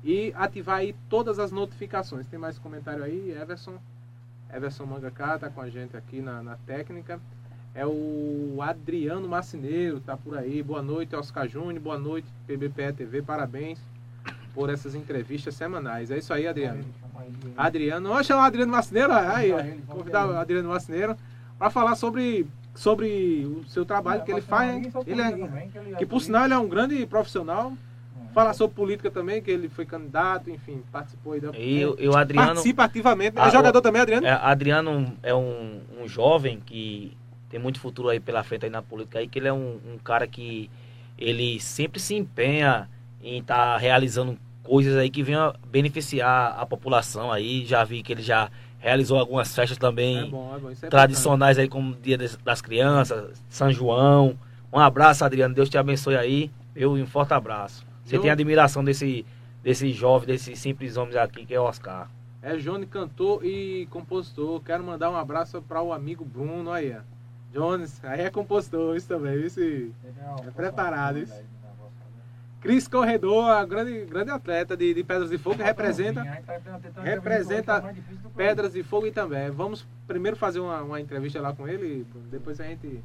e 0.04 0.32
ativar 0.36 0.78
aí 0.78 0.96
todas 1.10 1.40
as 1.40 1.52
notificações. 1.52 2.28
Tem 2.28 2.38
mais 2.38 2.60
comentário 2.60 3.04
aí, 3.04 3.32
Everson? 3.32 3.80
Everson 4.54 4.86
Mangaká 4.86 5.40
tá 5.40 5.50
com 5.50 5.60
a 5.62 5.70
gente 5.72 5.98
aqui 5.98 6.22
na, 6.22 6.44
na 6.44 6.56
técnica. 6.68 7.20
É 7.74 7.84
o 7.84 8.60
Adriano 8.62 9.28
Macineiro, 9.28 10.00
tá 10.00 10.16
por 10.16 10.38
aí. 10.38 10.62
Boa 10.62 10.84
noite, 10.84 11.16
Oscar 11.16 11.48
Júnior. 11.48 11.80
Boa 11.80 11.98
noite, 11.98 12.28
PBPE 12.46 12.94
TV. 12.94 13.24
Parabéns 13.24 13.80
por 14.54 14.70
essas 14.70 14.96
entrevistas 14.96 15.56
semanais. 15.56 16.12
É 16.12 16.18
isso 16.18 16.34
aí, 16.34 16.48
Adriano. 16.48 16.84
Adriano, 17.58 18.10
vamos 18.10 18.28
chamar 18.28 18.44
o 18.44 18.46
Adriano 18.46 18.72
Macineiro? 18.72 19.12
Aí, 19.14 19.52
Convidar 19.88 20.28
o. 20.28 20.36
Adriano 20.38 20.70
Macineiro 20.70 21.16
para 21.58 21.70
falar 21.70 21.96
sobre, 21.96 22.46
sobre 22.74 23.46
o 23.46 23.64
seu 23.70 23.86
trabalho 23.86 24.24
que 24.24 24.32
ele 24.32 24.42
faz. 24.42 24.84
Ele 25.06 25.22
é, 25.22 25.96
que 25.98 26.06
por 26.06 26.20
sinal 26.22 26.46
ele 26.46 26.54
é 26.54 26.58
um 26.58 26.68
grande 26.68 27.06
profissional. 27.06 27.74
Falar 28.34 28.54
sobre 28.54 28.74
política 28.78 29.12
também, 29.12 29.42
que 29.42 29.52
ele 29.52 29.68
foi 29.68 29.86
candidato, 29.86 30.50
enfim, 30.50 30.82
participou 30.90 31.34
aí 31.34 31.42
da. 31.42 31.50
E, 31.50 31.86
o- 31.86 31.98
e 32.00 32.08
o 32.08 32.16
Adriano. 32.16 32.48
Participa 32.48 32.86
ativamente. 32.86 33.38
É 33.38 33.42
Ah, 33.42 33.50
jogador 33.50 33.80
o- 33.80 33.82
também, 33.82 34.02
Adriano? 34.02 34.26
É, 34.26 34.32
Adriano 34.32 35.18
é 35.22 35.36
um, 35.36 35.82
um 36.02 36.08
jovem 36.08 36.58
que 36.66 37.12
tem 37.50 37.60
muito 37.60 37.82
futuro 37.82 38.08
aí 38.08 38.22
pela 38.22 38.42
frente 38.42 38.64
aí 38.64 38.72
na 38.72 38.82
política 38.82 39.20
aí, 39.20 39.28
que 39.28 39.38
ele 39.38 39.50
é 39.50 39.54
um, 39.54 39.82
um 39.86 39.98
cara 40.02 40.26
que 40.28 40.70
ele 41.18 41.60
sempre 41.60 42.00
se 42.00 42.16
empenha 42.16 42.88
em 43.24 43.40
estar 43.40 43.78
realizando 43.78 44.38
coisas 44.64 44.96
aí 44.98 45.10
que 45.10 45.24
venham 45.24 45.48
a 45.50 45.56
beneficiar 45.68 46.56
a 46.60 46.66
população 46.66 47.32
aí. 47.32 47.66
Já 47.66 47.84
vi 47.84 48.02
que 48.04 48.12
ele 48.14 48.22
já 48.22 48.50
realizou 48.80 49.20
algumas 49.20 49.54
festas 49.54 49.78
também 49.78 50.20
É 50.20 50.26
bom, 50.26 50.56
é 50.56 50.60
bom. 50.60 50.72
Isso 50.72 50.86
é 50.86 50.90
tradicionais 50.90 51.58
aí, 51.60 51.68
como 51.68 51.96
Dia 51.96 52.18
das- 52.18 52.62
Crianças, 52.62 53.42
São 53.50 53.72
João. 53.72 54.38
Um 54.74 54.80
abraço, 54.80 55.24
Adriano. 55.26 55.54
Deus 55.54 55.70
te 55.70 55.78
abençoe 55.78 56.16
aí. 56.16 56.52
Eu 56.76 56.98
e 56.98 57.02
um 57.02 57.06
forte 57.08 57.34
abraço. 57.34 57.86
Você 58.04 58.18
Eu- 58.18 58.22
tem 58.22 58.32
admiração 58.32 58.84
desse, 58.84 59.26
desse 59.62 59.92
jovem, 59.92 60.28
desse 60.28 60.56
simples 60.56 60.98
homem 60.98 61.18
aqui 61.18 61.46
que 61.46 61.54
é 61.54 61.60
o 61.60 61.64
Oscar. 61.64 62.10
É 62.42 62.56
Johnny, 62.58 62.88
cantor 62.88 63.46
e 63.46 63.86
compositor. 63.92 64.60
Quero 64.62 64.84
mandar 64.84 65.12
um 65.12 65.16
abraço 65.16 65.62
para 65.62 65.82
o 65.82 65.94
amigo 65.94 66.26
Bruno 66.26 66.72
aí, 66.72 66.96
ó. 66.98 67.02
Jones, 67.54 68.00
aí 68.04 68.22
é 68.22 68.30
compositor, 68.30 68.96
isso 68.96 69.08
também, 69.10 69.46
isso. 69.46 69.60
É 69.62 70.52
preparado, 70.56 71.20
isso. 71.20 71.34
Cris 72.62 72.88
Corredor, 72.88 73.50
a 73.50 73.66
grande, 73.66 74.06
grande 74.06 74.30
atleta 74.32 74.78
de, 74.78 74.94
de 74.94 75.04
Pedras 75.04 75.30
de 75.32 75.38
Fogo, 75.40 75.58
que 75.58 75.64
representa 75.64 76.22
representa 77.04 77.82
Pedras 78.36 78.74
de 78.74 78.84
Fogo 78.84 79.08
e 79.08 79.12
também. 79.12 79.50
Vamos 79.50 79.86
primeiro 80.08 80.38
fazer 80.38 80.60
uma, 80.60 80.82
uma 80.84 81.02
entrevista 81.02 81.42
lá 81.42 81.54
com 81.54 81.68
ele, 81.68 82.06
depois 82.30 82.60
a 82.62 82.66
gente, 82.66 83.04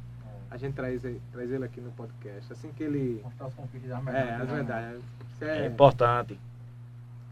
a 0.51 0.57
gente 0.57 0.75
traz, 0.75 1.03
ele- 1.03 1.19
traz 1.31 1.51
ele 1.51 1.65
aqui 1.65 1.81
no 1.81 1.91
podcast. 1.91 2.53
Assim 2.53 2.71
que 2.71 2.83
ele. 2.83 3.21
É, 4.15 4.35
as 4.35 4.47
verdades. 4.49 5.01
Isso 5.33 5.43
É, 5.43 5.59
é- 5.63 5.65
importante. 5.67 6.39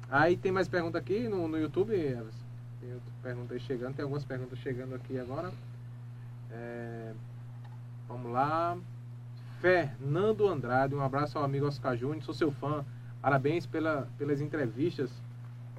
Aí 0.10 0.36
tem 0.36 0.52
mais 0.52 0.68
pergunta 0.68 0.98
aqui 0.98 1.28
no, 1.28 1.48
no 1.48 1.60
YouTube? 1.60 1.94
Tem 1.96 2.94
outra 2.94 3.12
pergunta 3.22 3.54
aí 3.54 3.60
chegando, 3.60 3.96
tem 3.96 4.04
algumas 4.04 4.24
perguntas 4.26 4.58
chegando 4.60 4.96
aqui 4.96 5.20
agora. 5.20 5.52
É, 6.52 7.12
vamos 8.08 8.32
lá. 8.32 8.78
Fernando 9.62 10.48
Andrade, 10.48 10.96
um 10.96 11.02
abraço 11.02 11.38
ao 11.38 11.44
amigo 11.44 11.66
Oscar 11.68 11.96
Júnior, 11.96 12.24
sou 12.24 12.34
seu 12.34 12.52
fã. 12.52 12.86
Parabéns 13.22 13.66
pela, 13.66 14.08
pelas 14.18 14.40
entrevistas, 14.40 15.10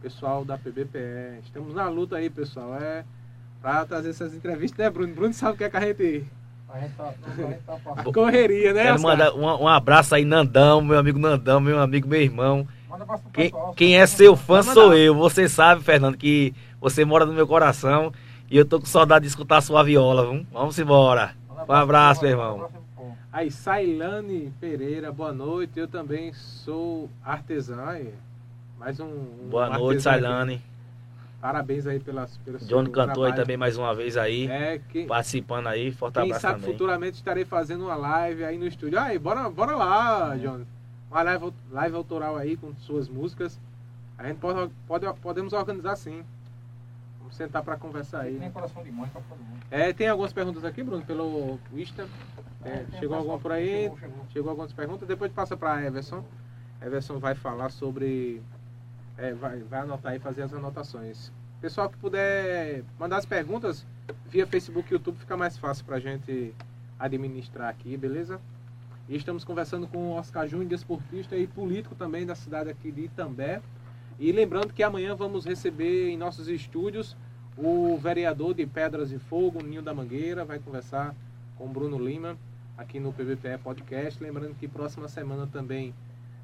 pessoal 0.01 0.45
da 0.45 0.59
PBPE. 0.59 1.41
Estamos 1.45 1.75
na 1.75 1.89
luta 1.89 2.17
aí, 2.17 2.29
pessoal. 2.29 2.75
É 2.75 3.05
pra 3.61 3.85
trazer 3.85 4.11
essas 4.11 4.35
entrevistas, 4.35 4.79
né, 4.79 4.91
Bruno? 4.91 5.15
Bruno 5.15 5.33
sabe 5.33 5.55
o 5.55 5.57
que 5.57 5.65
é 5.65 5.71
que 5.71 5.77
a 5.77 5.81
gente. 5.81 6.27
A 6.69 6.81
gente 6.81 6.95
tá, 6.95 7.15
a 7.25 7.31
gente 7.31 7.63
tá 7.63 7.79
A 7.97 8.05
correria, 8.05 8.73
né? 8.73 8.83
Quero 8.83 8.95
Oscar? 8.97 9.11
mandar 9.11 9.35
um, 9.35 9.65
um 9.65 9.69
abraço 9.69 10.15
aí, 10.15 10.25
Nandão, 10.25 10.81
meu 10.81 10.99
amigo 10.99 11.19
Nandão, 11.19 11.61
meu 11.61 11.81
amigo, 11.81 12.09
meu 12.09 12.21
irmão. 12.21 12.67
Manda 12.89 13.05
abraço 13.05 13.23
pro 13.23 13.33
Quem, 13.33 13.51
pessoal, 13.51 13.75
quem 13.75 13.99
é 13.99 14.07
seu 14.07 14.37
fã 14.37 14.61
Vamos 14.61 14.75
sou 14.75 14.95
eu. 14.95 15.15
Você 15.15 15.49
sabe, 15.49 15.83
Fernando, 15.83 16.17
que 16.17 16.53
você 16.81 17.05
mora 17.05 17.25
no 17.25 17.33
meu 17.33 17.47
coração. 17.47 18.13
E 18.51 18.57
eu 18.57 18.65
tô 18.65 18.79
com 18.79 18.87
saudade 18.87 19.23
de 19.23 19.29
escutar 19.29 19.61
sua 19.61 19.83
viola, 19.83 20.31
viu? 20.31 20.47
Vamos 20.53 20.79
embora. 20.79 21.33
Um 21.69 21.73
abraço, 21.73 22.23
meu 22.23 22.31
irmão. 22.31 22.69
Aí, 23.37 23.51
Sailane 23.51 24.51
Pereira, 24.59 25.13
boa 25.13 25.31
noite. 25.31 25.79
Eu 25.79 25.87
também 25.87 26.33
sou 26.33 27.11
artesã. 27.23 27.77
Mais 28.79 28.99
um. 28.99 29.05
um 29.05 29.49
Boa 29.51 29.69
noite. 29.79 30.01
Sailane. 30.01 30.63
Parabéns 31.39 31.87
aí 31.87 32.01
pelas, 32.01 32.39
pelo 32.39 32.59
seu 32.59 32.67
Johnny 32.67 32.91
cantou 32.91 33.25
aí 33.25 33.35
também 33.35 33.59
mais 33.59 33.77
uma 33.77 33.95
vez 33.95 34.17
aí. 34.17 34.47
É, 34.47 34.79
que, 34.79 35.05
Participando 35.05 35.67
aí. 35.67 35.93
Forte 35.93 36.15
quem 36.15 36.23
abraço 36.23 36.41
sabe 36.41 36.61
também. 36.61 36.73
futuramente 36.73 37.17
estarei 37.17 37.45
fazendo 37.45 37.85
uma 37.85 37.95
live 37.95 38.43
aí 38.43 38.57
no 38.57 38.67
estúdio. 38.67 38.99
Aí, 38.99 39.19
bora, 39.19 39.51
bora 39.51 39.77
lá, 39.77 40.35
Johnny. 40.39 40.67
Uma 41.11 41.23
live, 41.23 41.53
live 41.71 41.95
autoral 41.95 42.37
aí 42.39 42.57
com 42.57 42.75
suas 42.77 43.07
músicas. 43.07 43.61
A 44.17 44.27
gente 44.27 44.39
pode, 44.39 44.73
pode, 44.89 45.07
podemos 45.21 45.53
organizar 45.53 45.95
sim. 45.97 46.25
Sentar 47.37 47.63
para 47.63 47.77
conversar 47.77 48.23
aí. 48.23 48.39
Tem 48.39 48.51
coração 48.51 48.83
de 48.83 48.91
mãe 48.91 49.09
pra 49.11 49.21
todo 49.21 49.39
mundo. 49.39 49.61
É, 49.71 49.93
tem 49.93 50.09
algumas 50.09 50.33
perguntas 50.33 50.65
aqui, 50.65 50.83
Bruno, 50.83 51.05
pelo 51.05 51.59
Insta. 51.75 52.09
É, 52.65 52.69
É, 52.71 52.87
chegou 52.99 53.17
um 53.17 53.21
alguma 53.21 53.39
por 53.39 53.53
aí? 53.53 53.83
Chegou, 53.83 53.99
chegou. 53.99 54.27
Chegou 54.31 54.51
algumas 54.51 54.73
perguntas, 54.73 55.07
depois 55.07 55.31
passa 55.33 55.57
para 55.57 55.85
Everson. 55.85 56.25
Everson 56.81 57.19
vai 57.19 57.35
falar 57.35 57.71
sobre. 57.71 58.43
é, 59.19 59.35
vai, 59.35 59.59
vai 59.61 59.81
anotar 59.81 60.15
e 60.17 60.19
fazer 60.19 60.43
as 60.43 60.55
anotações. 60.55 61.31
Pessoal 61.61 61.89
que 61.91 61.97
puder 61.99 62.85
mandar 62.99 63.19
as 63.19 63.27
perguntas 63.27 63.87
via 64.27 64.47
Facebook 64.47 64.91
e 64.91 64.95
YouTube 64.95 65.17
fica 65.19 65.37
mais 65.37 65.57
fácil 65.59 65.85
para 65.85 65.97
a 65.97 66.01
gente 66.01 66.55
administrar 66.99 67.69
aqui, 67.69 67.97
beleza? 67.97 68.41
E 69.09 69.17
estamos 69.17 69.45
conversando 69.45 69.87
com 69.87 69.99
o 69.99 70.13
Oscar 70.13 70.49
Júnior, 70.49 70.69
desportista 70.69 71.37
e 71.37 71.47
político 71.47 71.95
também 71.95 72.27
da 72.27 72.35
cidade 72.35 72.71
aqui 72.71 72.91
de 72.91 73.03
Itambé. 73.03 73.61
E 74.19 74.33
lembrando 74.33 74.73
que 74.73 74.83
amanhã 74.83 75.15
vamos 75.15 75.45
receber 75.45 76.09
em 76.09 76.17
nossos 76.17 76.49
estúdios 76.49 77.17
o 77.57 77.97
vereador 77.97 78.55
de 78.55 78.67
Pedras 78.67 79.09
de 79.09 79.19
Fogo, 79.19 79.63
Ninho 79.63 79.83
da 79.83 79.95
Mangueira, 79.95 80.45
vai 80.45 80.59
conversar 80.59 81.15
com 81.57 81.65
o 81.65 81.69
Bruno 81.69 81.99
Lima 81.99 82.37
aqui 82.77 83.01
no 83.01 83.13
PBPE 83.13 83.59
Podcast. 83.63 84.23
Lembrando 84.23 84.55
que 84.55 84.69
próxima 84.69 85.09
semana 85.09 85.47
também 85.47 85.95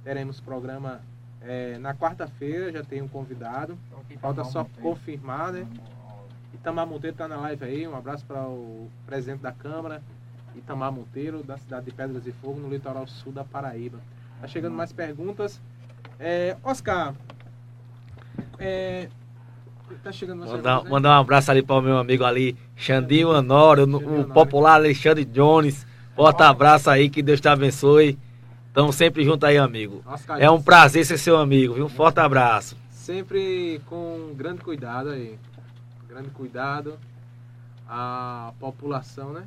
teremos 0.03 0.41
programa 0.41 1.03
eh, 1.43 1.77
na 1.79 1.95
quarta-feira, 1.95 2.73
já 2.73 2.83
tem 2.83 3.03
um 3.03 3.09
convidado. 3.09 3.77
Tá 3.91 4.19
Falta 4.21 4.45
só 4.45 4.65
confirmar, 4.81 5.53
né? 5.53 5.67
Itamar 6.55 6.87
Monteiro 6.87 7.15
está 7.15 7.29
na 7.29 7.37
live 7.37 7.65
aí. 7.65 7.87
Um 7.87 7.97
abraço 7.97 8.25
para 8.25 8.47
o 8.47 8.89
presidente 9.05 9.41
da 9.41 9.53
Câmara, 9.53 10.03
Itamar 10.55 10.93
Monteiro, 10.93 11.43
da 11.43 11.59
cidade 11.59 11.87
de 11.87 11.93
Pedras 11.93 12.25
de 12.25 12.33
Fogo, 12.33 12.61
no 12.61 12.69
litoral 12.69 13.07
sul 13.07 13.33
da 13.33 13.45
Paraíba. 13.45 13.99
Tá 14.41 14.47
chegando 14.47 14.75
mais 14.75 14.93
perguntas. 14.93 15.61
É, 16.19 16.57
Oscar, 16.63 17.15
é, 18.59 19.09
tá 19.97 20.13
chegando 20.13 20.47
Mandar, 20.47 20.85
né? 20.85 20.91
mandar 20.91 21.11
um 21.11 21.21
abraço 21.21 21.51
ali 21.51 21.63
para 21.63 21.77
o 21.77 21.83
meu 21.83 21.99
amigo 21.99 22.25
ali, 22.25 22.57
Xandinho 22.77 23.29
Xandinho 23.29 23.29
o 23.29 23.33
Honório. 23.33 23.87
popular 24.33 24.75
Alexandre 24.75 25.25
Jones. 25.25 25.87
Forte 26.15 26.43
abraço 26.43 26.91
aí, 26.91 27.09
que 27.09 27.23
Deus 27.23 27.41
te 27.41 27.49
abençoe. 27.49 28.19
Estamos 28.69 28.97
sempre 28.97 29.25
juntos 29.25 29.47
aí, 29.47 29.59
amigo. 29.59 30.03
Oscar, 30.07 30.41
É 30.41 30.51
um 30.51 30.61
prazer 30.61 31.05
ser 31.05 31.19
seu 31.19 31.37
amigo, 31.37 31.75
viu? 31.75 31.87
Um 31.87 31.91
forte 31.91 32.21
abraço. 32.21 32.77
Sempre 32.91 33.81
com 33.87 34.33
grande 34.35 34.63
cuidado 34.63 35.11
aí. 35.11 35.39
Grande 36.09 36.31
cuidado. 36.31 36.99
A 37.87 38.53
população, 38.59 39.33
né? 39.33 39.45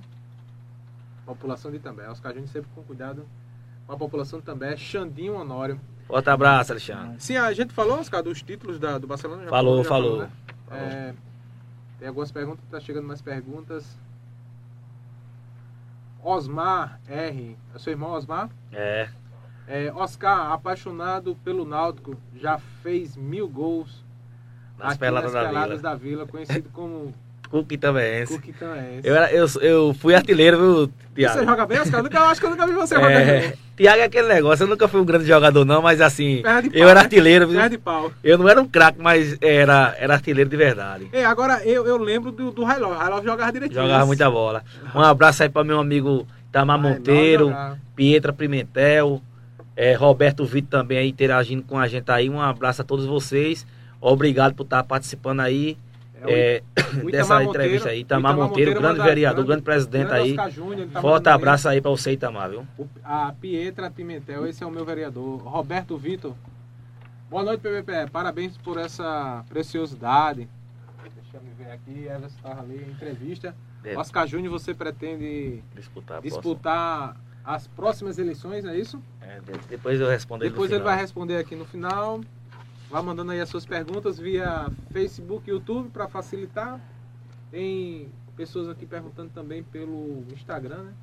População 1.26 1.72
de 1.72 1.78
Itambé. 1.78 2.08
Oscar 2.10 2.34
Júnior 2.34 2.50
sempre 2.50 2.70
com 2.76 2.84
cuidado 2.84 3.26
com 3.88 3.93
a 3.93 3.98
população 3.98 4.39
de 4.39 4.43
Itambé. 4.43 4.78
Xandinho 4.78 5.36
Honório. 5.36 5.80
Forte 6.08 6.30
abraço, 6.30 6.72
Alexandre. 6.72 7.16
Sim, 7.20 7.36
a 7.38 7.51
gente 7.53 7.74
falou, 7.74 7.99
Oscar, 7.99 8.22
dos 8.22 8.41
títulos 8.41 8.78
da, 8.80 8.97
do 8.97 9.08
Barcelona? 9.08 9.43
Já 9.43 9.49
Falou, 9.49 9.84
já 9.84 9.89
falou. 9.89 10.18
né? 10.22 10.30
É, 10.72 11.14
tem 11.99 12.08
algumas 12.08 12.32
perguntas, 12.32 12.64
tá 12.70 12.80
chegando 12.80 13.08
mais 13.08 13.22
perguntas. 13.22 13.97
Osmar 16.24 16.99
R. 17.08 17.58
É 17.74 17.80
seu 17.80 17.91
irmão 17.93 18.12
Osmar? 18.12 18.49
É. 18.72 19.10
É, 19.68 19.91
Oscar, 19.93 20.51
apaixonado 20.51 21.36
pelo 21.43 21.66
Náutico, 21.66 22.16
já 22.36 22.58
fez 22.60 23.16
mil 23.18 23.47
gols 23.47 24.03
Nas 24.78 24.89
aqui 24.91 24.99
peladas 24.99 25.34
nas 25.34 25.43
da 25.43 25.49
peladas 25.49 25.78
Vila. 25.80 25.89
da 25.91 25.95
Vila, 25.95 26.28
conhecido 26.28 26.70
como 26.72 27.14
Cookie 27.46 27.78
também 27.78 28.04
é 28.04 28.22
esse. 28.24 28.34
Cuquitanense. 28.34 29.02
Eu, 29.04 29.16
era- 29.16 29.32
eu, 29.32 29.46
eu 29.62 29.93
fui 30.00 30.14
artilheiro, 30.16 30.58
viu, 30.58 30.93
Thiago? 31.16 31.39
Você 31.39 31.46
joga 31.46 31.66
bem, 31.66 31.80
Oscar? 31.80 32.00
Eu 32.00 32.04
nunca, 32.04 32.18
eu 32.18 32.24
acho 32.24 32.39
que 32.41 32.46
eu 32.46 32.50
nunca 32.52 32.68
vi 32.68 32.74
você 32.74 32.96
jogar 32.96 33.12
É, 33.12 33.39
bem. 33.41 33.54
Thiago 33.78 34.00
é 34.02 34.04
aquele 34.06 34.28
negócio, 34.28 34.64
eu 34.64 34.68
nunca 34.68 34.88
fui 34.88 35.00
um 35.02 35.06
grande 35.06 35.26
jogador 35.26 35.66
não, 35.66 35.82
mas 35.82 36.00
assim, 36.02 36.41
pau, 36.41 36.54
eu 36.74 36.88
era 36.89 37.00
né? 37.00 37.02
artilheiro, 37.02 37.48
viu? 37.48 37.70
De 37.70 37.78
pau. 37.78 38.12
Eu 38.24 38.38
não 38.38 38.48
era 38.50 38.62
um 38.62 38.68
craque, 38.68 39.00
mas 39.02 39.38
era, 39.41 39.96
era 40.00 40.14
artilheiro 40.14 40.50
de 40.50 40.58
verdade. 40.58 41.08
É, 41.12 41.26
agora 41.26 41.62
eu, 41.66 41.86
eu 41.86 41.98
lembro 41.98 42.32
do, 42.32 42.52
do 42.52 42.64
Railov. 42.64 42.93
Railov 42.98 43.24
jogava 43.26 43.52
direitinho. 43.52 43.82
Jogava 43.82 44.06
muita 44.06 44.30
bola. 44.30 44.64
Um 44.93 45.02
abraço 45.02 45.43
aí 45.43 45.50
para 45.50 45.64
meu 45.64 45.80
amigo 45.80 46.26
Tamar 46.52 46.80
Monteiro. 46.80 47.54
Pietra 47.96 48.34
Pimentel, 48.34 49.22
é, 49.76 49.93
Roberto 49.93 50.43
Vitor 50.46 50.82
também 50.82 50.98
aí 50.98 51.10
interagindo 51.10 51.64
com 51.64 51.78
a 51.78 51.88
gente 51.88 52.10
aí. 52.12 52.30
Um 52.30 52.41
abraço 52.41 52.82
a 52.82 52.86
todos 52.86 53.06
vocês. 53.06 53.66
Obrigado 54.02 54.54
por 54.54 54.64
estar 54.64 54.84
participando 54.84 55.39
aí 55.39 55.78
É, 56.30 56.63
o 57.03 57.05
dessa 57.11 57.26
Itamar 57.36 57.43
entrevista 57.43 57.89
aí. 57.89 57.97
o 57.97 58.01
Itamar 58.01 58.36
Monteiro, 58.36 58.71
grande 58.71 58.97
manda- 58.99 59.03
vereador, 59.03 59.45
grande 59.45 59.61
presidente 59.63 60.07
grande 60.07 60.21
aí. 60.23 60.30
Oscar 60.32 60.49
Júnior, 60.51 60.88
Forte 61.01 61.28
aí. 61.30 61.36
abraço 61.36 61.69
aí 61.69 61.82
para 61.82 61.91
você, 61.91 62.11
Itamar, 62.11 62.49
viu? 62.49 62.67
O- 62.78 62.88
a 63.03 63.34
Pietra 63.39 63.89
Pimentel, 63.91 64.45
esse 64.47 64.63
é 64.63 64.67
o 64.67 64.71
meu 64.71 64.86
vereador. 64.86 65.38
Roberto 65.41 65.97
Vitor. 65.97 66.34
Boa 67.30 67.43
noite, 67.43 67.61
PVPE. 67.61 68.09
Parabéns 68.11 68.55
por 68.57 68.78
essa 68.78 69.43
preciosidade. 69.49 70.47
Deixa 71.03 71.38
eu 71.38 71.41
me 71.41 71.49
ver 71.57 71.71
aqui. 71.71 72.05
Everson 72.05 72.36
estava 72.38 72.61
ali 72.61 72.86
em 72.88 72.91
entrevista. 72.91 73.55
É. 73.84 73.97
Oscar 73.97 74.28
Júnior, 74.28 74.51
você 74.51 74.73
pretende 74.73 75.61
Disputar. 75.76 76.21
disputar 76.21 77.17
as 77.43 77.67
próximas 77.67 78.17
eleições, 78.17 78.65
é 78.65 78.76
isso? 78.78 79.01
É, 79.21 79.39
de- 79.39 79.67
depois 79.69 79.99
eu 79.99 80.07
respondo 80.09 80.43
aí 80.43 80.49
Depois 80.49 80.71
ele 80.71 80.84
vai 80.84 80.97
responder 80.97 81.38
aqui 81.38 81.55
no 81.55 81.65
final. 81.65 82.21
Vá 82.96 83.04
mandando 83.04 83.34
aí 83.34 83.41
as 83.41 83.50
suas 83.50 83.66
perguntas 83.66 84.18
via 84.18 84.72
Facebook 84.89 85.50
YouTube 85.50 85.89
para 85.89 86.08
facilitar. 86.08 86.80
Tem 87.52 88.08
pessoas 88.38 88.70
aqui 88.70 88.86
perguntando 88.86 89.30
também 89.34 89.64
pelo 89.64 90.24
Instagram, 90.32 90.82
né? 90.84 90.93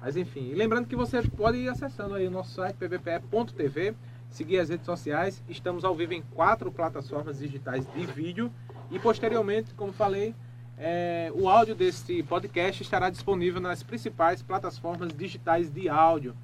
Mas 0.00 0.16
enfim, 0.16 0.48
e 0.50 0.54
lembrando 0.56 0.88
que 0.88 0.96
você 0.96 1.22
pode 1.22 1.58
ir 1.58 1.68
acessando 1.68 2.16
aí 2.16 2.26
o 2.26 2.30
nosso 2.32 2.56
site 2.56 2.74
pvpe.tv, 2.74 3.94
seguir 4.28 4.58
as 4.58 4.68
redes 4.68 4.84
sociais. 4.84 5.40
Estamos 5.48 5.84
ao 5.84 5.94
vivo 5.94 6.12
em 6.12 6.22
quatro 6.22 6.72
plataformas 6.72 7.38
digitais 7.38 7.86
de 7.86 8.04
vídeo 8.06 8.50
e 8.90 8.98
posteriormente, 8.98 9.74
como 9.74 9.92
falei, 9.92 10.34
é, 10.76 11.30
o 11.36 11.48
áudio 11.48 11.76
deste 11.76 12.20
podcast 12.24 12.82
estará 12.82 13.10
disponível 13.10 13.60
nas 13.60 13.80
principais 13.80 14.42
plataformas 14.42 15.16
digitais 15.16 15.70
de 15.70 15.88
áudio. 15.88 16.34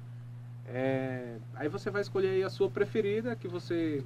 É, 0.65 1.35
aí 1.53 1.67
você 1.67 1.91
vai 1.91 2.01
escolher 2.01 2.29
aí 2.29 2.43
a 2.43 2.49
sua 2.49 2.69
preferida, 2.69 3.35
que 3.35 3.49
você. 3.49 4.01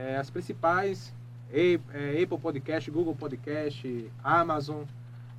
É, 0.00 0.16
as 0.16 0.30
principais: 0.30 1.12
é, 1.52 1.78
Apple 2.22 2.38
Podcast, 2.38 2.90
Google 2.90 3.14
Podcast, 3.14 4.10
Amazon 4.24 4.84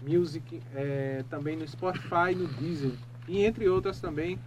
Music, 0.08 0.62
é, 0.76 1.24
também 1.30 1.56
no 1.56 1.68
Spotify, 1.68 2.36
no 2.36 2.48
Deezer. 2.48 2.92
E 3.28 3.44
entre 3.44 3.68
outras 3.68 4.00
também. 4.00 4.38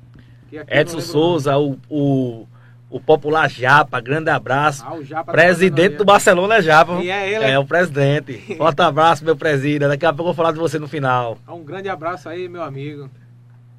Edson 0.68 1.00
Souza, 1.00 1.56
o, 1.56 1.78
o, 1.88 2.46
o 2.88 3.00
popular 3.00 3.48
Japa, 3.50 4.00
grande 4.00 4.30
abraço. 4.30 4.84
Ah, 4.86 5.02
Japa 5.02 5.24
tá 5.24 5.32
Presidente 5.32 5.96
do 5.96 6.04
Barcelona 6.04 6.62
Japa. 6.62 7.02
E 7.02 7.10
é 7.10 7.32
ele. 7.32 7.44
É 7.44 7.58
o 7.58 7.64
presidente. 7.64 8.34
Forte 8.56 8.82
abraço, 8.82 9.24
meu 9.24 9.36
presidente. 9.36 9.88
Daqui 9.88 10.06
a 10.06 10.12
pouco 10.12 10.22
eu 10.22 10.26
vou 10.26 10.34
falar 10.34 10.52
de 10.52 10.58
você 10.58 10.78
no 10.78 10.86
final. 10.86 11.38
Um 11.48 11.64
grande 11.64 11.88
abraço 11.88 12.28
aí, 12.28 12.48
meu 12.48 12.62
amigo. 12.62 13.10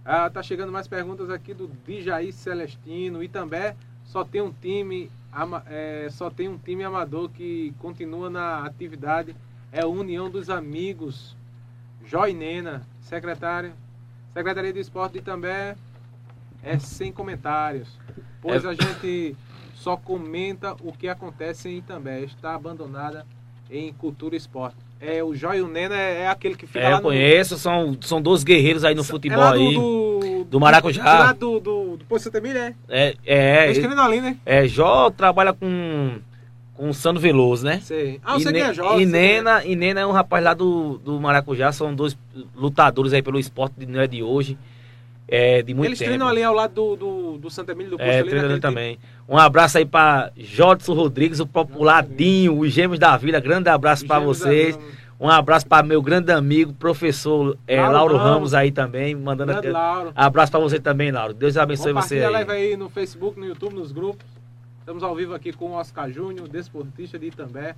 Ah, 0.04 0.30
tá 0.30 0.44
chegando 0.44 0.72
mais 0.72 0.88
perguntas 0.88 1.30
aqui 1.30 1.54
do 1.54 1.72
Dijaí 1.86 2.34
Celestino. 2.34 3.24
E 3.24 3.30
também 3.30 3.74
só 4.04 4.24
tem 4.24 4.42
um 4.42 4.52
time, 4.52 5.10
é, 5.68 6.08
só 6.12 6.30
tem 6.30 6.48
um 6.48 6.58
time 6.58 6.84
amador 6.84 7.30
que 7.30 7.74
continua 7.80 8.30
na 8.30 8.66
atividade. 8.66 9.36
É 9.72 9.82
a 9.82 9.88
União 9.88 10.30
dos 10.30 10.50
Amigos. 10.50 11.36
Joy 12.06 12.34
Nena, 12.34 12.84
secretário. 13.02 13.74
Secretaria 14.34 14.72
de 14.72 14.80
Esporte 14.80 15.14
de 15.14 15.20
Itambé 15.20 15.76
é 16.64 16.80
sem 16.80 17.12
comentários. 17.12 18.00
Pois 18.42 18.64
É- 18.64 18.70
a 18.70 18.74
gente 18.74 19.36
só 19.74 19.98
comenta 19.98 20.74
o 20.82 20.94
que 20.94 21.08
acontece 21.08 21.70
em 21.70 21.78
Itambé. 21.78 22.22
Está 22.22 22.56
abandonada 22.56 23.26
em 23.70 23.92
cultura 23.94 24.36
e 24.36 24.38
esporte. 24.38 24.78
É, 25.00 25.24
o 25.24 25.36
Joy 25.36 25.62
Nena 25.68 25.96
é, 25.96 26.22
é 26.22 26.28
aquele 26.30 26.56
que 26.56 26.66
fica 26.66 26.80
É, 26.80 26.84
lá 26.86 26.90
eu 26.92 26.96
no, 26.98 27.02
conheço, 27.04 27.58
são, 27.58 27.98
são 28.02 28.22
dois 28.22 28.44
guerreiros 28.44 28.84
aí 28.84 28.96
no 28.96 29.04
futebol 29.04 29.40
é 29.40 29.44
lá 29.44 29.52
do, 29.52 29.58
aí. 29.60 29.74
Do, 29.76 30.44
Do 30.50 30.60
Maracujá. 30.60 31.02
de 31.04 31.08
Lá 31.08 31.34
do, 31.34 31.60
do, 31.60 31.98
do 31.98 32.06
Poço 32.06 32.24
Santa 32.26 32.38
Emília, 32.38 32.76
é? 32.90 33.08
É, 33.08 33.16
é, 33.26 33.68
É, 33.68 33.72
escrevendo 33.72 34.02
ali, 34.02 34.22
né? 34.22 34.38
é, 34.46 34.68
Jó 34.68 35.10
trabalha 35.10 35.54
com, 35.54 36.18
com 36.74 36.90
o 36.90 36.94
Sandro 36.94 37.22
Veloso, 37.22 37.66
né? 37.66 37.80
Sei. 37.84 38.20
Ah, 38.24 38.38
e, 38.40 38.44
quem 38.44 38.62
é 38.62 38.74
Jó. 38.74 38.98
e, 38.98 39.04
é. 39.04 39.06
Nena, 39.06 39.66
e 39.66 39.76
Nena 39.76 40.00
é 40.02 40.06
um 40.08 40.12
rapaz 40.12 40.44
lá 40.44 40.54
do, 40.54 40.98
do 41.00 41.20
Maracujá, 41.20 41.72
são 41.72 41.94
dois 41.94 42.18
lutadores 42.56 43.12
aí 43.14 43.22
pelo 43.22 43.38
esporte, 43.40 43.86
não 43.86 44.00
é 44.00 44.08
de 44.08 44.24
hoje, 44.24 44.58
é 45.28 45.62
de 45.62 45.74
muito 45.74 45.90
Eles 45.90 46.00
tempo. 46.00 46.10
treinam 46.10 46.28
ali 46.28 46.44
ao 46.44 46.54
lado 46.54 46.74
do, 46.74 46.96
do, 46.96 47.38
do 47.38 47.50
Santa 47.50 47.72
Emília 47.72 47.92
do 47.92 47.98
Poço 47.98 48.10
É, 48.10 48.20
ali, 48.20 48.30
treinador 48.30 48.58
naquele 48.58 48.62
também. 48.62 49.00
Um 49.28 49.38
abraço 49.38 49.78
aí 49.78 49.86
pra 49.86 50.32
Jodson 50.38 50.94
Rodrigues, 50.94 51.40
o 51.40 51.48
populadinho, 51.48 52.60
os 52.60 52.72
Gêmeos 52.72 53.00
da 53.00 53.16
Vila. 53.18 53.40
Grande 53.40 53.70
abraço 53.70 54.06
da 54.06 54.20
vocês. 54.20 54.78
Um 55.20 55.30
abraço 55.30 55.66
pra 55.66 55.82
meu 55.82 56.02
grande 56.02 56.32
amigo, 56.32 56.74
professor 56.74 57.58
é, 57.66 57.80
Lauro 57.82 57.94
Lauro, 57.94 58.18
Ramos. 58.18 58.32
Ramos 58.34 58.54
aí 58.54 58.72
também, 58.72 59.16
mandando 59.16 59.54
aqui. 59.54 59.70
Lauro. 59.70 60.12
Abraço 60.14 60.52
pra 60.52 60.60
você 60.60 60.80
também, 60.80 61.10
Lauro. 61.12 61.34
Deus 61.34 61.56
abençoe 61.56 61.94
você 61.94 62.20
aí. 62.20 62.30
live 62.32 62.52
aí 62.52 62.78
no 62.78 62.90
Facebook, 62.90 63.40
no 63.40 63.46
YouTube, 63.46 63.76
nos 63.76 63.92
grupos. 63.94 64.26
Estamos 64.80 65.02
ao 65.04 65.16
vivo 65.16 65.34
aqui 65.34 65.54
com 65.54 65.72
o 65.72 65.74
Oscar 65.76 66.12
Júnior, 66.12 66.48
desportista 66.50 67.18
de 67.18 67.28
Itambé 67.28 67.76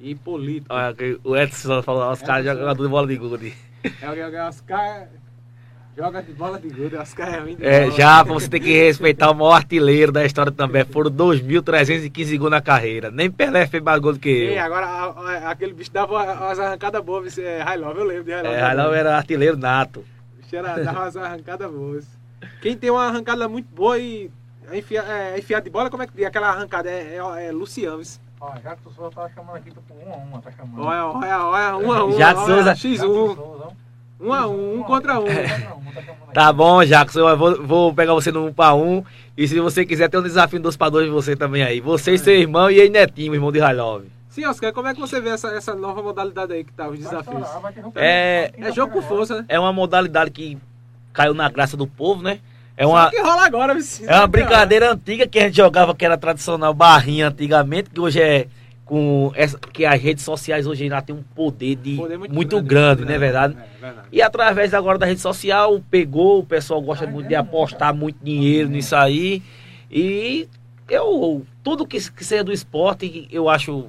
e 0.00 0.14
político. 0.14 0.72
Olha, 0.72 0.94
o 1.24 1.36
Edson 1.36 1.82
falou, 1.82 2.10
os 2.10 2.22
caras 2.22 2.46
Edson. 2.46 2.58
jogadores 2.60 2.82
de 2.86 2.88
bola 2.88 3.06
de 3.08 3.16
gude. 3.16 3.54
É 4.00 4.10
o 4.10 4.14
que 4.14 4.36
o 4.36 4.46
Oscar 4.46 5.08
joga 5.96 6.22
de 6.22 6.32
bola 6.32 6.58
de 6.60 6.68
gude. 6.68 6.96
Oscar 6.96 7.34
é 7.34 7.38
ruim 7.40 7.56
de 7.56 7.64
É, 7.66 7.80
bola. 7.84 7.92
já, 7.96 8.22
você 8.22 8.48
tem 8.48 8.60
que 8.60 8.72
respeitar 8.72 9.30
o 9.30 9.34
maior 9.34 9.52
artilheiro 9.54 10.12
da 10.12 10.24
história 10.24 10.52
também. 10.52 10.84
Foram 10.84 11.10
2.315 11.10 12.36
gols 12.38 12.50
na 12.50 12.60
carreira. 12.60 13.10
Nem 13.10 13.30
Pelé 13.30 13.66
fez 13.66 13.82
mais 13.82 13.98
gol 14.00 14.12
do 14.12 14.18
que 14.18 14.28
Ei, 14.28 14.58
eu. 14.58 14.62
agora 14.62 14.86
a- 14.86 15.04
a- 15.46 15.50
aquele 15.50 15.72
bicho 15.72 15.90
dava 15.92 16.12
umas 16.34 16.58
arrancadas 16.58 17.02
boas, 17.02 17.38
é, 17.38 17.62
High 17.62 17.78
Love, 17.78 17.98
eu 18.00 18.04
lembro 18.04 18.24
de 18.24 18.32
High 18.32 18.42
Love. 18.42 18.54
É, 18.54 18.60
Railão 18.60 18.94
era 18.94 19.16
artilheiro 19.16 19.56
nato. 19.56 20.00
O 20.00 20.42
bicho 20.42 20.56
era, 20.56 20.82
dava 20.84 21.00
umas 21.00 21.16
arrancadas 21.16 21.70
boas. 21.70 22.06
Quem 22.60 22.76
tem 22.76 22.90
uma 22.90 23.06
arrancada 23.06 23.48
muito 23.48 23.66
boa 23.74 23.98
e 23.98 24.30
é 24.70 24.78
enfia, 24.78 25.02
é, 25.02 25.38
enfiada 25.38 25.64
de 25.64 25.70
bola, 25.70 25.88
como 25.90 26.02
é 26.02 26.06
que 26.06 26.12
diz? 26.14 26.26
Aquela 26.26 26.48
arrancada 26.48 26.90
é, 26.90 27.16
é, 27.18 27.46
é 27.46 27.52
Lucianes. 27.52 28.20
Ó, 28.40 28.52
já 28.62 28.76
que 28.76 28.86
o 28.86 28.92
senhor 28.92 29.10
tá 29.14 29.28
chamando 29.34 29.56
aqui, 29.56 29.70
tô 29.70 29.80
com 29.88 29.94
um 29.94 30.12
a 30.12 30.16
um, 30.36 30.40
tá 30.42 30.50
chamando. 30.52 30.82
Olha, 30.84 31.06
olha, 31.06 31.44
olha, 31.46 31.76
um 31.86 31.92
a 31.92 32.04
um. 32.04 32.10
Jackson 32.16 32.52
olha, 32.52 32.74
Souza. 32.76 33.06
X1. 33.06 33.72
Um 34.18 34.32
a 34.32 34.46
um, 34.46 34.80
um 34.80 34.82
contra 34.82 35.20
um. 35.20 35.24
Tá 36.32 36.52
bom, 36.52 36.82
Jackson, 36.84 37.28
eu 37.28 37.36
vou, 37.36 37.62
vou 37.66 37.94
pegar 37.94 38.14
você 38.14 38.32
no 38.32 38.46
1 38.46 38.52
para 38.52 38.74
1 38.74 39.04
E 39.36 39.46
se 39.46 39.58
você 39.60 39.84
quiser, 39.84 40.08
tem 40.08 40.18
um 40.20 40.22
desafio 40.22 40.58
2 40.60 40.76
para 40.76 40.90
2 40.90 41.06
de 41.06 41.10
você 41.12 41.36
também 41.36 41.62
aí. 41.62 41.80
Você 41.80 42.14
e 42.14 42.18
seu 42.18 42.34
irmão 42.34 42.70
e 42.70 42.80
aí 42.80 42.88
Netinho, 42.88 43.34
irmão 43.34 43.52
de 43.52 43.58
Railov. 43.58 44.04
Sim, 44.30 44.44
Oscar, 44.46 44.72
como 44.72 44.88
é 44.88 44.94
que 44.94 45.00
você 45.00 45.18
vê 45.20 45.30
essa, 45.30 45.48
essa 45.48 45.74
nova 45.74 46.02
modalidade 46.02 46.52
aí 46.52 46.62
que 46.64 46.72
tá, 46.72 46.88
os 46.88 46.98
desafios? 46.98 47.46
É- 47.94 48.52
É 48.58 48.72
jogo 48.72 48.92
com 48.92 49.02
força, 49.02 49.36
né? 49.38 49.44
É 49.48 49.58
uma 49.58 49.72
modalidade 49.72 50.30
que 50.30 50.58
caiu 51.12 51.32
na 51.32 51.48
graça 51.48 51.76
do 51.76 51.86
povo, 51.86 52.22
né? 52.22 52.40
É 52.76 52.86
uma, 52.86 53.08
que 53.08 53.18
rola 53.18 53.46
agora, 53.46 53.74
é 54.06 54.14
uma 54.16 54.26
brincadeira 54.26 54.92
antiga 54.92 55.26
que 55.26 55.38
a 55.38 55.42
gente 55.44 55.56
jogava, 55.56 55.94
que 55.94 56.04
era 56.04 56.18
tradicional 56.18 56.74
barrinha 56.74 57.28
antigamente, 57.28 57.88
que 57.88 57.98
hoje 57.98 58.20
é 58.20 58.46
com 58.86 59.32
essa, 59.34 59.58
que 59.58 59.84
as 59.84 60.00
redes 60.00 60.22
sociais 60.24 60.64
hoje 60.64 60.84
ainda 60.84 61.02
tem 61.02 61.14
um 61.14 61.22
poder 61.34 61.74
de 61.74 61.96
Poder 61.96 62.16
muito, 62.16 62.62
grande, 62.62 63.04
não 63.04 63.12
é 63.12 63.18
verdade? 63.18 63.56
É, 63.58 63.80
verdade. 63.80 64.08
E 64.12 64.22
através 64.22 64.72
agora 64.72 64.96
da 64.96 65.04
rede 65.04 65.20
social, 65.20 65.82
pegou, 65.90 66.38
o 66.38 66.46
pessoal 66.46 66.80
gosta 66.80 67.04
muito 67.04 67.26
de 67.26 67.34
apostar 67.34 67.92
muito 67.92 68.16
dinheiro 68.22 68.70
nisso 68.70 68.94
aí. 68.94 69.42
E 69.90 70.48
eu, 70.88 71.44
tudo 71.64 71.84
que, 71.84 71.98
que 72.12 72.24
seja 72.24 72.44
do 72.44 72.52
esporte, 72.52 73.26
eu 73.32 73.48
acho 73.48 73.88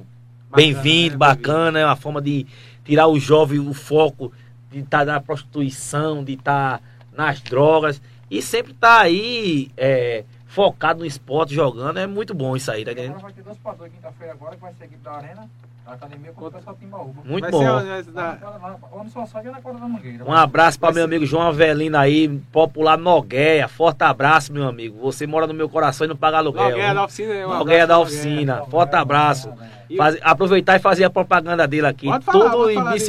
bem-vindo, 0.52 1.12
né? 1.12 1.16
bacana, 1.16 1.78
é 1.78 1.84
uma 1.84 1.96
forma 1.96 2.20
de 2.20 2.44
tirar 2.84 3.06
o 3.06 3.20
jovem 3.20 3.60
o 3.60 3.72
foco 3.72 4.32
de 4.68 4.80
estar 4.80 5.06
na 5.06 5.20
prostituição, 5.20 6.24
de 6.24 6.32
estar 6.32 6.82
nas 7.16 7.40
drogas. 7.40 8.02
E 8.28 8.42
sempre 8.42 8.74
tá 8.74 9.00
aí 9.02 9.70
é, 9.76 10.24
focado 10.48 11.00
no 11.00 11.06
esporte, 11.06 11.54
jogando, 11.54 11.98
é 11.98 12.06
muito 12.06 12.34
bom 12.34 12.56
isso 12.56 12.70
aí, 12.72 12.84
tá 12.84 12.90
entendendo? 12.92 13.10
Agora 13.12 13.22
vai 13.24 13.32
ter 13.32 13.42
dois 13.42 13.58
padrões 13.58 13.92
quinta-feira 13.92 14.32
agora, 14.32 14.56
que 14.56 14.62
vai 14.62 14.72
ser 14.74 14.84
equipe 14.86 15.02
da 15.04 15.12
Arena, 15.12 15.48
da 15.86 15.92
academia, 15.94 16.32
contra 16.32 16.48
o 16.48 16.52
pessoal 16.52 16.74
de 16.74 16.80
Timbaúba. 16.80 17.22
Muito 17.24 17.42
Vai 17.42 17.50
bom. 17.50 17.60
ser 17.80 18.02
da- 18.12 18.38
é. 18.40 20.24
Um 20.24 20.32
abraço 20.32 20.78
para 20.78 20.88
meu 20.92 21.02
ser- 21.02 21.04
amigo 21.04 21.26
João 21.26 21.48
Avelino 21.48 21.96
aí, 21.96 22.28
popular 22.52 22.98
Nogueia. 22.98 23.68
Forte 23.68 24.02
abraço, 24.02 24.52
meu 24.52 24.66
amigo. 24.68 24.98
Você 25.00 25.26
mora 25.26 25.46
no 25.46 25.54
meu 25.54 25.68
coração 25.68 26.04
e 26.04 26.08
não 26.08 26.16
paga 26.16 26.38
aluguel. 26.38 26.70
Nogueira 26.70 26.94
da 26.94 27.04
oficina. 27.04 27.32
um 27.46 27.58
Nogueira 27.58 27.84
abraço, 27.84 27.86
da 27.88 27.98
oficina. 27.98 28.62
Forte 28.66 28.96
abraço. 28.96 29.52
E- 29.88 29.96
Faz- 29.96 30.18
aproveitar 30.22 30.76
e 30.76 30.78
fazer 30.80 31.04
a 31.04 31.10
propaganda 31.10 31.66
dele 31.66 31.86
aqui. 31.86 32.06
Falar, 32.06 32.20
Tudo 32.50 32.70
em 32.70 32.74
falar 32.74 32.90
dele. 32.92 33.04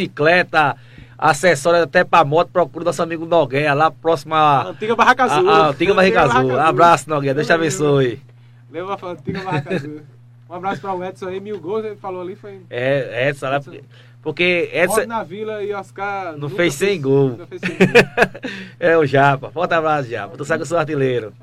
Bicicleta, 1.20 1.30
acessório 1.30 1.84
até 1.84 2.04
pra 2.04 2.24
moto, 2.24 2.50
procura 2.50 2.86
nosso 2.86 3.04
amigo 3.04 3.26
Nogueira, 3.26 3.74
lá 3.74 3.92
próxima. 3.92 4.38
A 4.38 4.68
antiga 4.70 4.96
Barraca 4.96 5.24
Azul. 5.26 5.50
A, 5.50 5.58
a 5.58 5.70
antiga 5.70 5.94
Barraca 5.94 6.22
Azul. 6.22 6.60
Abraço, 6.60 7.10
Nogueira. 7.10 7.36
Deus 7.36 7.48
te 7.48 7.54
abençoe. 7.54 8.22
Leva 8.72 8.98
a 9.00 9.06
antiga 9.08 9.44
Barraca 9.44 9.76
Azul. 9.76 10.02
Um 10.50 10.54
abraço 10.56 10.82
para 10.82 10.94
o 10.94 11.04
Edson 11.04 11.28
aí, 11.28 11.40
mil 11.40 11.60
gols, 11.60 11.86
ele 11.86 11.96
falou 11.96 12.22
ali, 12.22 12.36
foi. 12.36 12.62
É, 12.72 13.30
Edson, 13.30 13.50
lá, 13.50 13.62
porque 14.22 14.70
Edson. 14.74 15.06
na 15.06 15.24
vila 15.24 15.64
e 15.64 15.72
Oscar. 15.74 16.36
Não 16.38 16.50
fez 16.50 16.74
100 16.74 17.02
gols. 17.02 17.38
Não 17.38 17.48
fez 17.48 17.62
100 17.62 17.78
gol. 17.78 17.88
é 18.80 18.98
o 18.98 19.06
Japa. 19.06 19.52
Forte 19.52 19.74
abraço, 19.74 20.10
Japa. 20.10 20.36
Tu 20.36 20.44
sabe 20.44 20.60
que 20.60 20.62
eu 20.64 20.68
sou 20.68 20.78
artilheiro. 20.78 21.34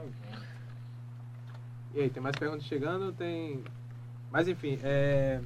E 1.95 2.01
aí, 2.01 2.11
tem 2.11 2.23
mais 2.23 2.37
perguntas 2.37 2.65
chegando? 2.65 3.13
Tem. 3.13 3.63
Mas 4.31 4.49
enfim, 4.49 4.79
é... 4.83 5.41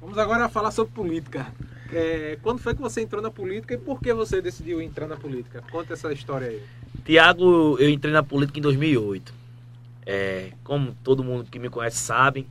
vamos 0.00 0.18
agora 0.18 0.48
falar 0.48 0.70
sobre 0.70 0.92
política. 0.92 1.46
É... 1.92 2.38
Quando 2.42 2.58
foi 2.58 2.74
que 2.74 2.80
você 2.80 3.00
entrou 3.00 3.22
na 3.22 3.30
política 3.30 3.74
e 3.74 3.78
por 3.78 4.00
que 4.00 4.12
você 4.12 4.40
decidiu 4.40 4.80
entrar 4.80 5.06
na 5.06 5.16
política? 5.16 5.62
Conta 5.70 5.92
essa 5.92 6.12
história 6.12 6.48
aí. 6.48 6.62
Tiago, 7.04 7.76
eu 7.78 7.88
entrei 7.88 8.12
na 8.12 8.22
política 8.22 8.58
em 8.58 8.62
2008. 8.62 9.34
É, 10.04 10.52
como 10.64 10.96
todo 11.04 11.22
mundo 11.22 11.48
que 11.50 11.58
me 11.58 11.68
conhece 11.68 11.98
sabe, 11.98 12.46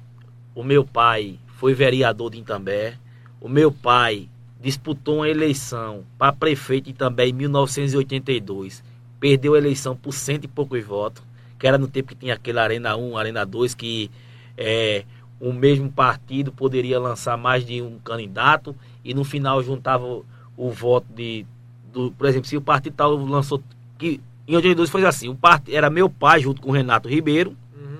o 0.55 0.63
meu 0.63 0.85
pai 0.85 1.37
foi 1.57 1.73
vereador 1.73 2.31
de 2.31 2.39
Itambé. 2.39 2.97
O 3.39 3.49
meu 3.49 3.71
pai 3.71 4.29
disputou 4.59 5.17
uma 5.17 5.29
eleição 5.29 6.03
para 6.17 6.31
prefeito 6.31 6.85
de 6.85 6.91
Itambé 6.91 7.27
em 7.27 7.33
1982. 7.33 8.83
Perdeu 9.19 9.55
a 9.55 9.57
eleição 9.57 9.95
por 9.95 10.13
cento 10.13 10.45
e 10.45 10.47
poucos 10.47 10.83
votos 10.83 11.23
que 11.61 11.67
era 11.67 11.77
no 11.77 11.87
tempo 11.87 12.09
que 12.09 12.15
tinha 12.15 12.33
aquele 12.33 12.57
Arena 12.57 12.97
1, 12.97 13.15
Arena 13.15 13.45
2, 13.45 13.75
que 13.75 14.09
é, 14.57 15.05
o 15.39 15.53
mesmo 15.53 15.91
partido 15.91 16.51
poderia 16.51 16.99
lançar 16.99 17.37
mais 17.37 17.63
de 17.63 17.83
um 17.83 17.99
candidato 17.99 18.75
e 19.03 19.13
no 19.13 19.23
final 19.23 19.61
juntava 19.63 20.05
o, 20.05 20.25
o 20.55 20.69
voto 20.69 21.07
de. 21.13 21.45
Do, 21.91 22.11
por 22.11 22.27
exemplo, 22.27 22.47
se 22.47 22.57
o 22.57 22.61
partido 22.61 22.95
tal 22.95 23.15
lançou. 23.15 23.61
Que, 23.97 24.21
em 24.47 24.55
82 24.55 24.89
foi 24.89 25.05
assim, 25.05 25.29
o 25.29 25.35
part, 25.35 25.73
era 25.73 25.89
meu 25.89 26.09
pai 26.09 26.39
junto 26.41 26.61
com 26.61 26.69
o 26.69 26.73
Renato 26.73 27.07
Ribeiro, 27.07 27.55
uhum. 27.75 27.97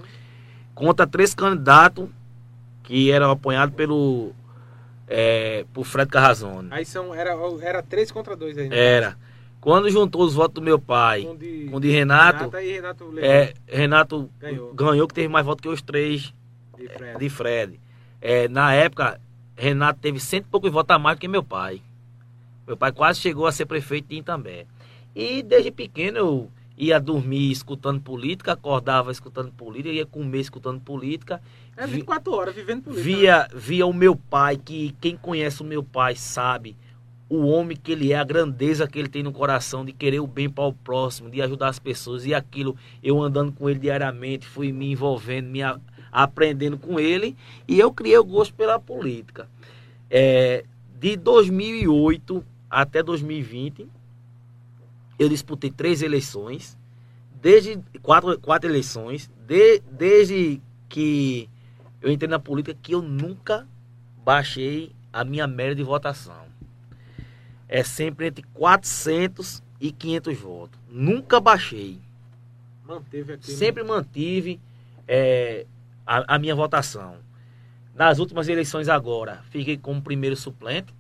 contra 0.74 1.08
três 1.08 1.34
candidatos 1.34 2.10
que 2.84 3.12
eram 3.12 3.32
apoiados 3.32 3.76
pelo. 3.76 4.32
É, 5.08 5.66
por 5.74 5.86
Fred 5.86 6.10
Carrazone. 6.10 6.70
Aí 6.72 6.86
são, 6.86 7.14
era, 7.14 7.36
era 7.62 7.84
três 7.84 8.12
contra 8.12 8.36
dois 8.36 8.58
aí, 8.58 8.70
né? 8.70 8.78
Era. 8.78 9.18
Quando 9.60 9.90
juntou 9.90 10.24
os 10.24 10.34
votos 10.34 10.56
do 10.56 10.62
meu 10.62 10.80
pai 10.80 11.22
com 11.24 11.36
de, 11.36 11.68
com 11.70 11.80
de 11.80 11.92
Renato, 11.92 12.50
Renato, 12.50 13.14
é, 13.20 13.54
Renato 13.68 14.30
ganhou. 14.40 14.74
ganhou. 14.74 15.08
que 15.08 15.14
teve 15.14 15.28
mais 15.28 15.46
votos 15.46 15.62
que 15.62 15.68
os 15.70 15.82
três 15.82 16.34
de 16.78 16.88
Fred. 16.88 17.20
De 17.20 17.30
Fred. 17.30 17.80
É, 18.20 18.48
na 18.48 18.74
época, 18.74 19.20
Renato 19.62 20.00
teve 20.00 20.20
cento 20.20 20.46
e 20.46 20.50
poucos 20.50 20.72
votos 20.72 20.96
a 20.96 20.98
mais 20.98 21.18
do 21.18 21.20
que 21.20 21.28
meu 21.28 21.44
pai. 21.44 21.84
Meu 22.66 22.76
pai 22.76 22.92
quase 22.92 23.20
chegou 23.20 23.46
a 23.46 23.52
ser 23.52 23.68
prefeito 23.68 24.08
de 24.08 24.24
também. 24.24 24.66
E 25.16 25.44
desde 25.44 25.70
pequeno 25.70 26.18
eu 26.18 26.52
ia 26.76 27.00
dormir 27.00 27.52
escutando 27.52 28.02
política, 28.02 28.54
acordava 28.54 29.12
escutando 29.12 29.52
política, 29.52 29.94
ia 29.94 30.04
comer 30.04 30.40
escutando 30.40 30.82
política. 30.82 31.40
É 31.78 31.86
24 31.86 32.34
horas 32.34 32.56
vivendo 32.56 32.86
política. 32.86 33.04
Via, 33.04 33.38
né? 33.38 33.48
via 33.54 33.86
o 33.86 33.94
meu 33.94 34.16
pai, 34.16 34.58
que 34.58 34.96
quem 35.00 35.16
conhece 35.16 35.62
o 35.62 35.66
meu 35.66 35.84
pai 35.84 36.16
sabe 36.16 36.76
o 37.30 37.46
homem 37.46 37.78
que 37.78 37.94
ele 37.94 38.12
é, 38.12 38.18
a 38.18 38.26
grandeza 38.26 38.86
que 38.86 39.00
ele 39.00 39.08
tem 39.08 39.24
no 39.24 39.32
coração 39.32 39.86
de 39.86 39.94
querer 39.94 40.20
o 40.20 40.28
bem 40.28 40.50
para 40.50 40.66
o 40.66 40.74
próximo, 40.74 41.30
de 41.30 41.42
ajudar 41.42 41.70
as 41.70 41.80
pessoas. 41.80 42.26
E 42.26 42.34
aquilo, 42.34 42.76
eu 43.02 43.22
andando 43.22 43.54
com 43.54 43.70
ele 43.70 43.80
diariamente, 43.80 44.46
fui 44.46 44.74
me 44.74 44.92
envolvendo, 44.92 45.48
me 45.48 45.62
aprendendo 46.12 46.78
com 46.78 47.00
ele, 47.00 47.36
e 47.68 47.80
eu 47.80 47.92
criei 47.92 48.18
o 48.18 48.24
gosto 48.24 48.54
pela 48.54 48.80
política. 48.80 49.48
É, 50.10 50.66
de 51.00 51.16
2008 51.16 52.44
até 52.70 53.02
2020, 53.02 53.88
eu 55.18 55.30
disputei 55.30 55.70
três 55.70 56.02
eleições, 56.02 56.78
desde 57.42 57.80
quatro, 58.02 58.40
quatro 58.40 58.70
eleições, 58.70 59.30
de, 59.48 59.80
desde 59.92 60.62
que 60.90 61.50
eu 62.02 62.12
entrei 62.12 62.30
na 62.30 62.40
política, 62.40 62.78
que 62.82 62.94
eu 62.94 63.02
nunca 63.02 63.68
baixei 64.24 64.92
a 65.14 65.24
minha 65.24 65.48
média 65.48 65.76
de 65.76 65.84
votação 65.84 66.52
é 67.72 67.86
sempre 67.86 68.28
entre 68.28 68.44
400 68.54 69.64
e 69.80 69.94
500 69.94 70.38
votos. 70.38 70.80
Nunca 70.90 71.40
baixei. 71.40 72.00
Manteve 72.86 73.34
aqui. 73.34 73.50
Sempre 73.50 73.82
mantive 73.82 74.60
é, 75.08 75.66
a, 76.12 76.36
a, 76.36 76.40
minha 76.40 76.54
votação. 76.54 77.16
Nas 77.96 78.20
últimas 78.20 78.50
eleições 78.50 78.90
agora, 78.90 79.42
fiquei 79.50 79.78
como 79.78 80.02
primeiro 80.02 80.36
suplente. 80.36 80.94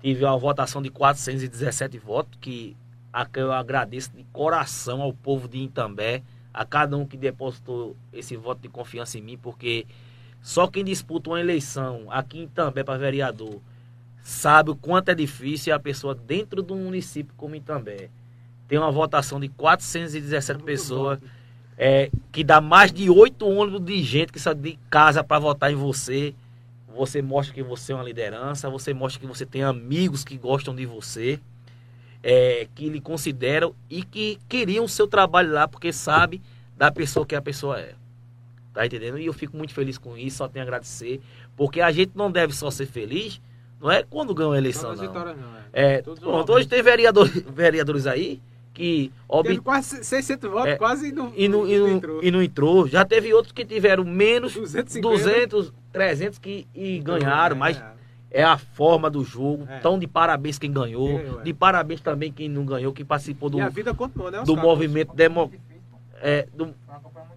Tive 0.00 0.24
uma 0.24 0.38
votação 0.38 0.80
de 0.80 0.88
417 0.88 1.98
votos, 1.98 2.38
que 2.40 2.74
a 3.12 3.26
que 3.26 3.38
eu 3.38 3.52
agradeço 3.52 4.10
de 4.12 4.24
coração 4.32 5.02
ao 5.02 5.12
povo 5.12 5.46
de 5.46 5.58
Itambé, 5.58 6.22
a 6.54 6.64
cada 6.64 6.96
um 6.96 7.06
que 7.06 7.18
depositou 7.18 7.96
esse 8.12 8.34
voto 8.34 8.62
de 8.62 8.68
confiança 8.68 9.18
em 9.18 9.22
mim, 9.22 9.36
porque 9.36 9.86
só 10.40 10.66
quem 10.66 10.84
disputa 10.84 11.30
uma 11.30 11.40
eleição 11.40 12.06
aqui 12.10 12.38
em 12.38 12.44
Itambé 12.44 12.82
para 12.82 12.98
vereador 12.98 13.60
sabe 14.22 14.70
o 14.70 14.76
quanto 14.76 15.10
é 15.10 15.14
difícil 15.14 15.74
a 15.74 15.78
pessoa 15.78 16.14
dentro 16.14 16.62
do 16.62 16.74
município 16.74 17.34
como 17.36 17.54
Itambé 17.54 18.08
tem 18.66 18.78
uma 18.78 18.90
votação 18.90 19.38
de 19.38 19.48
417 19.50 20.62
pessoas 20.62 21.18
é, 21.76 22.10
que 22.32 22.44
dá 22.44 22.60
mais 22.60 22.92
de 22.92 23.10
oito 23.10 23.46
ônibus 23.46 23.84
de 23.84 24.02
gente 24.02 24.32
que 24.32 24.38
sai 24.38 24.54
de 24.54 24.78
casa 24.88 25.24
para 25.24 25.38
votar 25.38 25.72
em 25.72 25.74
você. 25.74 26.34
Você 26.94 27.20
mostra 27.20 27.52
que 27.52 27.62
você 27.62 27.92
é 27.92 27.94
uma 27.96 28.04
liderança, 28.04 28.70
você 28.70 28.94
mostra 28.94 29.20
que 29.20 29.26
você 29.26 29.44
tem 29.44 29.64
amigos 29.64 30.24
que 30.24 30.38
gostam 30.38 30.74
de 30.74 30.86
você, 30.86 31.40
é, 32.22 32.68
que 32.74 32.88
lhe 32.88 33.00
consideram 33.00 33.74
e 33.90 34.04
que 34.04 34.38
queriam 34.48 34.84
o 34.84 34.88
seu 34.88 35.08
trabalho 35.08 35.52
lá 35.52 35.66
porque 35.66 35.92
sabe 35.92 36.40
da 36.76 36.92
pessoa 36.92 37.26
que 37.26 37.34
a 37.34 37.42
pessoa 37.42 37.80
é. 37.80 37.94
Tá 38.72 38.86
entendendo? 38.86 39.18
E 39.18 39.26
eu 39.26 39.32
fico 39.32 39.56
muito 39.56 39.74
feliz 39.74 39.98
com 39.98 40.16
isso, 40.16 40.38
só 40.38 40.48
tenho 40.48 40.64
a 40.64 40.66
agradecer, 40.66 41.20
porque 41.56 41.80
a 41.80 41.90
gente 41.90 42.12
não 42.14 42.30
deve 42.30 42.52
só 42.52 42.70
ser 42.70 42.86
feliz, 42.86 43.40
não 43.80 43.90
é 43.90 44.04
quando 44.04 44.34
ganhou 44.34 44.52
a 44.52 44.58
eleição, 44.58 44.94
não. 44.94 45.12
não 45.12 45.56
é. 45.72 45.96
é 45.96 46.02
pronto, 46.02 46.52
hoje 46.52 46.68
tem 46.68 46.82
vereador, 46.82 47.28
vereadores 47.52 48.06
aí 48.06 48.40
que... 48.74 49.12
Teve 49.42 49.60
quase 49.60 50.04
600 50.04 50.50
votos, 50.50 50.72
é, 50.72 50.76
quase 50.76 51.12
não, 51.12 51.32
e 51.34 51.48
não, 51.48 51.66
e, 51.66 51.78
não, 51.78 51.88
entrou. 51.88 52.22
e 52.22 52.30
não 52.30 52.42
entrou. 52.42 52.88
Já 52.88 53.04
teve 53.04 53.32
outros 53.32 53.52
que 53.52 53.64
tiveram 53.64 54.04
menos 54.04 54.52
250. 54.54 55.00
200, 55.00 55.72
300 55.92 56.38
que, 56.38 56.66
e 56.74 56.98
ganharam, 56.98 57.56
mas 57.56 57.80
é 58.30 58.42
a 58.42 58.58
forma 58.58 59.08
do 59.08 59.24
jogo. 59.24 59.66
É. 59.68 59.78
Tão 59.78 59.98
de 59.98 60.06
parabéns 60.06 60.58
quem 60.58 60.72
ganhou. 60.72 61.18
ganhou 61.18 61.40
é. 61.40 61.42
de 61.44 61.54
parabéns 61.54 62.00
também 62.00 62.32
quem 62.32 62.48
não 62.48 62.66
ganhou, 62.66 62.92
que 62.92 63.04
participou 63.04 63.48
do, 63.48 63.58
continuou, 63.96 64.30
né, 64.30 64.42
do 64.42 64.56
movimento 64.56 65.14
democrático. 65.14 65.64
É, 66.20 66.46
do, 66.52 66.74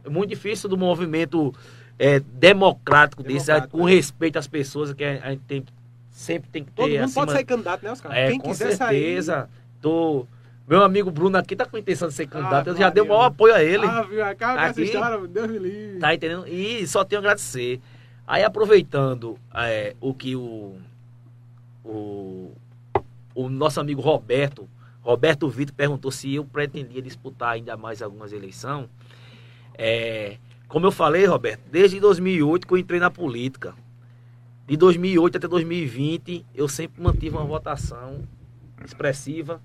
muito 0.10 0.30
difícil 0.30 0.70
do 0.70 0.78
movimento 0.78 1.54
é, 2.00 2.20
democrático, 2.20 3.22
democrático 3.22 3.24
desse, 3.24 3.68
com 3.68 3.84
respeito 3.84 4.40
às 4.40 4.48
pessoas 4.48 4.94
que 4.94 5.04
a 5.04 5.32
gente 5.32 5.44
tem 5.48 5.64
sempre 6.18 6.50
tem 6.50 6.64
que 6.64 6.72
ter. 6.72 6.82
Todo 6.82 6.90
mundo 6.90 7.04
acima... 7.04 7.26
pode 7.26 7.32
sair 7.34 7.46
candidato, 7.46 7.84
né, 7.84 7.92
Oscar? 7.92 8.12
É, 8.12 8.30
Quem 8.30 8.40
com 8.40 8.50
quiser 8.50 8.76
certeza. 8.76 9.34
sair. 9.34 9.48
Tô... 9.80 10.26
Meu 10.68 10.84
amigo 10.84 11.10
Bruno 11.10 11.38
aqui 11.38 11.56
tá 11.56 11.66
com 11.66 11.78
intenção 11.78 12.10
de 12.10 12.14
ser 12.14 12.28
candidato. 12.28 12.68
Ah, 12.68 12.72
eu 12.72 12.76
já 12.76 12.90
dei 12.90 13.02
o 13.02 13.08
maior 13.08 13.24
apoio 13.24 13.56
a 13.56 13.64
ele. 13.64 13.86
Ah, 13.86 14.02
viu? 14.02 14.24
Acaba 14.24 14.60
aqui, 14.60 14.70
essa 14.70 14.82
história, 14.82 15.28
Deus 15.28 15.50
me 15.50 15.60
livre. 15.60 16.00
Tá 16.00 16.14
entendendo? 16.14 16.46
E 16.46 16.86
só 16.86 17.06
tenho 17.06 17.20
a 17.20 17.22
agradecer. 17.22 17.80
Aí 18.28 18.44
aproveitando 18.44 19.40
é, 19.56 19.96
o 20.02 20.14
que 20.14 20.36
o, 20.36 20.76
o, 21.86 22.52
o 23.34 23.50
nosso 23.50 23.80
amigo 23.80 24.02
Roberto, 24.02 24.68
Roberto 25.02 25.48
Vitor 25.48 25.74
perguntou 25.74 26.12
se 26.12 26.36
eu 26.36 26.44
pretendia 26.44 27.02
disputar 27.02 27.52
ainda 27.52 27.78
mais 27.78 28.02
algumas 28.02 28.34
eleições. 28.34 28.90
É, 29.74 30.38
como 30.68 30.86
eu 30.86 30.92
falei, 30.92 31.26
Roberto, 31.26 31.62
desde 31.72 31.98
2008 32.02 32.68
que 32.68 32.74
eu 32.74 32.78
entrei 32.78 33.00
na 33.00 33.10
política. 33.10 33.74
De 34.68 34.76
2008 34.76 35.38
até 35.38 35.48
2020, 35.48 36.46
eu 36.54 36.68
sempre 36.68 37.02
mantive 37.02 37.38
uma 37.38 37.46
votação 37.46 38.28
expressiva, 38.84 39.62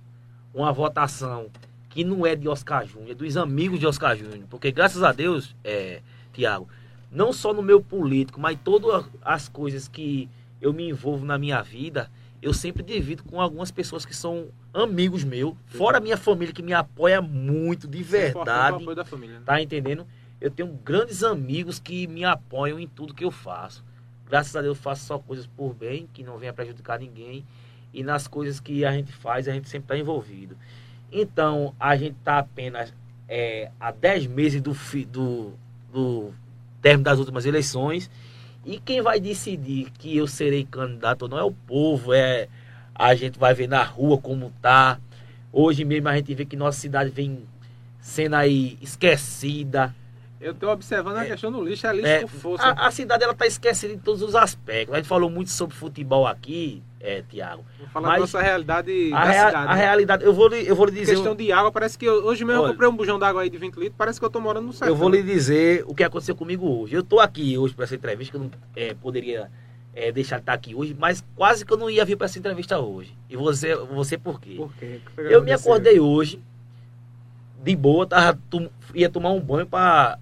uma 0.55 0.73
votação 0.73 1.49
que 1.89 2.05
não 2.05 2.27
é 2.27 2.35
de 2.35 2.49
Oscar 2.49 2.87
Júnior, 2.87 3.11
é 3.11 3.15
dos 3.15 3.37
amigos 3.37 3.79
de 3.79 3.87
Oscar 3.87 4.17
Júnior. 4.17 4.45
Porque 4.49 4.71
graças 4.73 5.03
a 5.03 5.13
Deus, 5.13 5.55
é, 5.63 6.01
Tiago, 6.33 6.69
não 7.11 7.33
só 7.33 7.53
no 7.53 7.63
meu 7.63 7.81
político, 7.81 8.41
mas 8.41 8.59
todas 8.65 9.05
as 9.23 9.49
coisas 9.49 9.89
que 9.89 10.29
eu 10.61 10.73
me 10.73 10.89
envolvo 10.89 11.25
na 11.25 11.37
minha 11.37 11.61
vida, 11.61 12.11
eu 12.41 12.55
sempre 12.55 12.83
divido 12.83 13.23
com 13.25 13.41
algumas 13.41 13.71
pessoas 13.71 14.07
que 14.07 14.17
são 14.17 14.49
amigos 14.73 15.23
meus, 15.23 15.55
fora 15.67 15.99
a 15.99 16.01
minha 16.01 16.17
família 16.17 16.55
que 16.55 16.63
me 16.63 16.73
apoia 16.73 17.21
muito, 17.21 17.87
de 17.87 18.03
verdade. 18.03 18.79
Família, 19.05 19.39
né? 19.39 19.43
Tá 19.45 19.61
entendendo? 19.61 20.07
Eu 20.41 20.51
tenho 20.51 20.69
grandes 20.69 21.23
amigos 21.23 21.79
que 21.79 22.07
me 22.07 22.25
apoiam 22.25 22.81
em 22.81 22.89
tudo 22.89 23.15
que 23.15 23.25
eu 23.25 23.31
faço. 23.31 23.85
Graças 24.27 24.57
a 24.57 24.63
Deus 24.63 24.77
eu 24.77 24.83
faço 24.83 25.05
só 25.05 25.19
coisas 25.19 25.47
por 25.47 25.75
bem, 25.75 26.09
que 26.13 26.25
não 26.25 26.39
venha 26.39 26.53
prejudicar 26.53 26.99
ninguém. 26.99 27.45
E 27.93 28.03
nas 28.03 28.27
coisas 28.27 28.59
que 28.59 28.85
a 28.85 28.93
gente 28.93 29.13
faz, 29.13 29.49
a 29.49 29.53
gente 29.53 29.69
sempre 29.69 29.85
está 29.85 29.99
envolvido. 29.99 30.57
Então, 31.11 31.75
a 31.79 31.97
gente 31.97 32.17
está 32.19 32.39
apenas 32.39 32.93
é, 33.29 33.71
há 33.79 33.91
10 33.91 34.27
meses 34.29 34.61
do, 34.61 34.73
do, 35.11 35.53
do 35.93 36.35
término 36.81 37.05
das 37.05 37.19
últimas 37.19 37.45
eleições. 37.45 38.11
E 38.65 38.79
quem 38.79 39.03
vai 39.03 39.19
decidir 39.21 39.91
que 39.99 40.17
eu 40.17 40.27
serei 40.27 40.65
candidato 40.65 41.23
ou 41.23 41.29
não 41.29 41.39
é 41.39 41.43
o 41.43 41.53
povo, 41.53 42.15
é 42.15 42.49
a 42.95 43.15
gente 43.15 43.39
vai 43.39 43.55
ver 43.55 43.69
na 43.69 43.83
rua 43.83 44.19
como 44.19 44.53
tá. 44.63 45.01
Hoje 45.53 45.85
mesmo 45.85 46.09
a 46.09 46.17
gente 46.17 46.35
vê 46.35 46.45
que 46.45 46.57
nossa 46.57 46.79
cidade 46.79 47.11
vem 47.11 47.45
sendo 48.01 48.37
aí 48.37 48.79
esquecida. 48.81 49.95
Eu 50.43 50.53
tô 50.55 50.69
observando 50.71 51.17
a 51.19 51.25
É. 51.25 51.29
questão 51.29 51.53
do 51.53 51.63
lixo, 51.63 51.87
é 51.87 51.93
lixo 51.93 52.07
É, 52.09 52.21
com 52.23 52.27
força. 52.29 52.67
a, 52.67 52.89
a 52.89 52.91
cidade 52.91 53.23
ela 53.23 53.33
tá 53.33 53.47
esquecida 53.47 53.93
em 53.95 53.99
todos 53.99 54.23
os 54.23 54.35
aspectos. 54.35 54.93
A 54.93 54.97
gente 54.99 55.07
falou 55.09 55.31
muito 55.31 55.51
sobre 55.53 55.77
futebol 55.77 56.27
aqui, 56.27 56.83
é, 57.01 57.23
Tiago. 57.23 57.65
Vou 57.79 57.87
falar 57.89 58.15
da 58.15 58.19
nossa 58.19 58.43
realidade 58.43 59.13
A, 59.13 59.21
da 59.25 59.31
rea- 59.31 59.47
cidade. 59.47 59.69
a 59.69 59.75
né? 59.77 59.81
realidade, 59.81 60.25
eu 60.25 60.35
vou 60.35 60.49
lhe, 60.49 60.67
eu 60.67 60.75
vou 60.75 60.87
lhe 60.87 60.93
dizer. 60.93 61.13
questão 61.15 61.37
de 61.37 61.53
água, 61.53 61.71
parece 61.71 61.97
que 61.97 62.05
eu- 62.07 62.25
hoje 62.25 62.45
mesmo 62.45 62.61
Olha. 62.63 62.69
eu 62.69 62.73
comprei 62.73 62.89
um 62.89 62.97
bujão 62.97 63.21
d'água 63.21 63.43
aí 63.43 63.49
de 63.51 63.57
20 63.57 63.77
litros, 63.77 63.95
parece 63.97 64.19
que 64.19 64.27
eu 64.27 64.31
tô 64.31 64.41
morando 64.41 64.67
no 64.67 64.73
sertão. 64.73 64.89
Eu 64.89 64.97
vou 64.97 65.09
lhe 65.09 65.23
dizer 65.23 65.85
o 65.87 65.95
que 65.95 66.03
aconteceu 66.03 66.35
comigo 66.35 66.67
hoje. 66.69 66.95
Eu 66.97 67.05
tô 67.05 67.21
aqui 67.21 67.57
hoje 67.57 67.73
para 67.73 67.85
essa 67.85 67.95
entrevista, 67.95 68.33
que 68.33 68.37
eu 68.37 68.41
não 68.43 68.51
é, 68.75 68.95
poderia 68.95 69.49
é, 69.95 70.11
deixar 70.11 70.37
de 70.37 70.43
estar 70.43 70.55
aqui 70.55 70.75
hoje, 70.75 70.97
mas 70.99 71.25
quase 71.37 71.65
que 71.65 71.73
eu 71.73 71.77
não 71.77 71.89
ia 71.89 72.05
vir 72.05 72.17
para 72.17 72.25
essa 72.25 72.39
entrevista 72.39 72.81
hoje. 72.81 73.17
E 73.31 73.37
você, 73.37 73.77
você 73.77 74.19
por 74.19 74.41
quê? 74.41 74.55
Por 74.57 74.73
quê? 74.75 75.01
Eu 75.17 75.41
me 75.43 75.53
acordei 75.53 76.01
hoje, 76.01 76.43
de 77.63 77.77
boa, 77.77 78.05
tava, 78.07 78.37
ia 78.95 79.09
tomar 79.09 79.31
um 79.31 79.41
banho 79.41 79.67
para 79.67 80.19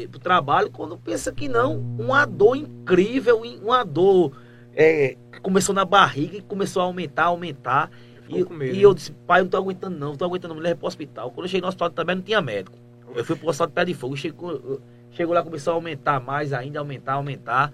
ir 0.00 0.08
pro 0.08 0.18
trabalho, 0.20 0.70
quando 0.70 0.96
pensa 0.96 1.32
que 1.32 1.48
não, 1.48 1.78
uma 1.98 2.24
dor 2.24 2.56
incrível, 2.56 3.42
uma 3.62 3.84
dor 3.84 4.32
é, 4.74 5.16
que 5.32 5.40
começou 5.40 5.74
na 5.74 5.84
barriga 5.84 6.36
e 6.36 6.42
começou 6.42 6.82
a 6.82 6.84
aumentar, 6.84 7.24
aumentar. 7.24 7.90
E, 8.28 8.44
medo, 8.44 8.64
e 8.64 8.78
né? 8.78 8.84
eu 8.84 8.94
disse, 8.94 9.12
pai, 9.26 9.40
eu 9.40 9.44
não 9.44 9.50
tô 9.50 9.56
aguentando 9.56 9.98
não, 9.98 10.08
não 10.08 10.16
tô 10.16 10.24
aguentando 10.24 10.54
me 10.54 10.60
leva 10.60 10.76
pro 10.76 10.86
hospital. 10.86 11.30
Quando 11.30 11.46
eu 11.46 11.48
cheguei 11.48 11.62
no 11.62 11.68
hospital 11.68 11.90
também 11.90 12.16
não 12.16 12.22
tinha 12.22 12.40
médico. 12.40 12.76
Eu 13.14 13.24
fui 13.24 13.36
pro 13.36 13.48
hospital 13.48 13.66
de 13.68 13.72
pé 13.72 13.84
de 13.84 13.94
fogo, 13.94 14.16
chegou, 14.16 14.80
chegou 15.10 15.34
lá, 15.34 15.42
começou 15.42 15.72
a 15.72 15.76
aumentar 15.76 16.20
mais 16.20 16.52
ainda, 16.52 16.78
aumentar, 16.78 17.14
aumentar. 17.14 17.72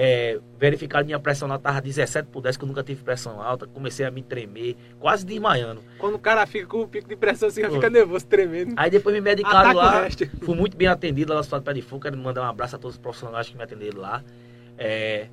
É, 0.00 0.38
verificaram 0.56 1.04
minha 1.04 1.18
pressão 1.18 1.48
lá, 1.48 1.58
tava 1.58 1.80
17 1.80 2.28
por 2.28 2.40
10, 2.40 2.56
que 2.56 2.62
eu 2.62 2.68
nunca 2.68 2.84
tive 2.84 3.02
pressão 3.02 3.42
alta. 3.42 3.66
Comecei 3.66 4.06
a 4.06 4.12
me 4.12 4.22
tremer, 4.22 4.76
quase 5.00 5.26
desmaiando. 5.26 5.82
Quando 5.98 6.14
o 6.14 6.20
cara 6.20 6.46
fica 6.46 6.68
com 6.68 6.82
o 6.82 6.86
pico 6.86 7.08
de 7.08 7.16
pressão, 7.16 7.48
assim, 7.48 7.62
Pô. 7.62 7.72
fica 7.72 7.90
nervoso, 7.90 8.24
tremendo. 8.24 8.74
Aí 8.76 8.90
depois 8.90 9.12
me 9.12 9.20
medicaram 9.20 9.70
Ataca 9.70 9.74
lá. 9.74 10.08
Fui 10.42 10.54
muito 10.54 10.76
bem 10.76 10.86
atendido 10.86 11.30
lá 11.30 11.34
no 11.34 11.40
Hospital 11.40 11.58
de 11.58 11.64
Pé 11.64 11.72
de 11.72 11.82
Fogo. 11.82 12.02
Quero 12.02 12.16
mandar 12.16 12.42
um 12.42 12.44
abraço 12.44 12.76
a 12.76 12.78
todos 12.78 12.94
os 12.94 13.02
profissionais 13.02 13.48
que 13.48 13.56
me 13.56 13.64
atenderam 13.64 14.00
lá. 14.00 14.22
É, 14.78 15.26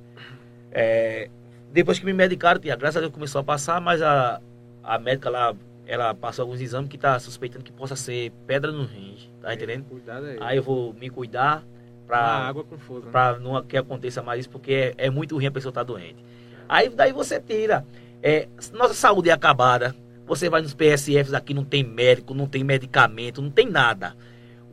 é, 0.72 1.30
depois 1.72 2.00
que 2.00 2.04
me 2.04 2.12
medicaram, 2.12 2.60
tia, 2.60 2.74
graças 2.74 2.96
a 2.96 3.00
Deus 3.02 3.12
começou 3.12 3.40
a 3.42 3.44
passar, 3.44 3.80
mas 3.80 4.02
a, 4.02 4.40
a 4.82 4.98
médica 4.98 5.30
lá, 5.30 5.54
ela 5.86 6.12
passou 6.12 6.42
alguns 6.42 6.60
exames 6.60 6.88
que 6.88 6.98
tá 6.98 7.16
suspeitando 7.20 7.64
que 7.64 7.70
possa 7.70 7.94
ser 7.94 8.32
pedra 8.48 8.72
no 8.72 8.82
rins, 8.82 9.30
tá 9.40 9.54
entendendo? 9.54 9.84
Cuidado 9.84 10.26
aí. 10.26 10.38
Aí 10.40 10.56
eu 10.56 10.62
vou 10.64 10.92
me 10.92 11.08
cuidar 11.08 11.64
a 12.08 12.48
água 12.48 12.64
com 12.64 12.78
força. 12.78 13.06
né? 13.06 13.38
não 13.40 13.62
que 13.62 13.76
aconteça 13.76 14.22
mais 14.22 14.40
isso, 14.40 14.50
porque 14.50 14.72
é, 14.72 15.06
é 15.06 15.10
muito 15.10 15.34
ruim 15.34 15.46
a 15.46 15.50
pessoa 15.50 15.70
estar 15.70 15.82
doente. 15.82 16.24
Aí 16.68 16.88
daí 16.88 17.12
você 17.12 17.40
tira. 17.40 17.86
É, 18.22 18.48
nossa 18.72 18.94
saúde 18.94 19.30
é 19.30 19.32
acabada. 19.32 19.94
Você 20.26 20.48
vai 20.48 20.60
nos 20.60 20.74
PSFs 20.74 21.32
aqui, 21.32 21.54
não 21.54 21.64
tem 21.64 21.84
médico, 21.84 22.34
não 22.34 22.46
tem 22.46 22.64
medicamento, 22.64 23.40
não 23.40 23.50
tem 23.50 23.68
nada. 23.68 24.16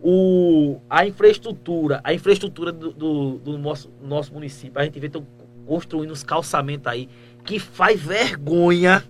O, 0.02 0.82
a 0.90 1.06
infraestrutura, 1.06 2.02
a 2.04 2.14
infraestrutura 2.14 2.72
do, 2.72 2.92
do, 2.92 3.38
do 3.38 3.58
nosso, 3.58 3.92
nosso 4.02 4.34
município, 4.34 4.82
a 4.82 4.84
gente 4.84 5.00
vê 5.00 5.08
tão 5.08 5.26
construindo 5.66 6.12
os 6.12 6.24
calçamentos 6.24 6.88
aí, 6.88 7.08
que 7.46 7.60
faz 7.60 8.02
vergonha, 8.02 9.04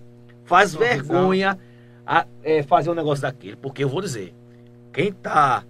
faz 0.44 0.74
vergonha 0.74 1.58
a, 2.06 2.26
é, 2.42 2.62
fazer 2.62 2.90
um 2.90 2.94
negócio 2.94 3.22
daquele. 3.22 3.56
Porque 3.56 3.82
eu 3.82 3.88
vou 3.88 4.00
dizer, 4.00 4.34
quem 4.92 5.12
tá 5.12 5.64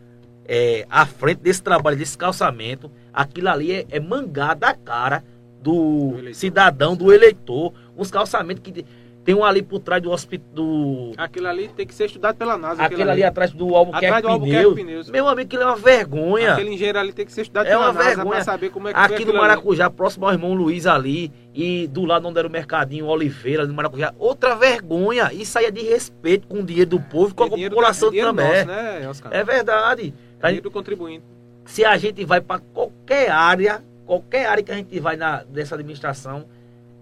é, 0.46 0.86
à 0.90 1.06
frente 1.06 1.38
desse 1.38 1.62
trabalho, 1.62 1.96
desse 1.96 2.16
calçamento, 2.18 2.90
aquilo 3.12 3.48
ali 3.48 3.72
é, 3.72 3.86
é 3.90 4.00
mangar 4.00 4.54
da 4.54 4.74
cara 4.74 5.24
do, 5.62 6.16
Do 6.22 6.34
cidadão, 6.34 6.94
do 6.96 7.12
eleitor. 7.12 7.72
Uns 7.96 8.10
calçamentos 8.10 8.62
que 8.62 8.84
tem 9.24 9.34
um 9.34 9.42
ali 9.42 9.62
por 9.62 9.78
trás 9.78 10.02
do 10.02 10.10
hospital. 10.10 10.44
Do, 10.52 11.12
Aquilo 11.16 11.48
ali 11.48 11.68
tem 11.68 11.86
que 11.86 11.94
ser 11.94 12.04
estudado 12.04 12.36
pela 12.36 12.58
NASA. 12.58 12.82
aquele 12.82 13.10
ali 13.10 13.24
atrás 13.24 13.52
do 13.52 13.74
Albuquerque 13.74 14.04
Atrás 14.04 14.22
do 14.22 14.28
Albuquerque 14.28 14.74
Pneus. 14.74 15.08
Meu 15.08 15.26
amigo, 15.26 15.46
aquilo 15.46 15.62
é 15.62 15.66
uma 15.66 15.76
vergonha. 15.76 16.52
Aquele 16.52 16.74
engenheiro 16.74 16.98
ali 16.98 17.10
tem 17.14 17.24
que 17.24 17.32
ser 17.32 17.40
estudado 17.40 17.64
É 17.66 17.70
pela 17.70 17.86
uma 17.86 17.92
NASA 17.94 18.04
vergonha. 18.04 18.30
pra 18.34 18.44
saber 18.44 18.68
como 18.68 18.88
é 18.88 18.92
que 18.92 18.98
Aqui 18.98 19.08
no 19.08 19.14
aquilo 19.14 19.30
ali. 19.30 19.40
Maracujá, 19.40 19.88
próximo 19.88 20.26
ao 20.26 20.32
irmão 20.32 20.52
Luiz 20.52 20.86
ali, 20.86 21.32
e 21.54 21.86
do 21.86 22.04
lado 22.04 22.28
onde 22.28 22.38
era 22.38 22.46
o 22.46 22.50
mercadinho 22.50 23.06
Oliveira, 23.06 23.66
no 23.66 23.72
Maracujá, 23.72 24.12
outra 24.18 24.54
vergonha. 24.56 25.30
Isso 25.32 25.58
aí 25.58 25.64
é 25.64 25.70
de 25.70 25.80
respeito 25.80 26.46
com 26.46 26.58
o 26.58 26.62
dinheiro 26.62 26.90
do 26.90 27.00
povo 27.00 27.30
e 27.30 27.34
com 27.34 27.44
É 27.44 27.46
a 27.46 27.70
população 27.70 28.10
é 28.12 28.20
também. 28.20 28.46
nosso, 28.46 28.66
né? 28.66 29.08
É 29.30 29.42
verdade. 29.42 30.12
Tá? 30.52 30.60
Do 30.60 30.70
contribuinte. 30.70 31.24
Se 31.64 31.84
a 31.84 31.96
gente 31.96 32.24
vai 32.24 32.40
para 32.40 32.60
qualquer 32.60 33.30
área, 33.30 33.82
qualquer 34.04 34.46
área 34.46 34.62
que 34.62 34.70
a 34.70 34.74
gente 34.74 35.00
vai 35.00 35.16
na, 35.16 35.42
dessa 35.44 35.74
administração, 35.74 36.46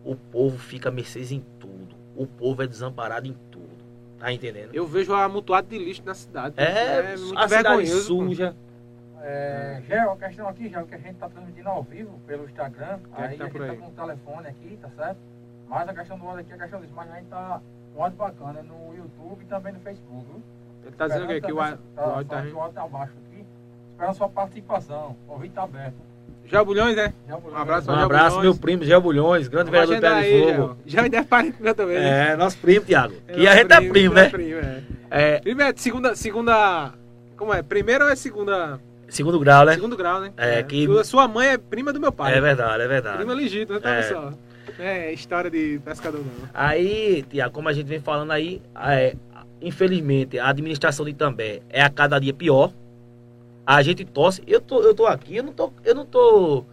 o 0.04 0.14
povo 0.14 0.56
fica 0.58 0.88
a 0.88 0.92
mercês 0.92 1.32
em 1.32 1.44
tudo. 1.58 1.96
O 2.14 2.26
povo 2.26 2.62
é 2.62 2.66
desamparado 2.66 3.26
em 3.26 3.36
tudo. 3.50 3.82
Tá 4.18 4.32
entendendo? 4.32 4.72
Eu 4.72 4.86
vejo 4.86 5.12
a 5.12 5.24
amontoado 5.24 5.66
de 5.66 5.78
lixo 5.78 6.02
na 6.04 6.14
cidade. 6.14 6.54
É, 6.56 7.16
muito 7.16 7.36
a 7.36 7.48
cidade 7.48 7.86
suja. 7.88 8.54
É, 9.20 9.82
já 9.88 9.96
é 9.96 10.06
uma 10.06 10.16
questão 10.16 10.48
aqui, 10.48 10.68
já 10.68 10.82
que 10.84 10.94
a 10.94 10.98
gente 10.98 11.14
tá 11.14 11.28
transmitindo 11.28 11.68
ao 11.68 11.82
vivo 11.82 12.20
pelo 12.26 12.44
Instagram. 12.44 13.00
Quem 13.16 13.24
é 13.24 13.28
que 13.28 13.32
aí 13.32 13.38
tá 13.38 13.44
a 13.44 13.48
gente 13.48 13.58
tá 13.58 13.64
aí? 13.64 13.76
com 13.76 13.88
o 13.88 13.90
telefone 13.90 14.46
aqui, 14.48 14.78
tá 14.80 14.90
certo? 14.90 15.18
Mas 15.68 15.88
a 15.88 15.94
questão 15.94 16.18
do 16.18 16.26
áudio 16.26 16.40
aqui 16.40 16.52
é 16.52 16.54
a 16.54 16.58
questão 16.58 16.80
disso. 16.80 16.92
Mas 16.94 17.10
a 17.10 17.16
gente 17.16 17.26
tá 17.26 17.60
com 17.94 18.02
áudio 18.04 18.18
bacana 18.18 18.62
no 18.62 18.94
YouTube 18.94 19.42
e 19.42 19.46
também 19.46 19.72
no 19.72 19.80
Facebook, 19.80 20.26
viu? 20.26 20.42
Ele 20.84 20.96
tá 20.96 21.08
dizendo? 21.08 21.26
Que 21.26 21.52
o 21.52 21.56
tá, 21.56 21.78
áudio 21.96 22.28
tá 22.28 22.38
áudio 22.38 22.72
tá 22.74 22.88
baixo 22.88 23.12
aqui. 23.26 23.31
Esperando 24.02 24.16
sua 24.16 24.28
participação. 24.28 25.16
O 25.28 25.32
convite 25.34 25.52
tá 25.52 25.62
aberto. 25.62 25.94
Já 26.46 26.64
Bulhões, 26.64 26.96
né? 26.96 27.14
Já 27.28 27.36
Um 27.36 27.56
abraço 27.56 27.88
Um 27.90 27.94
abraço, 27.94 28.40
meu 28.40 28.54
primo, 28.54 28.82
Gé 28.84 28.98
Bulhões, 28.98 29.46
grande 29.46 29.70
Vamos 29.70 29.88
vereador 29.88 30.00
de 30.00 30.06
agendar 30.06 30.22
Pé 30.24 30.50
de 30.52 30.56
Fogo. 30.56 30.76
Já 30.84 31.06
é 31.06 31.22
parente 31.22 31.62
meu 31.62 31.72
também. 31.74 31.96
É, 31.98 32.36
nosso 32.36 32.58
primo, 32.58 32.84
Tiago. 32.84 33.14
É 33.28 33.38
E 33.38 33.46
a 33.46 33.54
gente 33.54 33.72
é 33.72 33.80
primo, 33.88 34.12
né? 34.14 34.28
primo, 34.28 34.58
é. 34.58 34.82
É, 35.08 35.38
Primeiro, 35.40 35.78
segunda, 35.78 36.16
segunda. 36.16 36.92
Como 37.36 37.54
é? 37.54 37.62
Primeira 37.62 38.04
ou 38.06 38.10
é 38.10 38.16
segunda? 38.16 38.80
segundo 39.08 39.38
grau, 39.38 39.64
né? 39.64 39.74
Segundo 39.74 39.96
grau, 39.96 40.20
né? 40.20 40.32
É, 40.36 40.62
que- 40.64 40.84
Sua- 40.86 41.04
Sua 41.04 41.28
mãe 41.28 41.48
é 41.50 41.58
prima 41.58 41.92
do 41.92 42.00
meu 42.00 42.10
pai. 42.10 42.36
É 42.36 42.40
verdade, 42.40 42.82
é 42.82 42.88
verdade. 42.88 43.16
Prima 43.18 43.34
legítima, 43.34 43.78
tá 43.80 43.90
É. 43.94 44.02
só. 44.02 44.32
É 44.80 45.12
história 45.12 45.48
de 45.50 45.80
pescador 45.84 46.20
não. 46.22 46.48
Aí, 46.52 47.22
Tiago, 47.30 47.54
como 47.54 47.68
a 47.68 47.72
gente 47.72 47.86
vem 47.86 48.00
falando 48.00 48.32
aí, 48.32 48.60
é, 48.84 49.14
infelizmente, 49.60 50.38
a 50.40 50.48
administração 50.48 51.04
de 51.04 51.12
Itambé 51.12 51.60
é 51.70 51.82
a 51.82 51.88
cada 51.88 52.18
dia 52.18 52.32
pior. 52.34 52.72
A 53.66 53.82
gente 53.82 54.04
torce. 54.04 54.42
Eu 54.46 54.60
tô, 54.60 54.82
eu 54.82 54.94
tô 54.94 55.06
aqui, 55.06 55.36
eu 55.36 55.42
não 55.44 55.52
tô, 55.52 55.72
eu 55.84 55.94
não 55.94 56.04
tô 56.06 56.64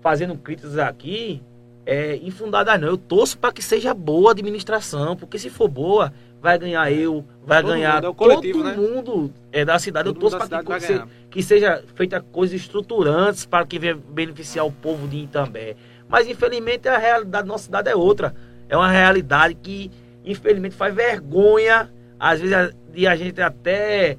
fazendo 0.00 0.36
críticas 0.36 0.78
aqui 0.78 1.42
é, 1.84 2.16
infundadas, 2.16 2.80
não. 2.80 2.88
Eu 2.88 2.96
torço 2.98 3.38
para 3.38 3.52
que 3.52 3.62
seja 3.62 3.94
boa 3.94 4.30
a 4.30 4.32
administração, 4.32 5.16
porque 5.16 5.38
se 5.38 5.48
for 5.48 5.68
boa, 5.68 6.12
vai 6.42 6.58
ganhar 6.58 6.90
eu, 6.90 7.24
vai 7.44 7.62
Todo 7.62 7.72
ganhar 7.72 7.94
mundo, 7.94 8.06
é 8.06 8.08
o 8.08 8.14
coletivo, 8.14 8.58
todo 8.58 8.68
né? 8.68 8.76
mundo 8.76 9.32
é 9.52 9.64
da 9.64 9.78
cidade. 9.78 10.06
Todo 10.08 10.16
eu 10.16 10.20
torço 10.20 10.36
para 10.36 10.62
que, 10.62 10.80
se- 10.80 11.02
que 11.30 11.42
seja 11.42 11.82
feita 11.94 12.20
coisas 12.20 12.60
estruturantes 12.60 13.46
para 13.46 13.64
que 13.64 13.78
venha 13.78 13.94
beneficiar 13.96 14.66
o 14.66 14.72
povo 14.72 15.06
de 15.06 15.18
Itambé. 15.18 15.76
Mas 16.08 16.28
infelizmente 16.28 16.88
a 16.88 16.98
realidade 16.98 17.46
da 17.46 17.52
nossa 17.52 17.64
cidade 17.64 17.88
é 17.88 17.96
outra. 17.96 18.34
É 18.68 18.76
uma 18.76 18.90
realidade 18.90 19.54
que 19.54 19.90
infelizmente 20.24 20.74
faz 20.74 20.92
vergonha, 20.94 21.92
às 22.18 22.40
vezes, 22.40 22.74
de 22.92 23.06
a 23.06 23.14
gente 23.14 23.40
até 23.40 24.18